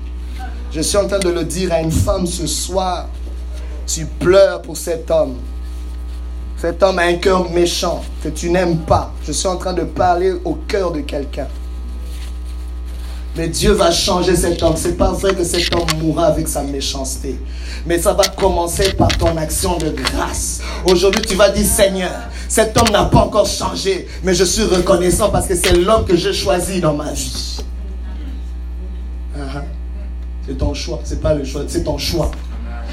Je 0.71 0.81
suis 0.81 0.97
en 0.97 1.07
train 1.07 1.19
de 1.19 1.29
le 1.29 1.43
dire 1.43 1.71
à 1.73 1.79
une 1.79 1.91
femme 1.91 2.27
ce 2.27 2.45
soir. 2.45 3.07
Tu 3.87 4.05
pleures 4.05 4.61
pour 4.61 4.77
cet 4.77 5.09
homme. 5.09 5.35
Cet 6.61 6.83
homme 6.83 6.99
a 6.99 7.03
un 7.03 7.15
cœur 7.15 7.49
méchant 7.51 8.03
que 8.21 8.27
tu 8.27 8.49
n'aimes 8.49 8.79
pas. 8.79 9.13
Je 9.25 9.31
suis 9.31 9.47
en 9.47 9.55
train 9.55 9.71
de 9.71 9.83
parler 9.83 10.33
au 10.43 10.55
cœur 10.55 10.91
de 10.91 10.99
quelqu'un. 10.99 11.47
Mais 13.37 13.47
Dieu 13.47 13.71
va 13.71 13.91
changer 13.91 14.35
cet 14.35 14.61
homme. 14.61 14.73
C'est 14.75 14.97
pas 14.97 15.13
vrai 15.13 15.33
que 15.33 15.45
cet 15.45 15.73
homme 15.73 15.87
mourra 16.01 16.25
avec 16.25 16.49
sa 16.49 16.61
méchanceté. 16.63 17.39
Mais 17.85 17.97
ça 17.97 18.11
va 18.11 18.25
commencer 18.25 18.91
par 18.91 19.07
ton 19.07 19.37
action 19.37 19.77
de 19.77 19.89
grâce. 19.89 20.59
Aujourd'hui, 20.85 21.21
tu 21.21 21.35
vas 21.35 21.49
dire, 21.49 21.65
Seigneur, 21.65 22.11
cet 22.49 22.75
homme 22.77 22.89
n'a 22.89 23.05
pas 23.05 23.19
encore 23.19 23.47
changé, 23.47 24.07
mais 24.23 24.33
je 24.33 24.43
suis 24.43 24.63
reconnaissant 24.63 25.29
parce 25.29 25.47
que 25.47 25.55
c'est 25.55 25.77
l'homme 25.77 26.03
que 26.03 26.17
j'ai 26.17 26.33
choisi 26.33 26.81
dans 26.81 26.93
ma 26.93 27.13
vie. 27.13 27.61
Uh-huh. 29.37 29.61
C'est 30.45 30.57
ton 30.57 30.73
choix, 30.73 30.99
c'est 31.05 31.21
pas 31.21 31.33
le 31.33 31.45
choix, 31.45 31.61
c'est 31.67 31.83
ton 31.85 31.97
choix. 31.97 32.31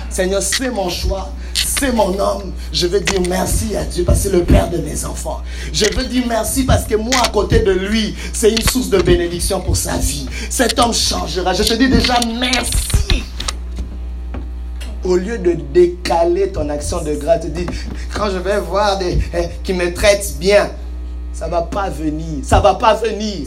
Seigneur, 0.09 0.41
c'est 0.41 0.71
mon 0.71 0.89
choix 0.89 1.33
c'est 1.79 1.93
mon 1.93 2.19
homme. 2.19 2.53
Je 2.73 2.87
veux 2.87 3.01
dire 3.01 3.21
merci 3.29 3.77
à 3.77 3.85
Dieu 3.85 4.05
parce 4.05 4.19
que 4.19 4.31
c'est 4.31 4.37
le 4.37 4.45
père 4.45 4.71
de 4.71 4.79
mes 4.79 5.05
enfants. 5.05 5.43
Je 5.73 5.85
veux 5.95 6.05
dire 6.05 6.25
merci 6.27 6.65
parce 6.65 6.85
que 6.85 6.95
moi, 6.95 7.17
à 7.25 7.29
côté 7.29 7.61
de 7.61 7.73
lui, 7.73 8.15
c'est 8.33 8.51
une 8.51 8.63
source 8.63 8.89
de 8.89 8.99
bénédiction 8.99 9.61
pour 9.61 9.77
sa 9.77 9.97
vie. 9.97 10.27
Cet 10.51 10.79
homme 10.79 10.95
changera. 10.95 11.53
Je 11.53 11.63
te 11.63 11.75
dis 11.75 11.89
déjà 11.89 12.19
merci. 12.39 13.25
Au 15.05 15.17
lieu 15.17 15.39
de 15.39 15.53
décaler 15.73 16.51
ton 16.51 16.69
action 16.69 17.03
de 17.03 17.15
grâce, 17.15 17.43
tu 17.43 17.51
dis, 17.51 17.67
quand 18.13 18.31
je 18.31 18.39
vais 18.39 18.59
voir 18.59 18.99
des 18.99 19.19
eh, 19.35 19.49
qui 19.63 19.73
me 19.73 19.95
traitent 19.95 20.37
bien, 20.41 20.71
ça 21.33 21.47
va 21.47 21.63
pas 21.63 21.91
venir. 21.91 22.43
Ça 22.43 22.61
va 22.61 22.75
pas 22.75 22.95
venir. 22.95 23.47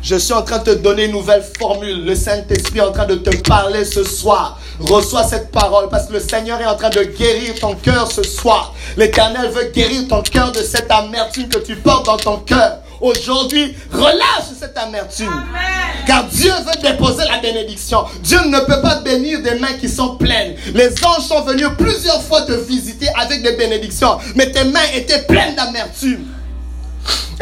Je 0.00 0.16
suis 0.16 0.32
en 0.32 0.42
train 0.42 0.58
de 0.58 0.64
te 0.64 0.70
donner 0.70 1.06
une 1.06 1.12
nouvelle 1.12 1.42
formule. 1.58 2.04
Le 2.04 2.14
Saint-Esprit 2.14 2.78
est 2.78 2.82
en 2.82 2.92
train 2.92 3.06
de 3.06 3.16
te 3.16 3.36
parler 3.48 3.84
ce 3.84 4.04
soir. 4.04 4.60
Reçois 4.80 5.24
cette 5.24 5.50
parole 5.50 5.88
parce 5.88 6.08
que 6.08 6.14
le 6.14 6.20
Seigneur 6.20 6.60
est 6.60 6.66
en 6.66 6.76
train 6.76 6.90
de 6.90 7.02
guérir 7.04 7.54
ton 7.60 7.74
cœur 7.74 8.10
ce 8.10 8.22
soir. 8.22 8.74
L'Éternel 8.96 9.50
veut 9.50 9.70
guérir 9.72 10.08
ton 10.08 10.22
cœur 10.22 10.50
de 10.52 10.58
cette 10.58 10.90
amertume 10.90 11.48
que 11.48 11.58
tu 11.58 11.76
portes 11.76 12.06
dans 12.06 12.16
ton 12.16 12.38
cœur. 12.38 12.78
Aujourd'hui, 13.00 13.74
relâche 13.92 14.48
cette 14.58 14.76
amertume. 14.78 15.32
Car 16.06 16.24
Dieu 16.24 16.50
veut 16.50 16.82
déposer 16.82 17.24
la 17.30 17.38
bénédiction. 17.38 18.04
Dieu 18.22 18.38
ne 18.46 18.60
peut 18.60 18.80
pas 18.80 19.00
bénir 19.00 19.42
des 19.42 19.58
mains 19.58 19.74
qui 19.80 19.88
sont 19.88 20.16
pleines. 20.16 20.54
Les 20.74 20.88
anges 21.04 21.26
sont 21.26 21.42
venus 21.42 21.68
plusieurs 21.78 22.22
fois 22.22 22.42
te 22.42 22.52
visiter 22.52 23.08
avec 23.16 23.42
des 23.42 23.52
bénédictions. 23.52 24.18
Mais 24.34 24.50
tes 24.50 24.64
mains 24.64 24.80
étaient 24.94 25.22
pleines 25.22 25.54
d'amertume. 25.54 26.33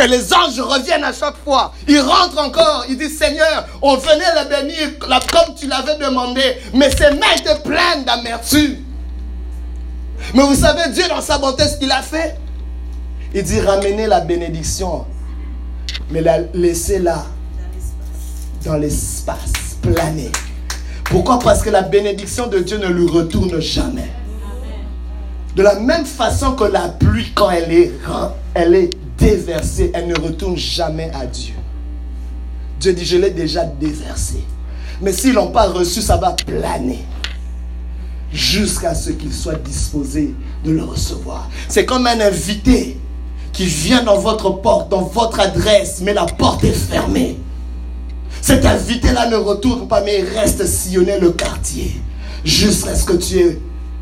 Et 0.02 0.06
les 0.06 0.32
anges 0.32 0.58
reviennent 0.58 1.04
à 1.04 1.12
chaque 1.12 1.36
fois. 1.44 1.72
Ils 1.86 2.00
rentrent 2.00 2.38
encore. 2.38 2.86
Ils 2.88 2.96
disent, 2.96 3.18
Seigneur, 3.18 3.66
on 3.82 3.96
venait 3.96 4.34
la 4.34 4.44
bénir 4.44 4.98
comme 4.98 5.54
tu 5.54 5.66
l'avais 5.66 5.96
demandé. 5.98 6.42
Mais 6.74 6.90
ses 6.90 7.10
mains 7.10 7.34
étaient 7.38 7.60
pleines 7.62 8.04
d'amertume. 8.04 8.76
Mais 10.34 10.42
vous 10.42 10.54
savez, 10.54 10.90
Dieu, 10.92 11.04
dans 11.08 11.20
sa 11.20 11.38
bonté, 11.38 11.64
ce 11.68 11.76
qu'il 11.76 11.90
a 11.90 12.00
fait, 12.00 12.36
il 13.34 13.42
dit, 13.42 13.60
ramenez 13.60 14.06
la 14.06 14.20
bénédiction. 14.20 15.04
Mais 16.10 16.20
la, 16.20 16.38
laissez-la 16.54 17.24
dans 18.64 18.76
l'espace, 18.76 19.76
planer. 19.82 20.30
Pourquoi? 21.04 21.38
Parce 21.38 21.62
que 21.62 21.70
la 21.70 21.82
bénédiction 21.82 22.46
de 22.46 22.60
Dieu 22.60 22.78
ne 22.78 22.86
lui 22.86 23.06
retourne 23.08 23.60
jamais. 23.60 24.10
De 25.56 25.62
la 25.62 25.74
même 25.74 26.06
façon 26.06 26.52
que 26.52 26.64
la 26.64 26.88
pluie, 26.88 27.32
quand 27.34 27.50
elle 27.50 27.70
est, 27.72 27.92
elle 28.54 28.74
est 28.74 28.90
déversée, 29.22 29.90
elle 29.94 30.08
ne 30.08 30.18
retourne 30.18 30.56
jamais 30.56 31.10
à 31.14 31.24
Dieu. 31.26 31.54
Dieu 32.80 32.92
dit, 32.92 33.04
je 33.04 33.16
l'ai 33.16 33.30
déjà 33.30 33.64
déversé. 33.64 34.42
Mais 35.00 35.12
s'ils 35.12 35.34
n'ont 35.34 35.52
pas 35.52 35.68
reçu, 35.68 36.02
ça 36.02 36.16
va 36.16 36.32
planer 36.32 37.04
jusqu'à 38.32 38.94
ce 38.94 39.10
qu'ils 39.10 39.32
soient 39.32 39.54
disposés 39.54 40.34
de 40.64 40.72
le 40.72 40.82
recevoir. 40.82 41.48
C'est 41.68 41.84
comme 41.84 42.06
un 42.06 42.20
invité 42.20 42.98
qui 43.52 43.66
vient 43.66 44.02
dans 44.02 44.18
votre 44.18 44.50
porte, 44.50 44.88
dans 44.90 45.02
votre 45.02 45.38
adresse, 45.38 46.00
mais 46.02 46.14
la 46.14 46.24
porte 46.24 46.64
est 46.64 46.72
fermée. 46.72 47.38
Cet 48.40 48.64
invité-là 48.64 49.28
ne 49.28 49.36
retourne 49.36 49.86
pas, 49.86 50.02
mais 50.02 50.20
il 50.20 50.38
reste 50.38 50.66
sillonner 50.66 51.20
le 51.20 51.30
quartier 51.30 52.00
jusqu'à 52.44 52.94
ce 52.96 53.04
que 53.04 53.12
tu 53.12 53.38
aies 53.38 53.58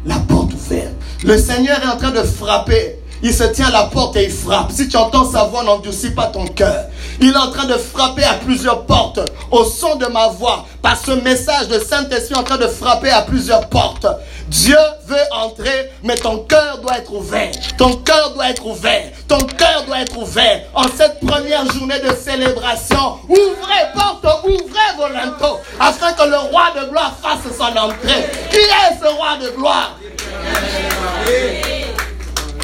la 0.06 0.16
porte 0.16 0.54
ouverte. 0.54 0.94
Le 1.24 1.36
Seigneur 1.36 1.78
est 1.82 1.88
en 1.88 1.98
train 1.98 2.12
de 2.12 2.22
frapper 2.22 2.99
il 3.22 3.34
se 3.34 3.44
tient 3.44 3.68
à 3.68 3.70
la 3.70 3.82
porte 3.84 4.16
et 4.16 4.24
il 4.24 4.30
frappe. 4.30 4.72
Si 4.72 4.88
tu 4.88 4.96
entends 4.96 5.30
sa 5.30 5.44
voix, 5.44 5.62
n'endurcis 5.62 6.10
pas 6.10 6.26
ton 6.26 6.46
cœur. 6.46 6.86
Il 7.20 7.32
est 7.32 7.36
en 7.36 7.50
train 7.50 7.66
de 7.66 7.74
frapper 7.74 8.24
à 8.24 8.34
plusieurs 8.34 8.86
portes 8.86 9.20
au 9.50 9.64
son 9.64 9.96
de 9.96 10.06
ma 10.06 10.28
voix. 10.28 10.64
Par 10.80 10.96
ce 10.96 11.10
message, 11.12 11.68
de 11.68 11.78
Saint-Esprit 11.78 12.34
en 12.34 12.42
train 12.42 12.56
de 12.56 12.66
frapper 12.66 13.10
à 13.10 13.22
plusieurs 13.22 13.68
portes. 13.68 14.06
Dieu 14.48 14.78
veut 15.06 15.16
entrer, 15.32 15.90
mais 16.02 16.14
ton 16.14 16.38
cœur 16.38 16.78
doit 16.78 16.98
être 16.98 17.12
ouvert. 17.12 17.50
Ton 17.76 17.94
cœur 17.96 18.32
doit 18.34 18.50
être 18.50 18.66
ouvert. 18.66 19.04
Ton 19.28 19.38
cœur 19.38 19.84
doit 19.86 20.00
être 20.00 20.16
ouvert. 20.16 20.62
En 20.74 20.84
cette 20.96 21.20
première 21.20 21.70
journée 21.72 22.00
de 22.00 22.14
célébration, 22.14 23.18
ouvrez 23.28 23.84
porte, 23.94 24.26
ouvrez 24.44 24.96
vos 24.96 25.12
linteaux, 25.12 25.58
afin 25.78 26.12
que 26.12 26.28
le 26.28 26.38
roi 26.38 26.72
de 26.80 26.88
gloire 26.88 27.14
fasse 27.22 27.54
son 27.56 27.76
entrée. 27.76 28.30
Qui 28.50 28.56
est 28.56 28.98
ce 29.00 29.08
roi 29.14 29.36
de 29.40 29.50
gloire? 29.50 29.96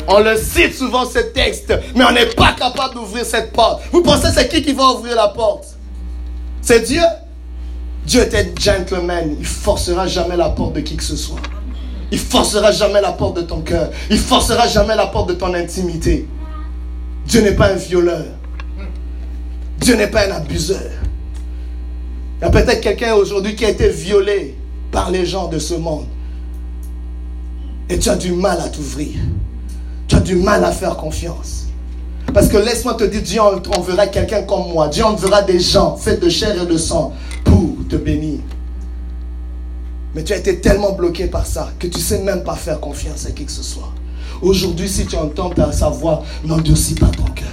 On 0.08 0.20
le 0.20 0.36
cite 0.36 0.74
souvent 0.74 1.04
ce 1.04 1.18
texte, 1.18 1.72
mais 1.94 2.04
on 2.04 2.12
n'est 2.12 2.26
pas 2.26 2.52
capable 2.52 2.94
d'ouvrir 2.94 3.24
cette 3.24 3.52
porte. 3.52 3.82
Vous 3.92 4.02
pensez 4.02 4.28
c'est 4.32 4.48
qui 4.48 4.62
qui 4.62 4.72
va 4.72 4.90
ouvrir 4.90 5.16
la 5.16 5.28
porte? 5.28 5.76
C'est 6.62 6.80
Dieu? 6.80 7.02
Dieu 8.06 8.22
était 8.22 8.52
gentleman. 8.58 9.36
Il 9.38 9.46
forcera 9.46 10.06
jamais 10.06 10.36
la 10.36 10.50
porte 10.50 10.74
de 10.74 10.80
qui 10.80 10.96
que 10.96 11.02
ce 11.02 11.16
soit. 11.16 11.40
Il 12.12 12.18
forcera 12.20 12.70
jamais 12.70 13.00
la 13.00 13.12
porte 13.12 13.36
de 13.36 13.42
ton 13.42 13.62
cœur. 13.62 13.90
Il 14.10 14.18
forcera 14.18 14.68
jamais 14.68 14.94
la 14.94 15.06
porte 15.06 15.28
de 15.30 15.34
ton 15.34 15.52
intimité. 15.54 16.28
Dieu 17.26 17.40
n'est 17.40 17.56
pas 17.56 17.72
un 17.72 17.76
violeur. 17.76 18.24
Dieu 19.80 19.96
n'est 19.96 20.06
pas 20.06 20.28
un 20.28 20.32
abuseur. 20.36 20.90
Il 22.38 22.44
y 22.44 22.46
a 22.46 22.50
peut-être 22.50 22.80
quelqu'un 22.80 23.14
aujourd'hui 23.14 23.56
qui 23.56 23.64
a 23.64 23.70
été 23.70 23.88
violé 23.88 24.56
par 24.92 25.10
les 25.10 25.26
gens 25.26 25.48
de 25.48 25.58
ce 25.58 25.74
monde. 25.74 26.06
Et 27.88 27.98
tu 27.98 28.08
as 28.08 28.16
du 28.16 28.32
mal 28.32 28.60
à 28.60 28.68
t'ouvrir 28.68 29.14
du 30.26 30.34
mal 30.34 30.64
à 30.64 30.72
faire 30.72 30.96
confiance. 30.96 31.66
Parce 32.34 32.48
que 32.48 32.56
laisse-moi 32.56 32.94
te 32.94 33.04
dire, 33.04 33.22
Dieu 33.22 33.40
enverra 33.40 34.08
quelqu'un 34.08 34.42
comme 34.42 34.68
moi. 34.72 34.88
Dieu 34.88 35.04
enverra 35.04 35.42
des 35.42 35.60
gens 35.60 35.96
faits 35.96 36.20
de 36.20 36.28
chair 36.28 36.60
et 36.60 36.66
de 36.66 36.76
sang 36.76 37.12
pour 37.44 37.76
te 37.88 37.96
bénir. 37.96 38.40
Mais 40.14 40.24
tu 40.24 40.32
as 40.32 40.36
été 40.36 40.60
tellement 40.60 40.92
bloqué 40.92 41.26
par 41.26 41.46
ça 41.46 41.70
que 41.78 41.86
tu 41.86 41.98
ne 41.98 42.02
sais 42.02 42.22
même 42.22 42.42
pas 42.42 42.56
faire 42.56 42.80
confiance 42.80 43.26
à 43.26 43.30
qui 43.30 43.44
que 43.44 43.52
ce 43.52 43.62
soit. 43.62 43.92
Aujourd'hui, 44.42 44.88
si 44.88 45.06
tu 45.06 45.16
entends 45.16 45.50
sa 45.72 45.88
voix, 45.88 46.24
n'endurcis 46.44 46.94
pas 46.94 47.08
ton 47.08 47.24
cœur. 47.32 47.46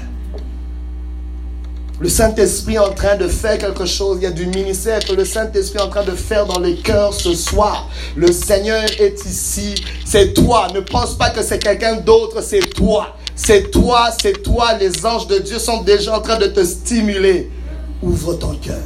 Le 2.03 2.09
Saint-Esprit 2.09 2.73
est 2.73 2.79
en 2.79 2.91
train 2.91 3.15
de 3.15 3.29
faire 3.29 3.57
quelque 3.57 3.85
chose. 3.85 4.17
Il 4.19 4.23
y 4.23 4.27
a 4.27 4.31
du 4.31 4.45
ministère 4.47 4.99
que 4.99 5.13
le 5.13 5.23
Saint-Esprit 5.23 5.79
est 5.79 5.83
en 5.83 5.87
train 5.87 6.03
de 6.03 6.11
faire 6.11 6.45
dans 6.45 6.59
les 6.59 6.75
cœurs 6.75 7.13
ce 7.13 7.33
soir. 7.33 7.87
Le 8.17 8.29
Seigneur 8.29 8.83
est 8.99 9.25
ici. 9.25 9.73
C'est 10.03 10.33
toi. 10.33 10.67
Ne 10.75 10.81
pense 10.81 11.17
pas 11.17 11.29
que 11.29 11.41
c'est 11.41 11.59
quelqu'un 11.59 11.95
d'autre. 11.95 12.43
C'est 12.43 12.73
toi. 12.73 13.15
C'est 13.37 13.71
toi, 13.71 14.09
c'est 14.21 14.43
toi. 14.43 14.73
Les 14.73 15.05
anges 15.05 15.27
de 15.27 15.37
Dieu 15.37 15.57
sont 15.59 15.81
déjà 15.83 16.17
en 16.17 16.19
train 16.19 16.37
de 16.37 16.47
te 16.47 16.61
stimuler. 16.65 17.49
Ouvre 18.01 18.33
ton 18.33 18.53
cœur. 18.55 18.83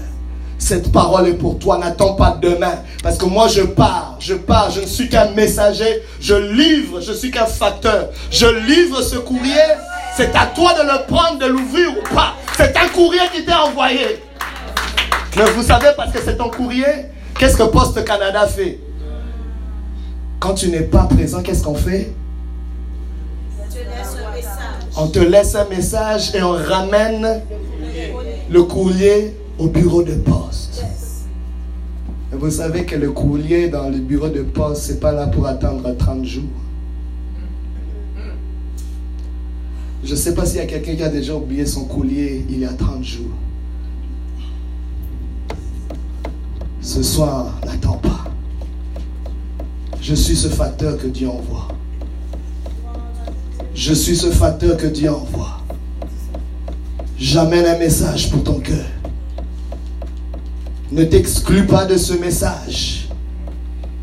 Cette 0.59 0.91
parole 0.91 1.27
est 1.27 1.33
pour 1.33 1.57
toi. 1.57 1.79
N'attends 1.79 2.13
pas 2.13 2.37
demain. 2.39 2.83
Parce 3.01 3.17
que 3.17 3.25
moi, 3.25 3.47
je 3.47 3.63
pars. 3.63 4.15
Je 4.19 4.35
pars. 4.35 4.69
Je 4.69 4.81
ne 4.81 4.85
suis 4.85 5.09
qu'un 5.09 5.31
messager. 5.31 6.03
Je 6.21 6.35
livre. 6.35 7.01
Je 7.01 7.13
suis 7.13 7.31
qu'un 7.31 7.47
facteur. 7.47 8.09
Je 8.29 8.45
livre 8.45 9.01
ce 9.01 9.15
courrier. 9.15 9.73
C'est 10.17 10.35
à 10.35 10.47
toi 10.47 10.73
de 10.73 10.81
le 10.81 11.05
prendre, 11.05 11.37
de 11.37 11.45
l'ouvrir 11.45 11.91
ou 11.91 12.15
pas. 12.15 12.33
C'est 12.55 12.75
un 12.75 12.87
courrier 12.87 13.21
qui 13.31 13.45
t'est 13.45 13.53
envoyé. 13.53 14.19
Mais 15.35 15.45
vous 15.51 15.61
savez, 15.61 15.89
parce 15.95 16.11
que 16.11 16.17
c'est 16.19 16.37
ton 16.37 16.49
courrier, 16.49 17.05
qu'est-ce 17.37 17.55
que 17.55 17.61
Poste 17.61 18.03
Canada 18.03 18.47
fait? 18.47 18.79
Quand 20.39 20.55
tu 20.55 20.69
n'es 20.69 20.81
pas 20.81 21.03
présent, 21.03 21.43
qu'est-ce 21.43 21.63
qu'on 21.63 21.75
fait? 21.75 22.15
On 24.95 25.05
te 25.05 25.19
laisse 25.19 25.53
un 25.53 25.65
message 25.65 26.33
et 26.33 26.41
on 26.41 26.53
ramène 26.53 27.41
le 28.49 28.63
courrier 28.63 29.37
au 29.59 29.67
bureau 29.67 30.01
de 30.01 30.15
poste. 30.15 30.83
Et 32.33 32.35
vous 32.35 32.49
savez 32.49 32.85
que 32.85 32.95
le 32.95 33.11
courrier 33.11 33.67
dans 33.67 33.87
le 33.87 33.99
bureau 33.99 34.29
de 34.29 34.41
poste, 34.41 34.81
c'est 34.81 34.99
pas 34.99 35.11
là 35.11 35.27
pour 35.27 35.45
attendre 35.45 35.95
30 35.95 36.25
jours. 36.25 36.43
Je 40.07 40.13
ne 40.13 40.15
sais 40.15 40.33
pas 40.33 40.45
s'il 40.45 40.59
y 40.59 40.61
a 40.61 40.65
quelqu'un 40.65 40.95
qui 40.95 41.03
a 41.03 41.09
déjà 41.09 41.35
oublié 41.35 41.65
son 41.65 41.83
collier 41.83 42.45
il 42.49 42.59
y 42.59 42.65
a 42.65 42.71
30 42.71 43.03
jours. 43.03 43.25
Ce 46.79 47.03
soir, 47.03 47.59
n'attends 47.65 47.97
pas. 47.97 48.23
Je 49.99 50.15
suis 50.15 50.37
ce 50.37 50.47
facteur 50.47 50.97
que 50.97 51.07
Dieu 51.07 51.27
envoie. 51.27 51.67
Je 53.75 53.93
suis 53.93 54.15
ce 54.15 54.27
facteur 54.31 54.77
que 54.77 54.87
Dieu 54.87 55.11
envoie. 55.11 55.61
J'amène 57.19 57.65
un 57.65 57.77
message 57.77 58.31
pour 58.31 58.45
ton 58.45 58.61
cœur. 58.61 58.85
Ne 60.89 61.03
t'exclus 61.03 61.65
pas 61.65 61.83
de 61.83 61.97
ce 61.97 62.13
message, 62.13 63.09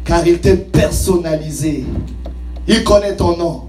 car 0.05 0.26
il 0.26 0.38
t'est 0.38 0.70
personnalisé. 0.70 1.86
Il 2.68 2.84
connaît 2.84 3.16
ton 3.16 3.38
nom, 3.38 3.63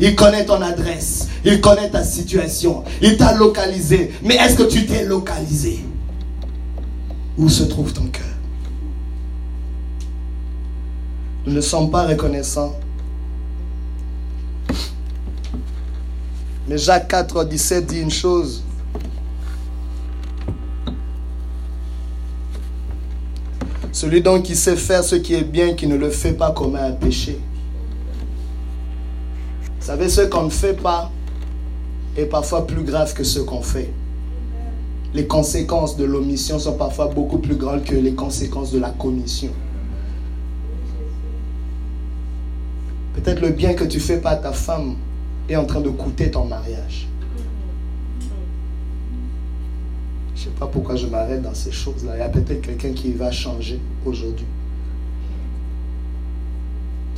il 0.00 0.16
connaît 0.16 0.46
ton 0.46 0.60
adresse, 0.62 1.28
il 1.44 1.60
connaît 1.60 1.90
ta 1.90 2.02
situation, 2.02 2.84
il 3.02 3.16
t'a 3.16 3.34
localisé. 3.34 4.12
Mais 4.22 4.36
est-ce 4.36 4.56
que 4.56 4.62
tu 4.62 4.86
t'es 4.86 5.04
localisé? 5.04 5.84
Où 7.36 7.48
se 7.48 7.64
trouve 7.64 7.92
ton 7.92 8.06
cœur? 8.06 8.22
Nous 11.46 11.52
ne 11.52 11.60
sommes 11.60 11.90
pas 11.90 12.06
reconnaissants. 12.06 12.74
Mais 16.68 16.78
Jacques 16.78 17.08
4, 17.08 17.44
17 17.44 17.86
dit 17.86 18.00
une 18.00 18.10
chose. 18.10 18.62
Celui 23.92 24.22
donc 24.22 24.44
qui 24.44 24.54
sait 24.54 24.76
faire 24.76 25.02
ce 25.02 25.16
qui 25.16 25.34
est 25.34 25.42
bien, 25.42 25.74
qui 25.74 25.86
ne 25.86 25.96
le 25.96 26.10
fait 26.10 26.32
pas, 26.32 26.52
commet 26.52 26.78
un 26.78 26.92
péché. 26.92 27.38
Vous 29.80 29.86
savez, 29.86 30.10
ce 30.10 30.20
qu'on 30.20 30.44
ne 30.44 30.50
fait 30.50 30.74
pas 30.74 31.10
est 32.16 32.26
parfois 32.26 32.66
plus 32.66 32.84
grave 32.84 33.14
que 33.14 33.24
ce 33.24 33.40
qu'on 33.40 33.62
fait. 33.62 33.90
Les 35.14 35.26
conséquences 35.26 35.96
de 35.96 36.04
l'omission 36.04 36.58
sont 36.58 36.74
parfois 36.74 37.06
beaucoup 37.06 37.38
plus 37.38 37.56
grandes 37.56 37.82
que 37.82 37.96
les 37.96 38.14
conséquences 38.14 38.72
de 38.72 38.78
la 38.78 38.90
commission. 38.90 39.50
Peut-être 43.14 43.40
le 43.40 43.50
bien 43.50 43.72
que 43.72 43.84
tu 43.84 44.00
fais 44.00 44.18
pas 44.18 44.30
à 44.30 44.36
ta 44.36 44.52
femme 44.52 44.96
est 45.48 45.56
en 45.56 45.64
train 45.64 45.80
de 45.80 45.88
coûter 45.88 46.30
ton 46.30 46.44
mariage. 46.44 47.08
Je 50.36 50.40
ne 50.40 50.44
sais 50.44 50.58
pas 50.58 50.66
pourquoi 50.66 50.96
je 50.96 51.06
m'arrête 51.06 51.42
dans 51.42 51.54
ces 51.54 51.72
choses-là. 51.72 52.12
Il 52.16 52.18
y 52.18 52.22
a 52.22 52.28
peut-être 52.28 52.60
quelqu'un 52.60 52.92
qui 52.92 53.12
va 53.12 53.32
changer 53.32 53.80
aujourd'hui. 54.04 54.46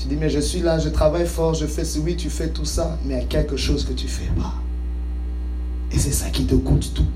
Tu 0.03 0.09
dis, 0.09 0.17
mais 0.17 0.31
je 0.31 0.41
suis 0.41 0.59
là, 0.59 0.81
je 0.81 0.89
travaille 0.89 1.27
fort, 1.27 1.55
je 1.55 1.65
fais 1.65 1.85
oui, 1.99 2.17
tu 2.17 2.29
fais 2.29 2.49
tout 2.49 2.65
ça, 2.65 2.99
mais 3.05 3.15
il 3.15 3.19
y 3.19 3.21
a 3.21 3.25
quelque 3.25 3.57
chose 3.57 3.85
que 3.85 3.93
tu 3.93 4.07
ne 4.07 4.11
fais 4.11 4.31
pas. 4.37 4.55
Et 5.93 5.99
c'est 5.99 6.11
ça 6.11 6.29
qui 6.31 6.45
te 6.45 6.57
coûte 6.57 6.93
tout. 6.93 7.07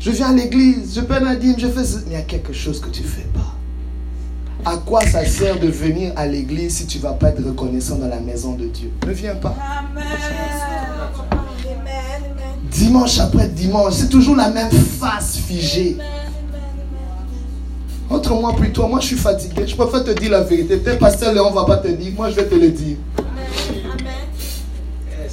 Je 0.00 0.10
viens 0.10 0.28
à 0.28 0.34
l'église, 0.34 0.94
je 0.94 1.00
paie 1.00 1.20
ma 1.20 1.34
dîme, 1.34 1.54
je 1.56 1.66
fais 1.68 1.80
mais 1.80 2.02
il 2.08 2.12
y 2.12 2.16
a 2.16 2.22
quelque 2.22 2.52
chose 2.52 2.78
que 2.78 2.90
tu 2.90 3.00
ne 3.00 3.06
fais 3.06 3.26
pas. 3.32 4.70
À 4.70 4.76
quoi 4.76 5.00
ça 5.06 5.24
sert 5.24 5.58
de 5.58 5.68
venir 5.68 6.12
à 6.16 6.26
l'église 6.26 6.76
si 6.76 6.86
tu 6.86 6.98
ne 6.98 7.04
vas 7.04 7.14
pas 7.14 7.30
être 7.30 7.42
reconnaissant 7.42 7.96
dans 7.96 8.08
la 8.08 8.20
maison 8.20 8.52
de 8.52 8.66
Dieu? 8.66 8.90
Ne 9.06 9.12
viens 9.12 9.36
pas. 9.36 9.56
Amen 9.58 10.04
dimanche 12.72 13.18
après 13.20 13.48
dimanche, 13.48 13.94
c'est 13.94 14.08
toujours 14.08 14.36
la 14.36 14.50
même 14.50 14.70
face 14.70 15.36
figée. 15.36 15.96
Entre 18.12 18.34
moi 18.34 18.54
puis 18.58 18.70
toi, 18.70 18.88
moi 18.88 19.00
je 19.00 19.06
suis 19.06 19.16
fatigué. 19.16 19.66
Je 19.66 19.74
préfère 19.74 20.04
te 20.04 20.10
dire 20.10 20.30
la 20.30 20.42
vérité. 20.42 20.76
Peut-être 20.76 20.98
pasteur 20.98 21.32
Léon 21.32 21.48
ne 21.50 21.54
va 21.54 21.64
pas 21.64 21.78
te 21.78 21.88
dire, 21.88 22.12
moi 22.14 22.30
je 22.30 22.36
vais 22.36 22.44
te 22.44 22.54
le 22.54 22.68
dire. 22.68 22.96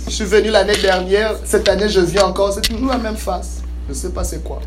Je 0.05 0.11
suis 0.11 0.25
venu 0.25 0.49
l'année 0.49 0.77
dernière, 0.81 1.35
cette 1.43 1.67
année 1.67 1.89
je 1.89 1.99
viens 1.99 2.25
encore, 2.25 2.53
c'est 2.53 2.61
toujours 2.61 2.87
la 2.87 2.97
même 2.97 3.17
face. 3.17 3.61
Je 3.87 3.93
ne 3.93 3.97
sais 3.97 4.09
pas 4.09 4.23
c'est 4.23 4.43
quoi. 4.43 4.61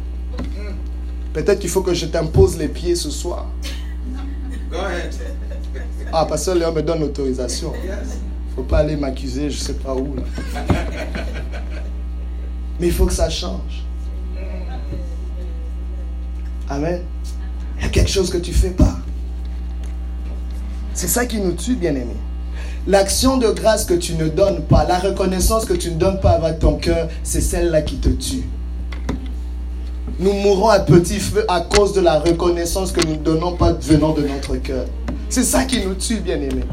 Peut-être 1.33 1.59
qu'il 1.59 1.71
faut 1.71 1.81
que 1.81 1.95
je 1.95 2.07
t'impose 2.07 2.59
les 2.59 2.69
pieds 2.69 2.95
ce 2.95 3.11
soir. 3.11 3.47
Ah, 6.13 6.27
pasteur 6.27 6.55
Léon 6.55 6.73
me 6.73 6.83
donne 6.83 7.01
l'autorisation. 7.01 7.73
Il 7.83 7.89
ne 7.89 8.57
faut 8.57 8.63
pas 8.63 8.79
aller 8.79 8.97
m'accuser, 8.97 9.49
je 9.49 9.59
ne 9.59 9.65
sais 9.65 9.75
pas 9.75 9.95
où. 9.95 10.15
Là. 10.17 10.23
Mais 12.79 12.89
il 12.89 12.93
faut 12.93 13.07
que 13.07 13.15
ça 13.15 13.31
change. 13.31 13.85
Amen. 16.69 17.03
Il 17.83 17.87
y 17.87 17.89
a 17.89 17.91
quelque 17.91 18.11
chose 18.11 18.31
que 18.31 18.39
tu 18.39 18.53
ne 18.53 18.57
fais 18.57 18.71
pas. 18.71 18.97
C'est 20.95 21.09
ça 21.09 21.27
qui 21.27 21.39
nous 21.41 21.53
tue, 21.53 21.75
bien-aimés. 21.75 22.17
L'action 22.87 23.39
de 23.39 23.49
grâce 23.49 23.85
que 23.85 23.95
tu 23.95 24.15
ne 24.15 24.29
donnes 24.29 24.63
pas, 24.63 24.85
la 24.85 25.01
reconnaissance 25.01 25.65
que 25.65 25.73
tu 25.73 25.91
ne 25.91 25.97
donnes 25.97 26.21
pas 26.21 26.31
avec 26.31 26.61
ton 26.61 26.77
cœur, 26.77 27.09
c'est 27.25 27.41
celle-là 27.41 27.83
qui 27.83 27.97
te 27.97 28.09
tue. 28.09 28.45
Nous 30.21 30.33
mourrons 30.33 30.69
à 30.69 30.79
petit 30.79 31.19
feu 31.19 31.45
à 31.49 31.63
cause 31.63 31.93
de 31.93 32.01
la 32.01 32.21
reconnaissance 32.21 32.93
que 32.93 33.05
nous 33.05 33.15
ne 33.15 33.23
donnons 33.23 33.57
pas 33.57 33.73
venant 33.73 34.13
de 34.13 34.23
notre 34.23 34.55
cœur. 34.57 34.85
C'est 35.29 35.43
ça 35.43 35.65
qui 35.65 35.85
nous 35.85 35.95
tue, 35.95 36.21
bien-aimés. 36.21 36.65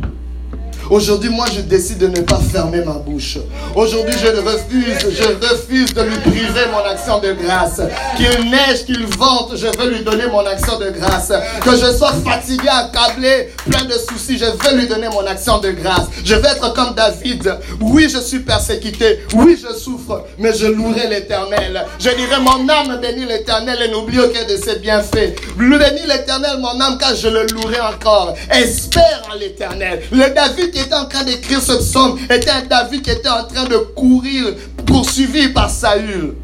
Aujourd'hui, 0.90 1.30
moi, 1.30 1.46
je 1.54 1.62
décide 1.62 2.00
de 2.00 2.08
ne 2.08 2.22
pas 2.22 2.40
fermer 2.52 2.84
ma 2.84 2.94
bouche. 2.94 3.38
Aujourd'hui, 3.76 4.16
je 4.20 4.28
refuse, 4.28 5.16
je 5.16 5.48
refuse 5.48 5.94
de 5.94 6.02
lui 6.02 6.18
priver 6.18 6.66
mon 6.72 6.80
action 6.80 7.20
de 7.20 7.34
grâce. 7.34 7.80
Qu'il 8.18 8.50
neige, 8.50 8.86
qu'il 8.86 9.06
vente, 9.06 9.52
je 9.56 9.68
veux 9.68 9.92
lui 9.92 10.04
donner 10.04 10.26
mon 10.26 10.44
action 10.44 10.80
de 10.80 10.90
grâce. 10.90 11.32
Que 11.64 11.72
je 11.78 11.96
sois 11.96 12.14
fatigué, 12.26 12.68
accablé, 12.68 13.50
plein 13.70 13.86
de 13.86 13.94
soucis, 13.94 14.40
je 14.40 14.46
veux 14.46 14.78
lui 14.78 14.88
donner 14.88 15.10
mon 15.10 15.26
action 15.28 15.60
de 15.60 15.70
grâce. 15.70 16.08
Je 16.26 16.34
veux 16.34 16.46
être 16.46 16.74
comme 16.74 16.96
David. 16.96 17.60
Oui, 17.80 18.10
je 18.10 18.20
suis 18.20 18.40
persécuté. 18.40 19.20
Oui, 19.36 19.62
je 19.62 19.78
souffre, 19.78 20.26
mais 20.40 20.54
je 20.54 20.66
louerai 20.66 21.08
l'éternel. 21.08 21.86
Je 22.00 22.10
dirai, 22.10 22.42
mon 22.42 22.68
âme 22.68 23.00
bénit 23.00 23.26
l'éternel 23.26 23.78
et 23.86 23.92
n'oublie 23.92 24.20
aucun 24.20 24.44
de 24.46 24.58
ses 24.58 24.80
bienfaits. 24.80 25.36
Bénis 25.56 26.08
l'éternel, 26.08 26.58
mon 26.60 26.82
âme, 26.82 26.98
car 27.00 27.16
je 27.16 27.28
le 27.28 27.46
louerai 27.54 27.80
encore. 27.80 28.34
Espère 28.50 29.22
en 29.32 29.36
l'éternel. 29.36 30.02
Le 30.12 30.34
David 30.34 30.79
était 30.80 30.96
en 30.96 31.06
train 31.06 31.24
d'écrire 31.24 31.62
ce 31.62 31.74
psaume 31.74 32.18
était 32.30 32.50
un 32.50 32.66
David 32.66 33.02
qui 33.02 33.10
était 33.10 33.30
en 33.30 33.46
train 33.46 33.66
de 33.66 33.78
courir, 33.78 34.56
poursuivi 34.86 35.50
par 35.50 35.70
Saül, 35.70 36.36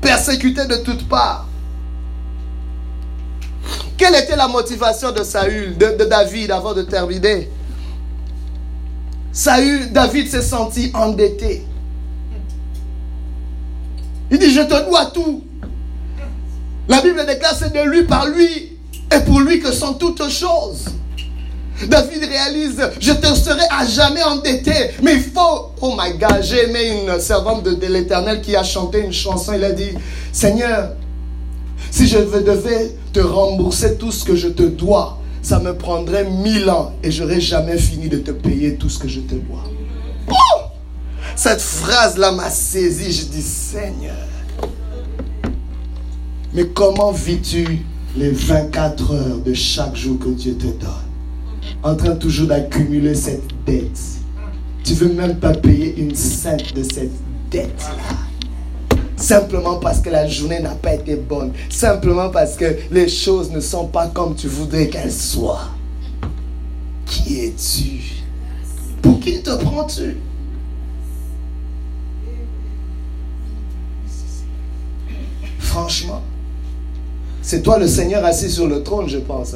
persécuté 0.00 0.66
de 0.66 0.76
toutes 0.76 1.08
parts. 1.08 1.46
Quelle 3.96 4.14
était 4.16 4.36
la 4.36 4.48
motivation 4.48 5.12
de 5.12 5.22
Saül, 5.22 5.76
de, 5.76 6.04
David 6.04 6.50
avant 6.50 6.74
de 6.74 6.82
terminer? 6.82 7.48
Saül, 9.32 9.92
David 9.92 10.28
s'est 10.28 10.42
senti 10.42 10.90
endetté. 10.94 11.64
Il 14.30 14.38
dit, 14.38 14.52
je 14.52 14.62
te 14.62 14.88
dois 14.88 15.06
tout. 15.06 15.44
La 16.88 17.00
Bible 17.00 17.24
déclare, 17.26 17.54
c'est 17.54 17.72
de 17.72 17.88
lui, 17.88 18.04
par 18.04 18.26
lui, 18.26 18.78
et 19.14 19.20
pour 19.20 19.40
lui 19.40 19.60
que 19.60 19.70
sont 19.72 19.94
toutes 19.94 20.28
choses. 20.28 20.86
David 21.86 22.24
réalise, 22.24 22.80
je 23.00 23.12
te 23.12 23.26
serai 23.34 23.62
à 23.70 23.86
jamais 23.86 24.22
endetté. 24.22 24.72
Mais 25.02 25.14
il 25.14 25.22
faut, 25.22 25.70
oh 25.80 25.94
my 25.98 26.16
God, 26.18 26.42
j'ai 26.42 26.64
aimé 26.64 27.02
une 27.02 27.20
servante 27.20 27.64
de, 27.64 27.86
l'éternel 27.86 28.40
qui 28.40 28.56
a 28.56 28.62
chanté 28.62 29.00
une 29.00 29.12
chanson. 29.12 29.52
Il 29.54 29.64
a 29.64 29.72
dit, 29.72 29.90
Seigneur, 30.32 30.92
si 31.90 32.06
je 32.06 32.18
devais 32.18 32.94
te 33.12 33.20
rembourser 33.20 33.96
tout 33.96 34.12
ce 34.12 34.24
que 34.24 34.36
je 34.36 34.48
te 34.48 34.62
dois, 34.62 35.18
ça 35.42 35.58
me 35.58 35.76
prendrait 35.76 36.24
mille 36.24 36.70
ans 36.70 36.92
et 37.02 37.10
j'aurais 37.10 37.40
jamais 37.40 37.76
fini 37.76 38.08
de 38.08 38.18
te 38.18 38.30
payer 38.30 38.76
tout 38.76 38.88
ce 38.88 38.98
que 38.98 39.08
je 39.08 39.20
te 39.20 39.34
dois. 39.34 39.64
Cette 41.34 41.60
phrase-là 41.60 42.32
m'a 42.32 42.50
saisi. 42.50 43.12
Je 43.12 43.24
dis, 43.24 43.42
Seigneur, 43.42 44.14
mais 46.54 46.66
comment 46.66 47.12
vis-tu 47.12 47.84
les 48.16 48.30
24 48.30 49.14
heures 49.14 49.38
de 49.38 49.54
chaque 49.54 49.96
jour 49.96 50.18
que 50.18 50.28
Dieu 50.28 50.54
te 50.54 50.66
donne? 50.66 51.11
En 51.82 51.94
train 51.94 52.14
toujours 52.14 52.48
d'accumuler 52.48 53.14
cette 53.14 53.42
dette. 53.66 54.00
Tu 54.84 54.94
veux 54.94 55.12
même 55.12 55.36
pas 55.36 55.52
payer 55.52 55.94
une 55.96 56.14
cente 56.14 56.74
de 56.74 56.82
cette 56.82 57.12
dette-là. 57.50 58.16
Simplement 59.16 59.76
parce 59.76 60.00
que 60.00 60.10
la 60.10 60.26
journée 60.26 60.58
n'a 60.60 60.74
pas 60.74 60.94
été 60.94 61.14
bonne. 61.14 61.52
Simplement 61.70 62.30
parce 62.30 62.56
que 62.56 62.76
les 62.90 63.08
choses 63.08 63.50
ne 63.52 63.60
sont 63.60 63.86
pas 63.86 64.08
comme 64.08 64.34
tu 64.34 64.48
voudrais 64.48 64.88
qu'elles 64.88 65.12
soient. 65.12 65.68
Qui 67.06 67.40
es-tu? 67.40 68.24
Pour 69.00 69.20
qui 69.20 69.40
te 69.42 69.50
prends-tu? 69.62 70.16
Franchement, 75.60 76.22
c'est 77.40 77.62
toi 77.62 77.78
le 77.78 77.86
Seigneur 77.86 78.24
assis 78.24 78.50
sur 78.50 78.66
le 78.66 78.82
trône, 78.82 79.08
je 79.08 79.18
pense. 79.18 79.54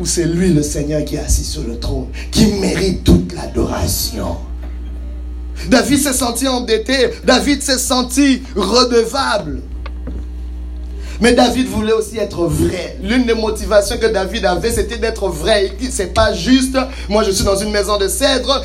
Ou 0.00 0.06
c'est 0.06 0.24
lui 0.24 0.52
le 0.52 0.62
Seigneur 0.62 1.04
qui 1.04 1.16
est 1.16 1.20
assis 1.20 1.44
sur 1.44 1.62
le 1.62 1.78
trône, 1.78 2.08
qui 2.32 2.46
mérite 2.46 3.04
toute 3.04 3.32
l'adoration. 3.32 4.36
David 5.68 5.98
s'est 5.98 6.12
senti 6.12 6.48
endetté, 6.48 7.10
David 7.24 7.62
s'est 7.62 7.78
senti 7.78 8.42
redevable. 8.56 9.62
Mais 11.20 11.32
David 11.32 11.68
voulait 11.68 11.92
aussi 11.92 12.18
être 12.18 12.44
vrai. 12.46 12.98
L'une 13.00 13.24
des 13.24 13.34
motivations 13.34 13.96
que 13.98 14.06
David 14.06 14.44
avait, 14.46 14.72
c'était 14.72 14.96
d'être 14.96 15.28
vrai. 15.28 15.66
Il 15.66 15.76
dit, 15.76 15.92
c'est 15.92 16.12
pas 16.12 16.32
juste. 16.34 16.76
Moi, 17.08 17.22
je 17.22 17.30
suis 17.30 17.44
dans 17.44 17.56
une 17.56 17.70
maison 17.70 17.96
de 17.98 18.08
cèdre. 18.08 18.64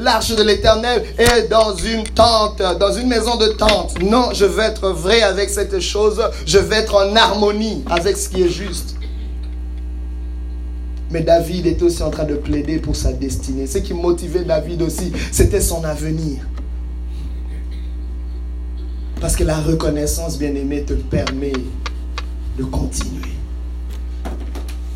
L'arche 0.00 0.36
de 0.36 0.42
l'éternel 0.42 1.04
est 1.16 1.48
dans 1.48 1.74
une 1.74 2.04
tente, 2.04 2.60
dans 2.78 2.92
une 2.92 3.08
maison 3.08 3.36
de 3.36 3.46
tente. 3.46 4.00
Non, 4.02 4.28
je 4.34 4.44
veux 4.44 4.62
être 4.62 4.90
vrai 4.90 5.22
avec 5.22 5.48
cette 5.48 5.80
chose. 5.80 6.22
Je 6.44 6.58
veux 6.58 6.74
être 6.74 6.94
en 6.94 7.16
harmonie 7.16 7.82
avec 7.90 8.18
ce 8.18 8.28
qui 8.28 8.42
est 8.42 8.50
juste. 8.50 8.97
Mais 11.10 11.22
David 11.22 11.66
était 11.66 11.82
aussi 11.82 12.02
en 12.02 12.10
train 12.10 12.24
de 12.24 12.34
plaider 12.34 12.78
pour 12.78 12.94
sa 12.94 13.12
destinée. 13.12 13.66
Ce 13.66 13.78
qui 13.78 13.94
motivait 13.94 14.44
David 14.44 14.82
aussi, 14.82 15.10
c'était 15.32 15.60
son 15.60 15.82
avenir. 15.84 16.40
Parce 19.20 19.34
que 19.34 19.44
la 19.44 19.58
reconnaissance, 19.58 20.38
bien-aimé, 20.38 20.84
te 20.86 20.92
permet 20.94 21.52
de 22.58 22.64
continuer. 22.64 23.32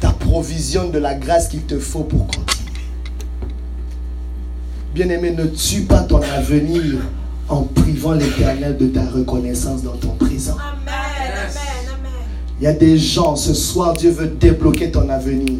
Ta 0.00 0.10
provision 0.10 0.90
de 0.90 0.98
la 0.98 1.14
grâce 1.14 1.48
qu'il 1.48 1.62
te 1.62 1.78
faut 1.78 2.04
pour 2.04 2.26
continuer. 2.26 2.62
Bien-aimé, 4.94 5.30
ne 5.30 5.46
tue 5.46 5.82
pas 5.82 6.02
ton 6.02 6.20
avenir 6.20 7.00
en 7.48 7.62
privant 7.62 8.12
l'éternel 8.12 8.76
de 8.76 8.88
ta 8.88 9.04
reconnaissance 9.06 9.82
dans 9.82 9.96
ton 9.96 10.10
présent. 10.16 10.56
Amen, 10.60 11.32
amen, 11.32 12.12
Il 12.60 12.64
y 12.64 12.66
a 12.66 12.72
des 12.74 12.98
gens, 12.98 13.34
ce 13.34 13.54
soir, 13.54 13.94
Dieu 13.94 14.10
veut 14.10 14.28
débloquer 14.28 14.90
ton 14.90 15.08
avenir. 15.08 15.58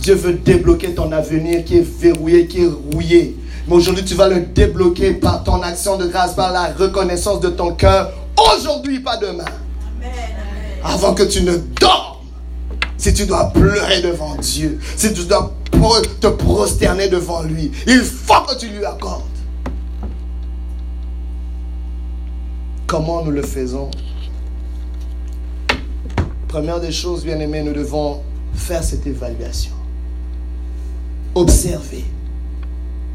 Dieu 0.00 0.14
veut 0.14 0.32
débloquer 0.32 0.94
ton 0.94 1.12
avenir 1.12 1.64
qui 1.64 1.78
est 1.78 1.86
verrouillé, 2.00 2.46
qui 2.46 2.62
est 2.62 2.70
rouillé. 2.92 3.36
Mais 3.68 3.74
aujourd'hui, 3.74 4.04
tu 4.04 4.14
vas 4.14 4.28
le 4.28 4.40
débloquer 4.40 5.12
par 5.12 5.44
ton 5.44 5.62
action 5.62 5.98
de 5.98 6.06
grâce, 6.06 6.34
par 6.34 6.52
la 6.52 6.72
reconnaissance 6.72 7.40
de 7.40 7.50
ton 7.50 7.74
cœur. 7.74 8.10
Aujourd'hui, 8.56 9.00
pas 9.00 9.18
demain. 9.18 9.44
Avant 10.82 11.12
que 11.12 11.22
tu 11.24 11.42
ne 11.42 11.56
dormes. 11.78 12.16
Si 12.96 13.12
tu 13.14 13.26
dois 13.26 13.50
pleurer 13.50 14.02
devant 14.02 14.34
Dieu, 14.36 14.78
si 14.96 15.12
tu 15.12 15.24
dois 15.24 15.54
te 16.20 16.26
prosterner 16.26 17.08
devant 17.08 17.42
lui, 17.42 17.70
il 17.86 18.00
faut 18.00 18.42
que 18.46 18.58
tu 18.58 18.68
lui 18.68 18.84
accordes. 18.84 19.22
Comment 22.86 23.22
nous 23.24 23.30
le 23.30 23.42
faisons? 23.42 23.90
Première 26.48 26.80
des 26.80 26.92
choses, 26.92 27.24
bien 27.24 27.38
aimés, 27.38 27.62
nous 27.62 27.72
devons 27.72 28.20
faire 28.54 28.82
cette 28.82 29.06
évaluation. 29.06 29.79
Observer. 31.34 32.04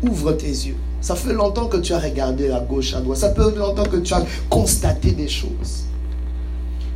Ouvre 0.02 0.34
tes 0.34 0.48
yeux. 0.48 0.76
Ça 1.02 1.16
fait 1.16 1.34
longtemps 1.34 1.68
que 1.68 1.78
tu 1.78 1.94
as 1.94 2.00
regardé 2.00 2.50
à 2.50 2.60
gauche, 2.60 2.94
à 2.94 3.02
droite. 3.02 3.20
Ça 3.20 3.34
fait 3.34 3.56
longtemps 3.58 3.86
que 3.86 3.98
tu 3.98 4.14
as 4.14 4.24
constaté 4.50 5.12
des 5.12 5.28
choses. 5.28 5.86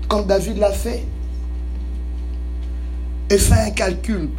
Comme 0.07 0.25
David 0.25 0.57
l'a 0.57 0.71
fait. 0.71 1.03
Et 3.29 3.37
fais 3.37 3.59
un 3.67 3.69
calcul. 3.71 4.29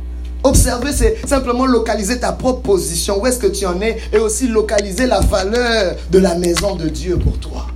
Observer, 0.42 0.92
c'est 0.92 1.28
simplement 1.28 1.66
localiser 1.66 2.18
ta 2.18 2.32
propre 2.32 2.62
position. 2.62 3.20
Où 3.22 3.26
est-ce 3.26 3.38
que 3.38 3.46
tu 3.46 3.66
en 3.66 3.80
es 3.80 3.98
et 4.12 4.18
aussi 4.18 4.48
localiser 4.48 5.06
la 5.06 5.20
valeur 5.20 5.96
de 6.10 6.18
la 6.18 6.34
maison 6.34 6.76
de 6.76 6.88
Dieu 6.88 7.18
pour 7.18 7.38
toi. 7.38 7.66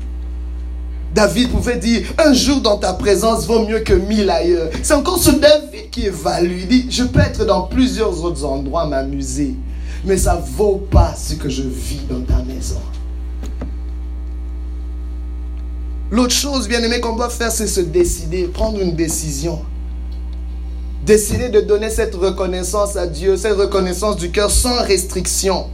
David 1.14 1.50
pouvait 1.50 1.76
dire, 1.76 2.06
un 2.18 2.32
jour 2.32 2.60
dans 2.60 2.76
ta 2.76 2.92
présence 2.92 3.46
vaut 3.46 3.64
mieux 3.64 3.80
que 3.80 3.94
mille 3.94 4.28
ailleurs. 4.28 4.70
C'est 4.82 4.94
encore 4.94 5.18
ce 5.18 5.30
David 5.30 5.90
qui 5.90 6.06
évalue. 6.06 6.58
Il 6.62 6.68
dit, 6.68 6.86
je 6.90 7.04
peux 7.04 7.20
être 7.20 7.44
dans 7.44 7.62
plusieurs 7.62 8.24
autres 8.24 8.44
endroits 8.44 8.86
m'amuser 8.86 9.54
mais 10.04 10.18
ça 10.18 10.42
vaut 10.56 10.86
pas 10.90 11.14
ce 11.16 11.34
que 11.34 11.48
je 11.48 11.62
vis 11.62 12.00
dans 12.08 12.20
ta 12.20 12.42
maison. 12.42 12.80
L'autre 16.10 16.34
chose, 16.34 16.68
bien 16.68 16.82
aimé, 16.82 17.00
qu'on 17.00 17.16
doit 17.16 17.30
faire, 17.30 17.50
c'est 17.50 17.66
se 17.66 17.80
décider, 17.80 18.44
prendre 18.44 18.80
une 18.80 18.94
décision. 18.94 19.62
Décider 21.04 21.48
de 21.48 21.60
donner 21.60 21.90
cette 21.90 22.14
reconnaissance 22.14 22.96
à 22.96 23.06
Dieu, 23.06 23.36
cette 23.36 23.56
reconnaissance 23.56 24.16
du 24.16 24.30
cœur 24.30 24.50
sans 24.50 24.82
restriction. 24.82 25.66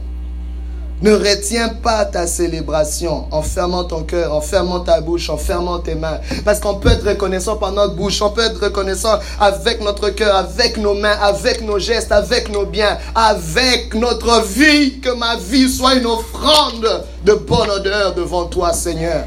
Ne 1.01 1.13
retiens 1.13 1.69
pas 1.69 2.05
ta 2.05 2.27
célébration 2.27 3.25
en 3.31 3.41
fermant 3.41 3.85
ton 3.85 4.03
cœur, 4.03 4.35
en 4.35 4.41
fermant 4.41 4.81
ta 4.81 5.01
bouche, 5.01 5.31
en 5.31 5.37
fermant 5.37 5.79
tes 5.79 5.95
mains. 5.95 6.19
Parce 6.45 6.59
qu'on 6.59 6.75
peut 6.75 6.89
être 6.89 7.07
reconnaissant 7.07 7.55
par 7.55 7.71
notre 7.71 7.95
bouche, 7.95 8.21
on 8.21 8.29
peut 8.29 8.41
être 8.41 8.61
reconnaissant 8.61 9.17
avec 9.39 9.81
notre 9.81 10.11
cœur, 10.11 10.35
avec 10.35 10.77
nos 10.77 10.93
mains, 10.93 11.17
avec 11.19 11.61
nos 11.65 11.79
gestes, 11.79 12.11
avec 12.11 12.49
nos 12.49 12.67
biens, 12.67 12.99
avec 13.15 13.95
notre 13.95 14.43
vie. 14.43 14.99
Que 14.99 15.09
ma 15.09 15.37
vie 15.37 15.67
soit 15.69 15.95
une 15.95 16.05
offrande 16.05 17.03
de 17.25 17.33
bonne 17.33 17.71
odeur 17.71 18.13
devant 18.13 18.45
toi, 18.45 18.71
Seigneur. 18.71 19.25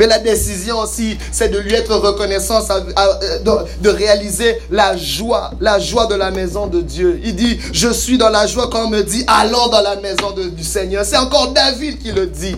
Mais 0.00 0.06
la 0.06 0.18
décision 0.18 0.78
aussi, 0.78 1.18
c'est 1.30 1.50
de 1.50 1.58
lui 1.58 1.74
être 1.74 1.94
reconnaissant, 1.94 2.60
euh, 2.70 3.64
de 3.82 3.88
réaliser 3.90 4.56
la 4.70 4.96
joie, 4.96 5.50
la 5.60 5.78
joie 5.78 6.06
de 6.06 6.14
la 6.14 6.30
maison 6.30 6.68
de 6.68 6.80
Dieu. 6.80 7.20
Il 7.22 7.36
dit, 7.36 7.58
je 7.74 7.92
suis 7.92 8.16
dans 8.16 8.30
la 8.30 8.46
joie 8.46 8.70
quand 8.70 8.86
on 8.86 8.88
me 8.88 9.02
dit, 9.02 9.24
allons 9.26 9.68
dans 9.68 9.82
la 9.82 9.96
maison 9.96 10.30
du 10.32 10.64
Seigneur. 10.64 11.04
C'est 11.04 11.18
encore 11.18 11.52
David 11.52 11.98
qui 11.98 12.12
le 12.12 12.26
dit. 12.26 12.56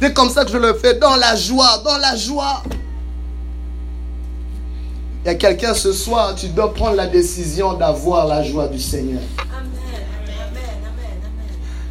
C'est 0.00 0.14
comme 0.14 0.30
ça 0.30 0.46
que 0.46 0.50
je 0.50 0.56
le 0.56 0.72
fais, 0.72 0.94
dans 0.94 1.16
la 1.16 1.36
joie, 1.36 1.82
dans 1.84 1.98
la 1.98 2.16
joie. 2.16 2.62
Il 5.22 5.28
y 5.28 5.30
a 5.32 5.34
quelqu'un 5.34 5.74
ce 5.74 5.92
soir, 5.92 6.34
tu 6.34 6.46
dois 6.48 6.72
prendre 6.72 6.96
la 6.96 7.08
décision 7.08 7.74
d'avoir 7.74 8.26
la 8.26 8.42
joie 8.42 8.68
du 8.68 8.80
Seigneur. 8.80 9.20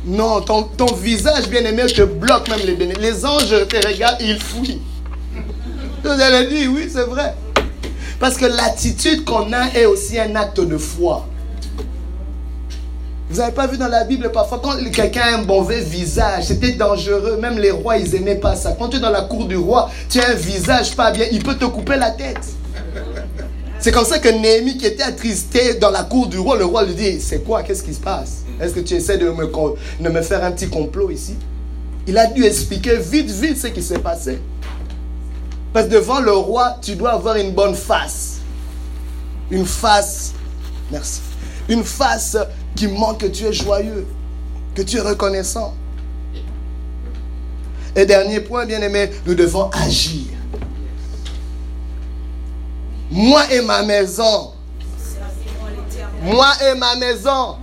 Non, 0.05 0.41
ton, 0.41 0.85
visage 0.93 1.49
bien-aimé 1.49 1.87
te 1.87 2.03
bloque 2.03 2.47
même 2.49 2.59
les 2.65 2.75
bénédictions. 2.75 3.01
Les 3.01 3.25
anges 3.25 3.67
te 3.67 3.87
regardent 3.87 4.21
ils 4.21 4.39
fouillent. 4.39 4.81
Vous 6.03 6.09
allez 6.09 6.47
dire, 6.47 6.69
oui, 6.71 6.87
c'est 6.93 7.05
vrai. 7.05 7.33
Parce 8.19 8.37
que 8.37 8.45
l'attitude 8.45 9.25
qu'on 9.25 9.51
a 9.51 9.67
est 9.73 9.85
aussi 9.85 10.19
un 10.19 10.35
acte 10.35 10.59
de 10.59 10.77
foi. 10.77 11.27
Vous 13.29 13.37
n'avez 13.37 13.53
pas 13.53 13.65
vu 13.65 13.77
dans 13.77 13.87
la 13.87 14.03
Bible 14.03 14.31
parfois 14.31 14.61
quand 14.63 14.77
quelqu'un 14.91 15.21
a 15.21 15.37
un 15.39 15.43
mauvais 15.43 15.81
visage, 15.81 16.45
c'était 16.45 16.73
dangereux. 16.73 17.37
Même 17.41 17.57
les 17.57 17.71
rois, 17.71 17.97
ils 17.97 18.11
n'aimaient 18.11 18.35
pas 18.35 18.55
ça. 18.55 18.75
Quand 18.77 18.89
tu 18.89 18.97
es 18.97 18.99
dans 18.99 19.09
la 19.09 19.23
cour 19.23 19.45
du 19.45 19.57
roi, 19.57 19.89
tu 20.07 20.19
as 20.19 20.29
un 20.29 20.35
visage 20.35 20.95
pas 20.95 21.09
bien, 21.09 21.25
il 21.31 21.43
peut 21.43 21.55
te 21.55 21.65
couper 21.65 21.95
la 21.95 22.11
tête. 22.11 22.45
C'est 23.79 23.91
comme 23.91 24.05
ça 24.05 24.19
que 24.19 24.29
Néhémie, 24.29 24.77
qui 24.77 24.85
était 24.85 25.03
attristé 25.03 25.73
dans 25.75 25.89
la 25.89 26.03
cour 26.03 26.27
du 26.27 26.37
roi, 26.37 26.55
le 26.57 26.65
roi 26.65 26.85
lui 26.85 26.93
dit 26.93 27.19
C'est 27.19 27.43
quoi? 27.43 27.63
Qu'est-ce 27.63 27.83
qui 27.83 27.93
se 27.93 27.99
passe? 27.99 28.44
Est-ce 28.59 28.73
que 28.73 28.79
tu 28.79 28.93
essaies 28.93 29.17
de 29.17 29.29
me, 29.29 30.21
faire 30.21 30.43
un 30.43 30.51
petit 30.51 30.69
complot 30.69 31.11
ici? 31.11 31.35
Il 32.07 32.17
a 32.17 32.27
dû 32.27 32.43
expliquer 32.45 32.97
vite, 32.97 33.29
vite 33.29 33.57
ce 33.57 33.67
qui 33.67 33.81
s'est 33.81 33.99
passé. 33.99 34.39
Parce 35.73 35.87
que 35.87 35.91
devant 35.91 36.21
le 36.21 36.31
roi, 36.31 36.77
tu 36.81 36.95
dois 36.95 37.11
avoir 37.11 37.35
une 37.35 37.51
bonne 37.51 37.75
face. 37.75 38.39
Une 39.51 39.65
face, 39.65 40.33
merci. 40.91 41.21
Une 41.67 41.83
face 41.83 42.37
qui 42.75 42.87
montre 42.87 43.19
que 43.19 43.25
tu 43.27 43.45
es 43.45 43.53
joyeux, 43.53 44.05
que 44.73 44.81
tu 44.81 44.97
es 44.97 45.01
reconnaissant. 45.01 45.73
Et 47.95 48.05
dernier 48.05 48.39
point, 48.39 48.65
bien 48.65 48.81
aimé, 48.81 49.09
nous 49.25 49.35
devons 49.35 49.69
agir. 49.71 50.23
Moi 53.11 53.41
et 53.51 53.61
ma 53.61 53.83
maison. 53.83 54.51
Moi 56.21 56.51
et 56.69 56.77
ma 56.77 56.95
maison. 56.95 57.55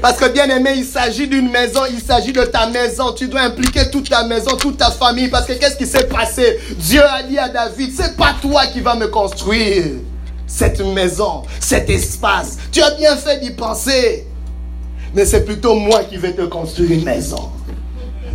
Parce 0.00 0.18
que 0.18 0.28
bien 0.28 0.48
aimé, 0.48 0.74
il 0.76 0.84
s'agit 0.84 1.26
d'une 1.26 1.50
maison, 1.50 1.80
il 1.90 2.00
s'agit 2.00 2.32
de 2.32 2.42
ta 2.42 2.66
maison. 2.68 3.12
Tu 3.12 3.26
dois 3.26 3.42
impliquer 3.42 3.90
toute 3.90 4.08
ta 4.08 4.24
maison, 4.24 4.56
toute 4.56 4.78
ta 4.78 4.90
famille. 4.90 5.28
Parce 5.28 5.46
que 5.46 5.54
qu'est-ce 5.54 5.76
qui 5.76 5.86
s'est 5.86 6.06
passé? 6.06 6.58
Dieu 6.76 7.02
a 7.02 7.22
dit 7.22 7.38
à 7.38 7.48
David, 7.48 7.92
c'est 7.96 8.16
pas 8.16 8.34
toi 8.40 8.66
qui 8.66 8.80
vas 8.80 8.94
me 8.94 9.08
construire 9.08 9.84
cette 10.46 10.80
maison, 10.80 11.42
cet 11.60 11.90
espace. 11.90 12.58
Tu 12.70 12.80
as 12.80 12.92
bien 12.92 13.16
fait 13.16 13.40
d'y 13.40 13.50
penser. 13.50 14.26
Mais 15.14 15.24
c'est 15.24 15.44
plutôt 15.44 15.74
moi 15.74 16.04
qui 16.04 16.16
vais 16.16 16.32
te 16.32 16.42
construire 16.42 16.92
une 16.92 17.04
maison. 17.04 17.50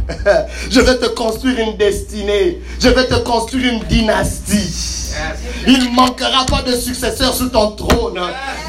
Je 0.69 0.81
vais 0.81 0.97
te 0.97 1.07
construire 1.07 1.59
une 1.59 1.77
destinée. 1.77 2.61
Je 2.79 2.89
vais 2.89 3.05
te 3.07 3.15
construire 3.15 3.73
une 3.73 3.83
dynastie. 3.87 5.02
Il 5.67 5.85
ne 5.85 5.95
manquera 5.95 6.45
pas 6.45 6.61
de 6.61 6.75
successeur 6.75 7.33
sur 7.33 7.51
ton 7.51 7.71
trône. 7.71 8.19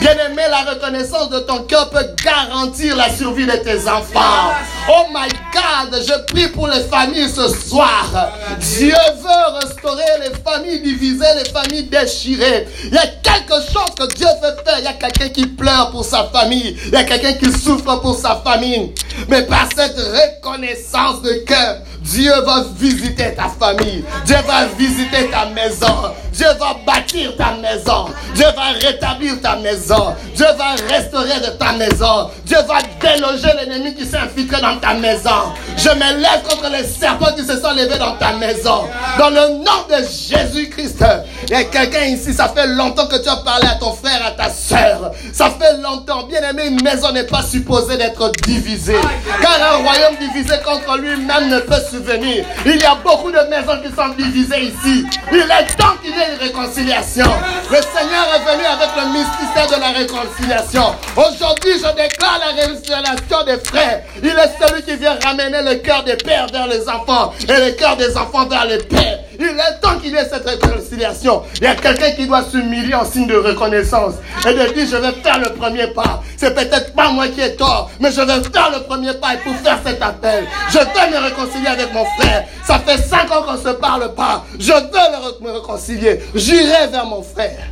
Bien-aimé, 0.00 0.42
la 0.50 0.72
reconnaissance 0.72 1.30
de 1.30 1.40
ton 1.40 1.62
cœur 1.62 1.90
peut 1.90 2.06
garantir 2.24 2.96
la 2.96 3.10
survie 3.10 3.46
de 3.46 3.52
tes 3.52 3.88
enfants. 3.88 4.52
Oh 4.88 5.06
my 5.12 5.28
God, 5.52 6.00
je 6.06 6.32
prie 6.32 6.48
pour 6.48 6.68
les 6.68 6.84
familles 6.84 7.28
ce 7.28 7.48
soir. 7.48 8.32
Dieu 8.60 8.94
veut 9.22 9.58
restaurer 9.60 10.02
les 10.20 10.34
familles 10.42 10.80
divisées, 10.82 11.24
les 11.42 11.50
familles 11.50 11.84
déchirées. 11.84 12.68
Il 12.84 12.94
y 12.94 12.98
a 12.98 13.06
quelque 13.06 13.54
chose 13.72 13.94
que 13.98 14.14
Dieu 14.14 14.26
veut 14.42 14.56
faire. 14.64 14.78
Il 14.78 14.84
y 14.84 14.88
a 14.88 14.92
quelqu'un 14.92 15.28
qui 15.28 15.46
pleure 15.46 15.90
pour 15.90 16.04
sa 16.04 16.24
famille. 16.32 16.76
Il 16.86 16.92
y 16.92 16.96
a 16.96 17.04
quelqu'un 17.04 17.32
qui 17.32 17.50
souffre 17.52 18.00
pour 18.00 18.18
sa 18.18 18.36
famille. 18.44 18.92
Mais 19.28 19.42
par 19.42 19.68
cette 19.74 19.96
reconnaissance 19.96 21.22
de 21.22 21.32
cœur, 21.46 21.78
Dieu 22.02 22.32
va 22.44 22.64
visiter 22.78 23.34
ta 23.34 23.48
famille. 23.48 24.04
Dieu 24.26 24.36
va 24.46 24.66
visiter 24.78 25.30
ta 25.30 25.46
maison. 25.46 26.12
Dieu 26.34 26.46
va 26.58 26.76
bâtir 26.84 27.36
ta 27.36 27.52
maison. 27.62 28.06
Dieu 28.34 28.46
va 28.56 28.86
rétablir 28.86 29.40
ta 29.40 29.56
maison. 29.56 30.14
Dieu 30.34 30.46
va 30.58 30.74
restaurer 30.92 31.40
de 31.40 31.50
ta 31.56 31.72
maison. 31.72 32.30
Dieu 32.44 32.58
va 32.66 32.78
déloger 33.00 33.48
l'ennemi 33.56 33.94
qui 33.94 34.04
s'est 34.04 34.16
infiltré 34.16 34.60
dans 34.60 34.76
ta 34.78 34.94
maison. 34.94 35.52
Je 35.76 35.90
me 35.90 36.20
lève 36.20 36.42
contre 36.48 36.68
les 36.70 36.84
serpents 36.84 37.32
qui 37.36 37.44
se 37.44 37.60
sont 37.60 37.72
levés 37.72 37.98
dans 37.98 38.16
ta 38.16 38.32
maison. 38.32 38.82
Dans 39.16 39.30
le 39.30 39.58
nom 39.58 39.86
de 39.88 39.96
Jésus-Christ. 39.96 41.04
Il 41.44 41.50
y 41.50 41.54
a 41.54 41.64
quelqu'un 41.64 42.04
ici, 42.04 42.32
ça 42.32 42.48
fait 42.48 42.66
longtemps 42.66 43.06
que 43.06 43.22
tu 43.22 43.28
as 43.28 43.36
parlé 43.36 43.68
à 43.68 43.76
ton 43.76 43.92
frère, 43.92 44.20
à 44.26 44.32
ta 44.32 44.50
soeur. 44.50 45.12
Ça 45.32 45.50
fait 45.50 45.78
longtemps. 45.80 46.24
Bien 46.24 46.42
aimé, 46.50 46.66
une 46.66 46.82
maison 46.82 47.12
n'est 47.12 47.24
pas 47.24 47.42
supposée 47.42 47.96
d'être 47.96 48.32
divisée. 48.42 48.96
Car 49.40 49.74
un 49.74 49.76
royaume 49.84 50.16
divisé 50.18 50.54
contre 50.64 50.98
lui-même 50.98 51.48
ne 51.48 51.60
peut 51.60 51.80
subvenir. 51.90 52.44
Il 52.66 52.80
y 52.80 52.84
a 52.84 52.96
beaucoup 52.96 53.30
de 53.30 53.38
maisons 53.50 53.80
qui 53.82 53.94
sont 53.94 54.08
divisées 54.18 54.62
ici. 54.62 55.06
Il 55.30 55.38
est 55.38 55.76
temps 55.76 55.94
qu'il 56.02 56.10
y 56.10 56.18
ait 56.18 56.23
une 56.32 56.38
réconciliation. 56.38 57.26
Le 57.70 57.76
Seigneur 57.76 58.26
est 58.34 58.52
venu 58.52 58.64
avec 58.64 58.90
le 58.96 59.12
mystère 59.12 59.66
de 59.66 59.80
la 59.80 59.88
réconciliation. 59.88 60.94
Aujourd'hui, 61.16 61.72
je 61.74 62.02
déclare 62.02 62.40
la 62.40 62.62
réconciliation 62.62 63.44
des 63.46 63.58
frères. 63.64 64.02
Il 64.22 64.28
est 64.28 64.66
celui 64.66 64.82
qui 64.82 64.96
vient 64.96 65.18
ramener 65.24 65.62
le 65.62 65.76
cœur 65.76 66.04
des 66.04 66.16
pères 66.16 66.46
vers 66.52 66.66
les 66.66 66.88
enfants 66.88 67.32
et 67.42 67.52
le 67.52 67.72
cœur 67.72 67.96
des 67.96 68.16
enfants 68.16 68.46
vers 68.46 68.66
les 68.66 68.78
pères. 68.78 69.20
Il 69.38 69.46
est 69.46 69.80
temps 69.80 69.98
qu'il 69.98 70.12
y 70.12 70.16
ait 70.16 70.28
cette 70.28 70.48
réconciliation. 70.48 71.42
Il 71.56 71.64
y 71.64 71.66
a 71.66 71.74
quelqu'un 71.74 72.12
qui 72.12 72.26
doit 72.26 72.44
s'humilier 72.50 72.94
en 72.94 73.04
signe 73.04 73.26
de 73.26 73.36
reconnaissance 73.36 74.14
et 74.46 74.54
de 74.54 74.72
dire 74.72 74.86
je 74.90 74.96
vais 74.96 75.12
faire 75.22 75.38
le 75.38 75.50
premier 75.54 75.88
pas. 75.88 76.22
C'est 76.36 76.54
peut-être 76.54 76.94
pas 76.94 77.10
moi 77.10 77.28
qui 77.28 77.40
ai 77.40 77.56
tort, 77.56 77.90
mais 78.00 78.12
je 78.12 78.20
vais 78.20 78.42
faire 78.52 78.70
le 78.70 78.82
premier 78.84 79.14
pas 79.14 79.36
pour 79.42 79.54
faire 79.56 79.78
cet 79.84 80.00
appel. 80.02 80.44
Je 80.70 80.78
veux 80.78 81.10
me 81.10 81.24
réconcilier 81.24 81.68
avec 81.68 81.92
mon 81.92 82.04
frère. 82.18 82.44
Ça 82.64 82.78
fait 82.78 82.98
cinq 82.98 83.30
ans 83.32 83.42
qu'on 83.42 83.54
ne 83.54 83.58
se 83.58 83.70
parle 83.70 84.14
pas. 84.14 84.44
Je 84.58 84.72
veux 84.72 85.40
me 85.40 85.50
réconcilier. 85.52 86.13
J'irai 86.34 86.88
vers 86.90 87.06
mon 87.06 87.22
frère. 87.22 87.68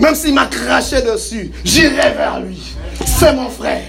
Même 0.00 0.14
s'il 0.14 0.34
m'a 0.34 0.46
craché 0.46 1.02
dessus, 1.02 1.52
j'irai 1.64 2.12
vers 2.12 2.40
lui. 2.40 2.60
C'est 3.06 3.32
mon 3.32 3.48
frère. 3.48 3.82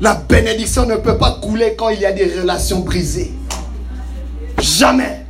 La 0.00 0.14
bénédiction 0.14 0.86
ne 0.86 0.96
peut 0.96 1.18
pas 1.18 1.38
couler 1.42 1.74
quand 1.76 1.90
il 1.90 2.00
y 2.00 2.06
a 2.06 2.12
des 2.12 2.40
relations 2.40 2.80
brisées. 2.80 3.32
Jamais. 4.58 5.26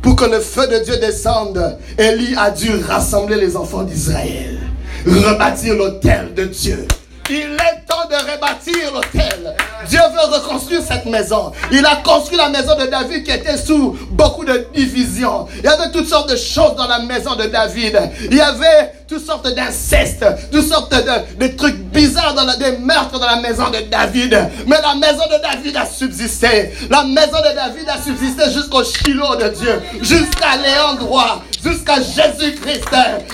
Pour 0.00 0.14
que 0.14 0.26
le 0.26 0.38
feu 0.38 0.68
de 0.68 0.84
Dieu 0.84 0.96
descende, 0.98 1.78
Élie 1.98 2.36
a 2.36 2.50
dû 2.50 2.70
rassembler 2.86 3.36
les 3.36 3.56
enfants 3.56 3.82
d'Israël, 3.82 4.60
rebâtir 5.04 5.74
l'autel 5.74 6.32
de 6.34 6.44
Dieu. 6.44 6.86
Il 7.28 7.54
est 7.54 7.86
temps 7.88 8.06
de 8.08 8.14
rebâtir 8.14 8.92
l'autel. 8.94 9.56
Dieu 9.88 9.98
veut 9.98 10.34
reconstruire 10.34 10.80
cette 10.82 11.06
maison. 11.06 11.50
Il 11.72 11.84
a 11.84 11.96
construit 11.96 12.36
la 12.36 12.48
maison 12.48 12.76
de 12.76 12.86
David 12.86 13.24
qui 13.24 13.32
était 13.32 13.56
sous 13.56 13.98
beaucoup 14.10 14.44
de 14.44 14.68
divisions. 14.72 15.48
Il 15.58 15.64
y 15.64 15.68
avait 15.68 15.90
toutes 15.90 16.08
sortes 16.08 16.30
de 16.30 16.36
choses 16.36 16.76
dans 16.76 16.86
la 16.86 17.00
maison 17.00 17.34
de 17.34 17.46
David. 17.46 17.98
Il 18.30 18.36
y 18.36 18.40
avait 18.40 18.92
toutes 19.08 19.24
sortes 19.24 19.54
d'incestes, 19.54 20.24
toutes 20.50 20.66
sortes 20.66 20.92
de, 20.92 21.46
trucs 21.48 21.76
bizarres, 21.76 22.34
dans 22.34 22.46
des 22.58 22.76
meurtres 22.78 23.18
dans 23.18 23.26
la 23.26 23.40
maison 23.40 23.68
de 23.70 23.88
David. 23.88 24.36
Mais 24.66 24.76
la 24.82 24.94
maison 24.94 25.24
de 25.30 25.40
David 25.40 25.76
a 25.76 25.86
subsisté. 25.86 26.72
La 26.90 27.04
maison 27.04 27.38
de 27.38 27.54
David 27.54 27.88
a 27.88 28.02
subsisté 28.02 28.50
jusqu'au 28.52 28.82
chilo 28.82 29.36
de 29.36 29.48
Dieu, 29.48 29.80
jusqu'à 30.02 30.56
Léon 30.56 30.94
droit, 30.98 31.42
jusqu'à 31.62 31.96
Jésus-Christ, 31.96 32.90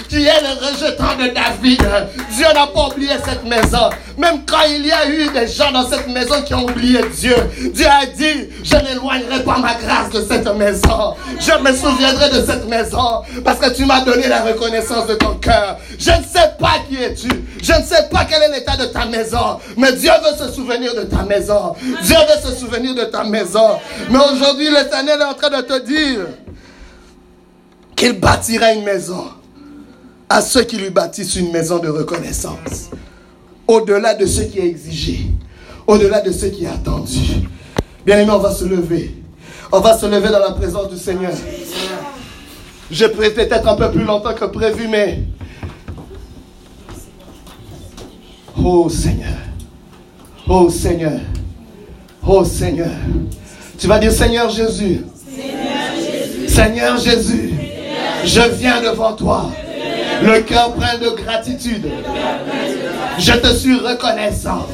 qui 0.09 0.25
est 0.27 0.41
le 0.43 0.67
rejetant 0.67 1.17
de 1.17 1.33
David. 1.33 1.83
Dieu 2.37 2.47
n'a 2.55 2.67
pas 2.67 2.89
oublié 2.89 3.13
cette 3.25 3.45
maison. 3.45 3.89
Même 4.19 4.45
quand 4.47 4.63
il 4.69 4.87
y 4.87 4.93
a 4.93 5.09
eu 5.09 5.29
des 5.31 5.47
gens 5.47 5.73
dans 5.73 5.89
cette 5.89 6.09
maison 6.09 6.43
qui 6.43 6.55
ont 6.55 6.65
oublié 6.65 7.01
Dieu, 7.15 7.35
Dieu 7.73 7.87
a 7.87 8.07
dit, 8.07 8.49
je 8.63 8.77
n'éloignerai 8.77 9.43
pas 9.43 9.59
ma 9.59 9.75
grâce 9.75 10.11
de 10.11 10.21
cette 10.21 10.55
maison. 10.55 11.15
Je 11.39 11.59
me 11.63 11.75
souviendrai 11.75 12.31
de 12.31 12.45
cette 12.45 12.69
maison 12.69 13.23
parce 13.45 13.59
que 13.59 13.75
tu 13.75 13.85
m'as 13.85 14.03
donné 14.03 14.29
la 14.29 14.43
reconnaissance 14.43 15.07
de 15.07 15.15
ton 15.15 15.35
cœur. 15.35 15.79
Je 15.99 16.11
ne 16.11 16.25
sais 16.25 16.53
pas 16.59 16.75
qui 16.89 16.97
es-tu. 16.97 17.29
Je 17.63 17.73
ne 17.73 17.83
sais 17.85 18.09
pas 18.11 18.25
quel 18.25 18.43
est 18.43 18.59
l'état 18.59 18.77
de 18.77 18.87
ta 18.87 19.07
maison. 19.07 19.59
Mais 19.77 19.93
Dieu 19.93 20.11
veut 20.23 20.47
se 20.47 20.53
souvenir 20.53 20.95
de 20.95 21.03
ta 21.03 21.23
maison. 21.23 21.75
Dieu 21.81 22.17
veut 22.17 22.51
se 22.51 22.57
souvenir 22.57 22.95
de 22.95 23.05
ta 23.05 23.25
maison. 23.25 23.79
Mais 24.11 24.19
aujourd'hui, 24.33 24.69
l'Éternel 24.71 25.21
est 25.21 25.25
en 25.25 25.35
train 25.35 25.51
de 25.51 25.63
te 25.63 25.81
dire 25.81 26.27
qu'il 27.97 28.19
bâtira 28.19 28.73
une 28.73 28.85
maison 28.85 29.25
à 30.29 30.41
ceux 30.41 30.65
qui 30.65 30.77
lui 30.77 30.91
bâtissent 30.91 31.37
une 31.37 31.53
maison 31.53 31.79
de 31.79 31.89
reconnaissance. 31.89 32.91
Au-delà 33.73 34.13
de 34.13 34.27
ce 34.27 34.43
qui 34.43 34.59
est 34.59 34.67
exigé. 34.67 35.29
Au-delà 35.87 36.21
de 36.21 36.31
ce 36.31 36.45
qui 36.45 36.65
est 36.65 36.69
attendu. 36.69 37.19
Bien 38.05 38.19
aimé, 38.19 38.31
on 38.31 38.39
va 38.39 38.53
se 38.53 38.67
lever. 38.67 39.17
On 39.73 39.81
va 39.81 39.97
se 39.97 40.05
lever 40.05 40.29
dans 40.29 40.41
la 40.41 40.51
présence 40.51 40.91
du 40.91 40.99
Seigneur. 40.99 41.33
Je 42.91 43.07
prie 43.07 43.31
peut-être 43.31 43.67
un 43.67 43.75
peu 43.75 43.91
plus 43.91 44.05
longtemps 44.05 44.35
que 44.35 44.45
prévu, 44.45 44.89
mais... 44.89 45.23
Oh 48.63 48.91
Seigneur. 48.91 49.39
Oh 50.47 50.69
Seigneur. 50.69 51.21
Oh 52.27 52.45
Seigneur. 52.45 52.93
Tu 53.79 53.87
vas 53.87 53.99
dire 53.99 54.13
Seigneur 54.13 54.51
Jésus. 54.51 55.01
Seigneur 56.47 56.99
Jésus. 56.99 57.55
Je 58.27 58.43
viens 58.51 58.83
devant 58.83 59.15
toi. 59.15 59.51
Le 60.23 60.41
cœur 60.41 60.73
plein 60.73 60.99
de 60.99 61.11
gratitude. 61.11 61.91
Je 63.19 63.33
te 63.33 63.49
suis 63.49 63.77
reconnaissant 63.77 64.67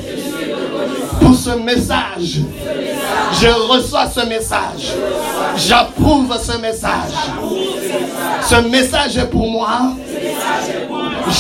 pour 1.21 1.35
ce 1.35 1.51
message. 1.51 2.41
Je 3.41 3.49
reçois 3.49 4.09
ce 4.09 4.27
message. 4.27 4.93
J'approuve 5.57 6.37
ce 6.41 6.59
message. 6.59 7.15
Ce 8.43 8.57
message 8.69 9.17
est 9.17 9.31
pour 9.31 9.51
moi. 9.51 9.93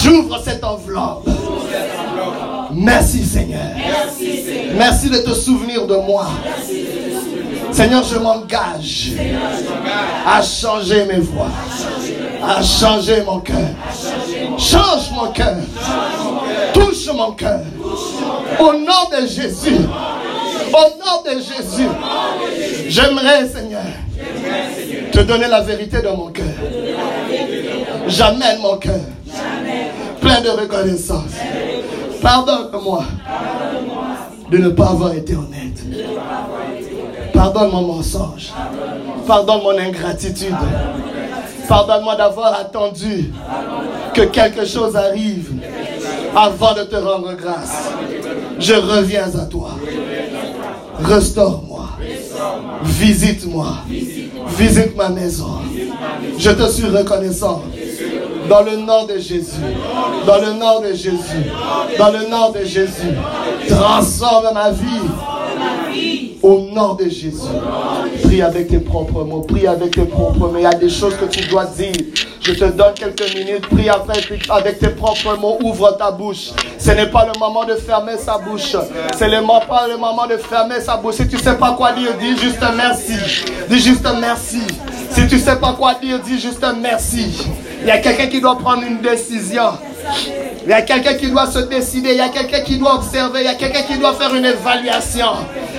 J'ouvre 0.02 0.40
cette 0.44 0.64
enveloppe. 0.64 1.28
Merci 2.72 3.24
Seigneur. 3.24 3.60
Merci 4.74 5.10
de 5.10 5.18
te 5.18 5.34
souvenir 5.34 5.86
de 5.86 5.96
moi. 5.96 6.26
Seigneur, 7.70 8.02
je 8.02 8.18
m'engage 8.18 9.12
à 10.26 10.42
changer 10.42 11.04
mes 11.04 11.20
voix, 11.20 11.50
à 12.42 12.62
changer 12.62 13.22
mon 13.22 13.40
cœur. 13.40 13.56
Change 14.58 15.10
mon 15.14 15.30
cœur. 15.32 15.56
Touche 16.72 17.08
mon 17.14 17.32
cœur. 17.32 17.60
Au 18.58 18.72
nom 18.72 19.20
de 19.20 19.26
Jésus. 19.26 19.78
Au 20.72 21.04
nom 21.04 21.22
de 21.24 21.38
Jésus. 21.38 21.88
J'aimerais, 22.88 23.48
Seigneur, 23.48 23.82
te 25.12 25.20
donner 25.20 25.48
la 25.48 25.60
vérité 25.60 26.02
dans 26.02 26.16
mon 26.16 26.28
cœur. 26.28 26.46
J'amène 28.06 28.60
mon 28.60 28.76
cœur. 28.76 29.00
Plein 30.20 30.40
de 30.40 30.50
reconnaissance. 30.50 31.32
Pardonne-moi 32.20 33.04
de 34.50 34.58
ne 34.58 34.68
pas 34.70 34.88
avoir 34.88 35.14
été 35.14 35.34
honnête. 35.34 35.82
Pardonne 37.32 37.70
mon 37.70 37.82
mensonge. 37.82 38.52
Pardonne 39.26 39.62
mon 39.62 39.78
ingratitude. 39.78 40.54
Pardonne-moi 41.68 42.16
d'avoir 42.16 42.54
attendu 42.54 43.32
que 44.14 44.22
quelque 44.22 44.64
chose 44.64 44.96
arrive 44.96 45.52
avant 46.34 46.74
de 46.74 46.82
te 46.84 46.96
rendre 46.96 47.34
grâce. 47.34 47.90
Je 48.58 48.74
reviens 48.74 49.28
à 49.34 49.44
toi. 49.44 49.70
Restaure-moi. 51.00 51.88
Visite-moi. 52.82 53.66
Visite 54.56 54.96
ma 54.96 55.10
maison. 55.10 55.58
Je 56.38 56.50
te 56.50 56.70
suis 56.70 56.86
reconnaissant. 56.86 57.62
Dans 58.48 58.62
le 58.62 58.76
nom 58.76 59.04
de 59.04 59.18
Jésus. 59.18 59.60
Dans 60.26 60.38
le 60.38 60.52
nom 60.54 60.80
de 60.80 60.94
Jésus. 60.94 61.50
Dans 61.98 62.10
le 62.10 62.28
nom 62.28 62.50
de 62.50 62.64
Jésus. 62.64 63.14
Transforme 63.68 64.54
ma 64.54 64.70
vie. 64.70 66.27
Au 66.48 66.60
nom 66.60 66.94
de 66.94 67.04
Jésus. 67.04 67.42
Prie 68.24 68.40
avec 68.40 68.68
tes 68.68 68.78
propres 68.78 69.22
mots. 69.22 69.42
Prie 69.42 69.66
avec 69.66 69.90
tes 69.90 70.06
propres 70.06 70.38
mots. 70.38 70.54
Il 70.56 70.62
y 70.62 70.64
a 70.64 70.70
des 70.70 70.88
choses 70.88 71.14
que 71.16 71.26
tu 71.26 71.46
dois 71.46 71.66
dire. 71.66 71.92
Je 72.40 72.52
te 72.52 72.64
donne 72.64 72.94
quelques 72.94 73.34
minutes. 73.34 73.68
Prie 73.68 73.90
avec 73.90 74.78
tes 74.78 74.88
propres 74.88 75.36
mots. 75.38 75.58
Ouvre 75.62 75.94
ta 75.98 76.10
bouche. 76.10 76.52
Ce 76.78 76.90
n'est 76.92 77.10
pas 77.10 77.26
le 77.26 77.38
moment 77.38 77.66
de 77.66 77.74
fermer 77.74 78.16
sa 78.16 78.38
bouche. 78.38 78.74
C'est 79.14 79.28
le 79.28 79.46
pas 79.68 79.86
le 79.88 79.98
moment 79.98 80.26
de 80.26 80.38
fermer 80.38 80.80
sa 80.80 80.96
bouche. 80.96 81.16
Si 81.16 81.28
tu 81.28 81.36
ne 81.36 81.40
sais 81.42 81.56
pas 81.56 81.72
quoi 81.72 81.92
dire, 81.92 82.16
dis 82.18 82.38
juste 82.38 82.64
merci. 82.74 83.18
Dis 83.68 83.80
juste 83.80 84.08
merci. 84.18 84.62
Si 85.10 85.28
tu 85.28 85.34
ne 85.34 85.40
sais 85.40 85.56
pas 85.56 85.74
quoi 85.74 85.96
dire, 86.00 86.18
dis 86.20 86.40
juste 86.40 86.64
merci. 86.80 87.46
Il 87.82 87.88
y 87.88 87.90
a 87.90 87.98
quelqu'un 87.98 88.28
qui 88.28 88.40
doit 88.40 88.56
prendre 88.56 88.84
une 88.84 89.02
décision. 89.02 89.72
Il 90.64 90.70
y 90.70 90.72
a 90.72 90.82
quelqu'un 90.82 91.14
qui 91.14 91.30
doit 91.30 91.50
se 91.50 91.60
décider. 91.60 92.10
Il 92.10 92.16
y 92.16 92.20
a 92.20 92.28
quelqu'un 92.28 92.60
qui 92.60 92.78
doit 92.78 92.96
observer. 92.96 93.40
Il 93.40 93.46
y 93.46 93.48
a 93.48 93.54
quelqu'un 93.54 93.82
qui 93.82 93.98
doit 93.98 94.14
faire 94.14 94.34
une 94.34 94.44
évaluation. 94.44 95.32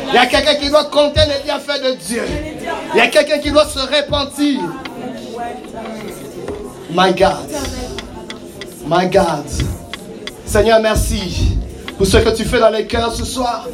Il 0.07 0.15
y 0.15 0.17
a 0.17 0.25
quelqu'un 0.25 0.55
qui 0.55 0.69
doit 0.69 0.85
compter 0.85 1.21
les 1.27 1.43
bienfaits 1.43 1.83
de 1.83 1.93
Dieu. 1.93 2.23
Il 2.93 2.97
y 2.97 3.01
a 3.01 3.07
quelqu'un 3.07 3.37
qui 3.37 3.51
doit 3.51 3.67
se 3.67 3.79
repentir. 3.79 4.59
My 6.91 7.13
God. 7.13 7.49
My 8.87 9.07
God. 9.07 9.45
Seigneur, 10.45 10.79
merci. 10.79 11.57
pour 11.99 12.07
ce 12.07 12.17
que 12.17 12.29
tu 12.29 12.45
fais 12.45 12.59
dans 12.59 12.69
les 12.69 12.87
cœurs 12.87 13.13
ce 13.13 13.25
soir. 13.25 13.67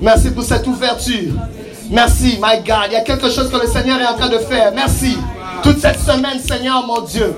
Merci 0.00 0.30
pour 0.30 0.44
cette 0.44 0.66
ouverture. 0.66 1.32
Merci, 1.90 2.38
my 2.40 2.62
God. 2.64 2.88
Il 2.88 2.92
y 2.92 2.96
a 2.96 3.00
quelque 3.00 3.30
chose 3.30 3.50
que 3.50 3.56
le 3.56 3.66
Seigneur 3.66 3.98
est 4.00 4.06
en 4.06 4.14
train 4.14 4.28
de 4.28 4.38
faire. 4.38 4.72
Merci. 4.74 5.16
Toute 5.62 5.80
cette 5.80 5.98
semaine, 5.98 6.38
Seigneur, 6.38 6.86
mon 6.86 7.00
Dieu. 7.00 7.34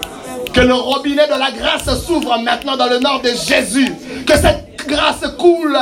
Que 0.54 0.60
le 0.60 0.74
robinet 0.74 1.26
de 1.26 1.38
la 1.38 1.50
grâce 1.50 2.04
s'ouvre 2.06 2.38
maintenant 2.38 2.76
dans 2.76 2.86
le 2.88 3.00
nom 3.00 3.18
de 3.18 3.30
Jésus. 3.30 3.92
Que 4.24 4.34
cette 4.34 4.86
grâce 4.86 5.28
coule 5.36 5.76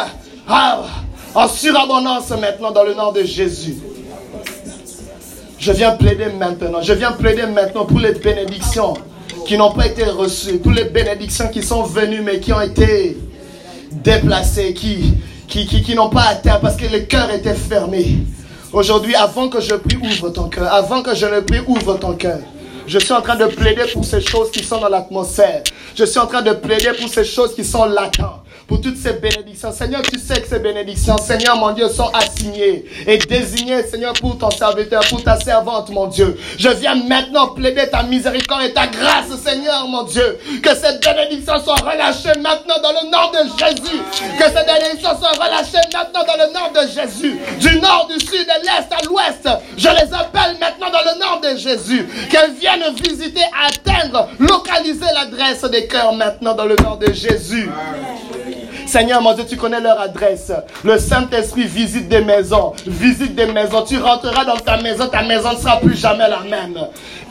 ah, 0.49 0.83
en 1.35 1.47
surabondance 1.47 2.31
maintenant 2.31 2.71
dans 2.71 2.83
le 2.83 2.95
nom 2.95 3.13
de 3.13 3.23
Jésus. 3.23 3.77
Je 5.59 5.73
viens 5.73 5.93
plaider 5.93 6.27
maintenant. 6.39 6.81
Je 6.83 6.95
viens 6.95 7.13
plaider 7.13 7.47
maintenant 7.47 7.85
pour 7.85 8.01
les 8.01 8.13
bénédictions 8.13 8.95
qui 9.47 9.57
n'ont 9.57 9.73
pas 9.73 9.87
été 9.87 10.05
reçues. 10.05 10.59
Pour 10.59 10.73
les 10.73 10.85
bénédictions 10.85 11.49
qui 11.49 11.63
sont 11.63 11.83
venues 11.83 12.23
mais 12.23 12.41
qui 12.41 12.53
ont 12.53 12.61
été 12.61 13.19
déplacées, 13.93 14.73
qui, 14.73 15.15
qui, 15.49 15.67
qui, 15.67 15.83
qui 15.83 15.95
n'ont 15.95 16.09
pas 16.09 16.29
atteint 16.31 16.59
parce 16.61 16.77
que 16.77 16.87
le 16.87 17.01
cœur 17.01 17.31
était 17.31 17.55
fermé. 17.55 18.19
Aujourd'hui, 18.73 19.15
avant 19.15 19.51
que 19.51 19.61
je 19.61 19.75
prie, 19.75 19.99
ouvre 20.03 20.31
ton 20.31 20.49
cœur. 20.49 20.73
Avant 20.73 21.03
que 21.03 21.15
je 21.15 21.27
ne 21.27 21.41
prie, 21.41 21.61
ouvre 21.67 21.99
ton 21.99 22.15
cœur. 22.15 22.39
Je 22.87 22.99
suis 22.99 23.13
en 23.13 23.23
train 23.23 23.37
de 23.37 23.47
plaider 23.47 23.85
pour 23.93 24.05
ces 24.05 24.21
choses 24.21 24.51
qui 24.51 24.63
sont 24.65 24.81
dans 24.81 24.89
l'atmosphère. 24.89 25.63
Je 25.95 26.05
suis 26.05 26.19
en 26.19 26.27
train 26.27 26.43
de 26.43 26.53
plaider 26.53 26.93
pour 26.99 27.09
ces 27.09 27.25
choses 27.25 27.55
qui 27.55 27.65
sont 27.65 27.85
latentes 27.85 28.42
pour 28.73 28.81
toutes 28.81 28.97
ces 28.97 29.13
bénédictions. 29.13 29.71
Seigneur, 29.71 30.01
tu 30.01 30.19
sais 30.19 30.41
que 30.41 30.49
ces 30.49 30.59
bénédictions, 30.59 31.19
Seigneur, 31.19 31.57
mon 31.59 31.73
Dieu, 31.73 31.91
sont 31.91 32.11
assignées 32.15 32.87
et 33.07 33.19
désignées, 33.19 33.83
Seigneur, 33.83 34.15
pour 34.15 34.39
ton 34.39 34.51
serviteur, 34.51 35.03
pour 35.11 35.23
ta 35.23 35.39
servante, 35.39 35.91
mon 35.91 36.07
Dieu. 36.07 36.39
Je 36.57 36.71
viens 36.71 36.95
maintenant 36.95 37.49
plaider 37.49 37.91
ta 37.91 38.03
miséricorde 38.03 38.63
et 38.63 38.73
ta 38.73 38.87
grâce, 38.87 39.29
Seigneur, 39.45 39.87
mon 39.89 40.05
Dieu. 40.05 40.39
Que 40.63 40.71
ces 40.71 40.99
bénédictions 41.01 41.63
soient 41.63 41.75
relâchées 41.75 42.41
maintenant 42.41 42.81
dans 42.83 42.93
le 42.93 43.11
nom 43.11 43.31
de 43.31 43.51
Jésus. 43.59 44.01
Que 44.39 44.45
ces 44.45 44.65
bénédictions 44.65 45.21
soient 45.21 45.33
relâchées 45.33 45.87
maintenant 45.93 46.25
dans 46.27 46.43
le 46.43 46.53
nom 46.55 46.73
de 46.73 46.89
Jésus. 46.89 47.39
Du 47.61 47.79
nord, 47.79 48.09
du 48.09 48.19
sud, 48.25 48.47
de 48.47 48.65
l'est 48.65 48.89
à 48.91 49.05
l'ouest. 49.05 49.49
Je 49.77 49.89
les 49.89 50.15
appelle 50.15 50.57
maintenant 50.59 50.91
dans 50.91 51.13
le 51.13 51.21
nom 51.21 51.41
de 51.43 51.59
Jésus. 51.59 52.09
Qu'elles 52.31 52.55
viennent 52.55 52.95
visiter, 52.95 53.45
atteindre, 53.69 54.31
localiser 54.39 55.05
l'adresse 55.15 55.61
des 55.71 55.87
cœurs 55.87 56.15
maintenant 56.15 56.55
dans 56.55 56.65
le 56.65 56.77
nom 56.77 56.97
de 56.97 57.13
Jésus. 57.13 57.69
Seigneur 58.93 59.23
mon 59.23 59.33
Dieu, 59.33 59.47
tu 59.49 59.57
connais 59.57 59.81
leur 59.81 59.99
adresse. 59.99 60.53
Le 60.85 60.99
Saint-Esprit 60.99 61.65
visite 61.65 62.11
des 62.11 62.21
maisons, 62.21 62.75
visite 62.87 63.35
des 63.35 63.47
maisons. 63.47 63.81
Tu 63.89 63.97
rentreras 63.97 64.45
dans 64.45 64.59
ta 64.59 64.83
maison, 64.83 65.07
ta 65.07 65.23
maison 65.23 65.55
ne 65.55 65.57
sera 65.57 65.81
plus 65.81 65.97
jamais 65.97 66.29
la 66.29 66.41
même. 66.41 66.77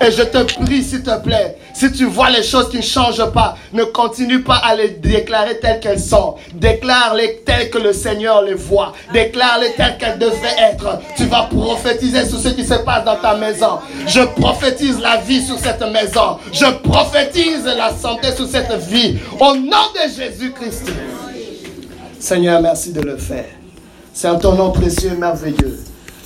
Et 0.04 0.10
je 0.10 0.24
te 0.24 0.40
prie, 0.64 0.82
s'il 0.82 1.04
te 1.04 1.16
plaît, 1.20 1.58
si 1.76 1.92
tu 1.92 2.06
vois 2.06 2.32
les 2.32 2.42
choses 2.42 2.72
qui 2.72 2.78
ne 2.78 2.82
changent 2.82 3.32
pas, 3.32 3.56
ne 3.74 3.84
continue 3.84 4.42
pas 4.42 4.56
à 4.56 4.74
les 4.76 4.90
déclarer 4.90 5.60
telles 5.60 5.80
qu'elles 5.80 6.00
sont. 6.00 6.34
Déclare-les 6.56 7.44
telles 7.46 7.70
que 7.70 7.78
le 7.78 7.94
Seigneur 7.94 8.42
les 8.42 8.56
voit. 8.56 8.94
Déclare-les 9.14 9.74
telles 9.74 10.00
qu'elles 10.00 10.18
devaient 10.18 10.58
être. 10.58 10.98
Tu 11.16 11.26
vas 11.26 11.44
prophétiser 11.44 12.26
sur 12.26 12.40
ce 12.40 12.48
qui 12.48 12.66
se 12.66 12.74
passe 12.74 13.06
dans 13.06 13.18
ta 13.18 13.36
maison. 13.36 13.78
Je 14.08 14.22
prophétise 14.22 15.00
la 15.00 15.18
vie 15.18 15.46
sur 15.46 15.60
cette 15.60 15.84
maison. 15.92 16.40
Je 16.52 16.66
prophétise 16.90 17.66
la 17.66 17.94
santé 17.94 18.32
sur 18.36 18.48
cette 18.48 18.74
vie. 18.88 19.20
Au 19.40 19.54
nom 19.54 19.92
de 19.94 20.10
Jésus-Christ. 20.10 20.90
Seigneur, 22.22 22.62
merci 22.62 22.94
de 22.94 23.02
le 23.02 23.18
faire. 23.18 23.48
C'est 24.14 24.30
en 24.30 24.38
ton 24.38 24.54
nom 24.54 24.72
précieux 24.72 25.10
et 25.12 25.18
merveilleux. 25.18 25.80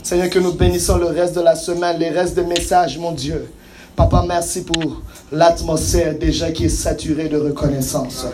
Seigneur, 0.04 0.30
que 0.30 0.40
nous 0.40 0.52
bénissons 0.52 0.98
le 0.98 1.06
reste 1.06 1.36
de 1.36 1.40
la 1.40 1.56
semaine, 1.56 1.98
les 1.98 2.10
restes 2.10 2.36
des 2.36 2.44
messages, 2.44 2.98
mon 2.98 3.14
Dieu. 3.14 3.48
Papa, 3.96 4.26
merci 4.28 4.66
pour 4.66 5.02
l'atmosphère 5.32 6.20
déjà 6.20 6.52
qui 6.52 6.66
est 6.66 6.70
saturée 6.70 7.30
de 7.30 7.38
reconnaissance. 7.38 8.26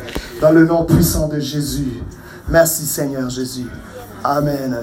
Dans 0.42 0.50
le 0.50 0.66
nom 0.66 0.86
puissant 0.86 1.28
de 1.28 1.40
Jésus. 1.40 2.02
Merci 2.50 2.84
Seigneur 2.84 3.30
Jésus. 3.30 3.68
Amen. 4.24 4.82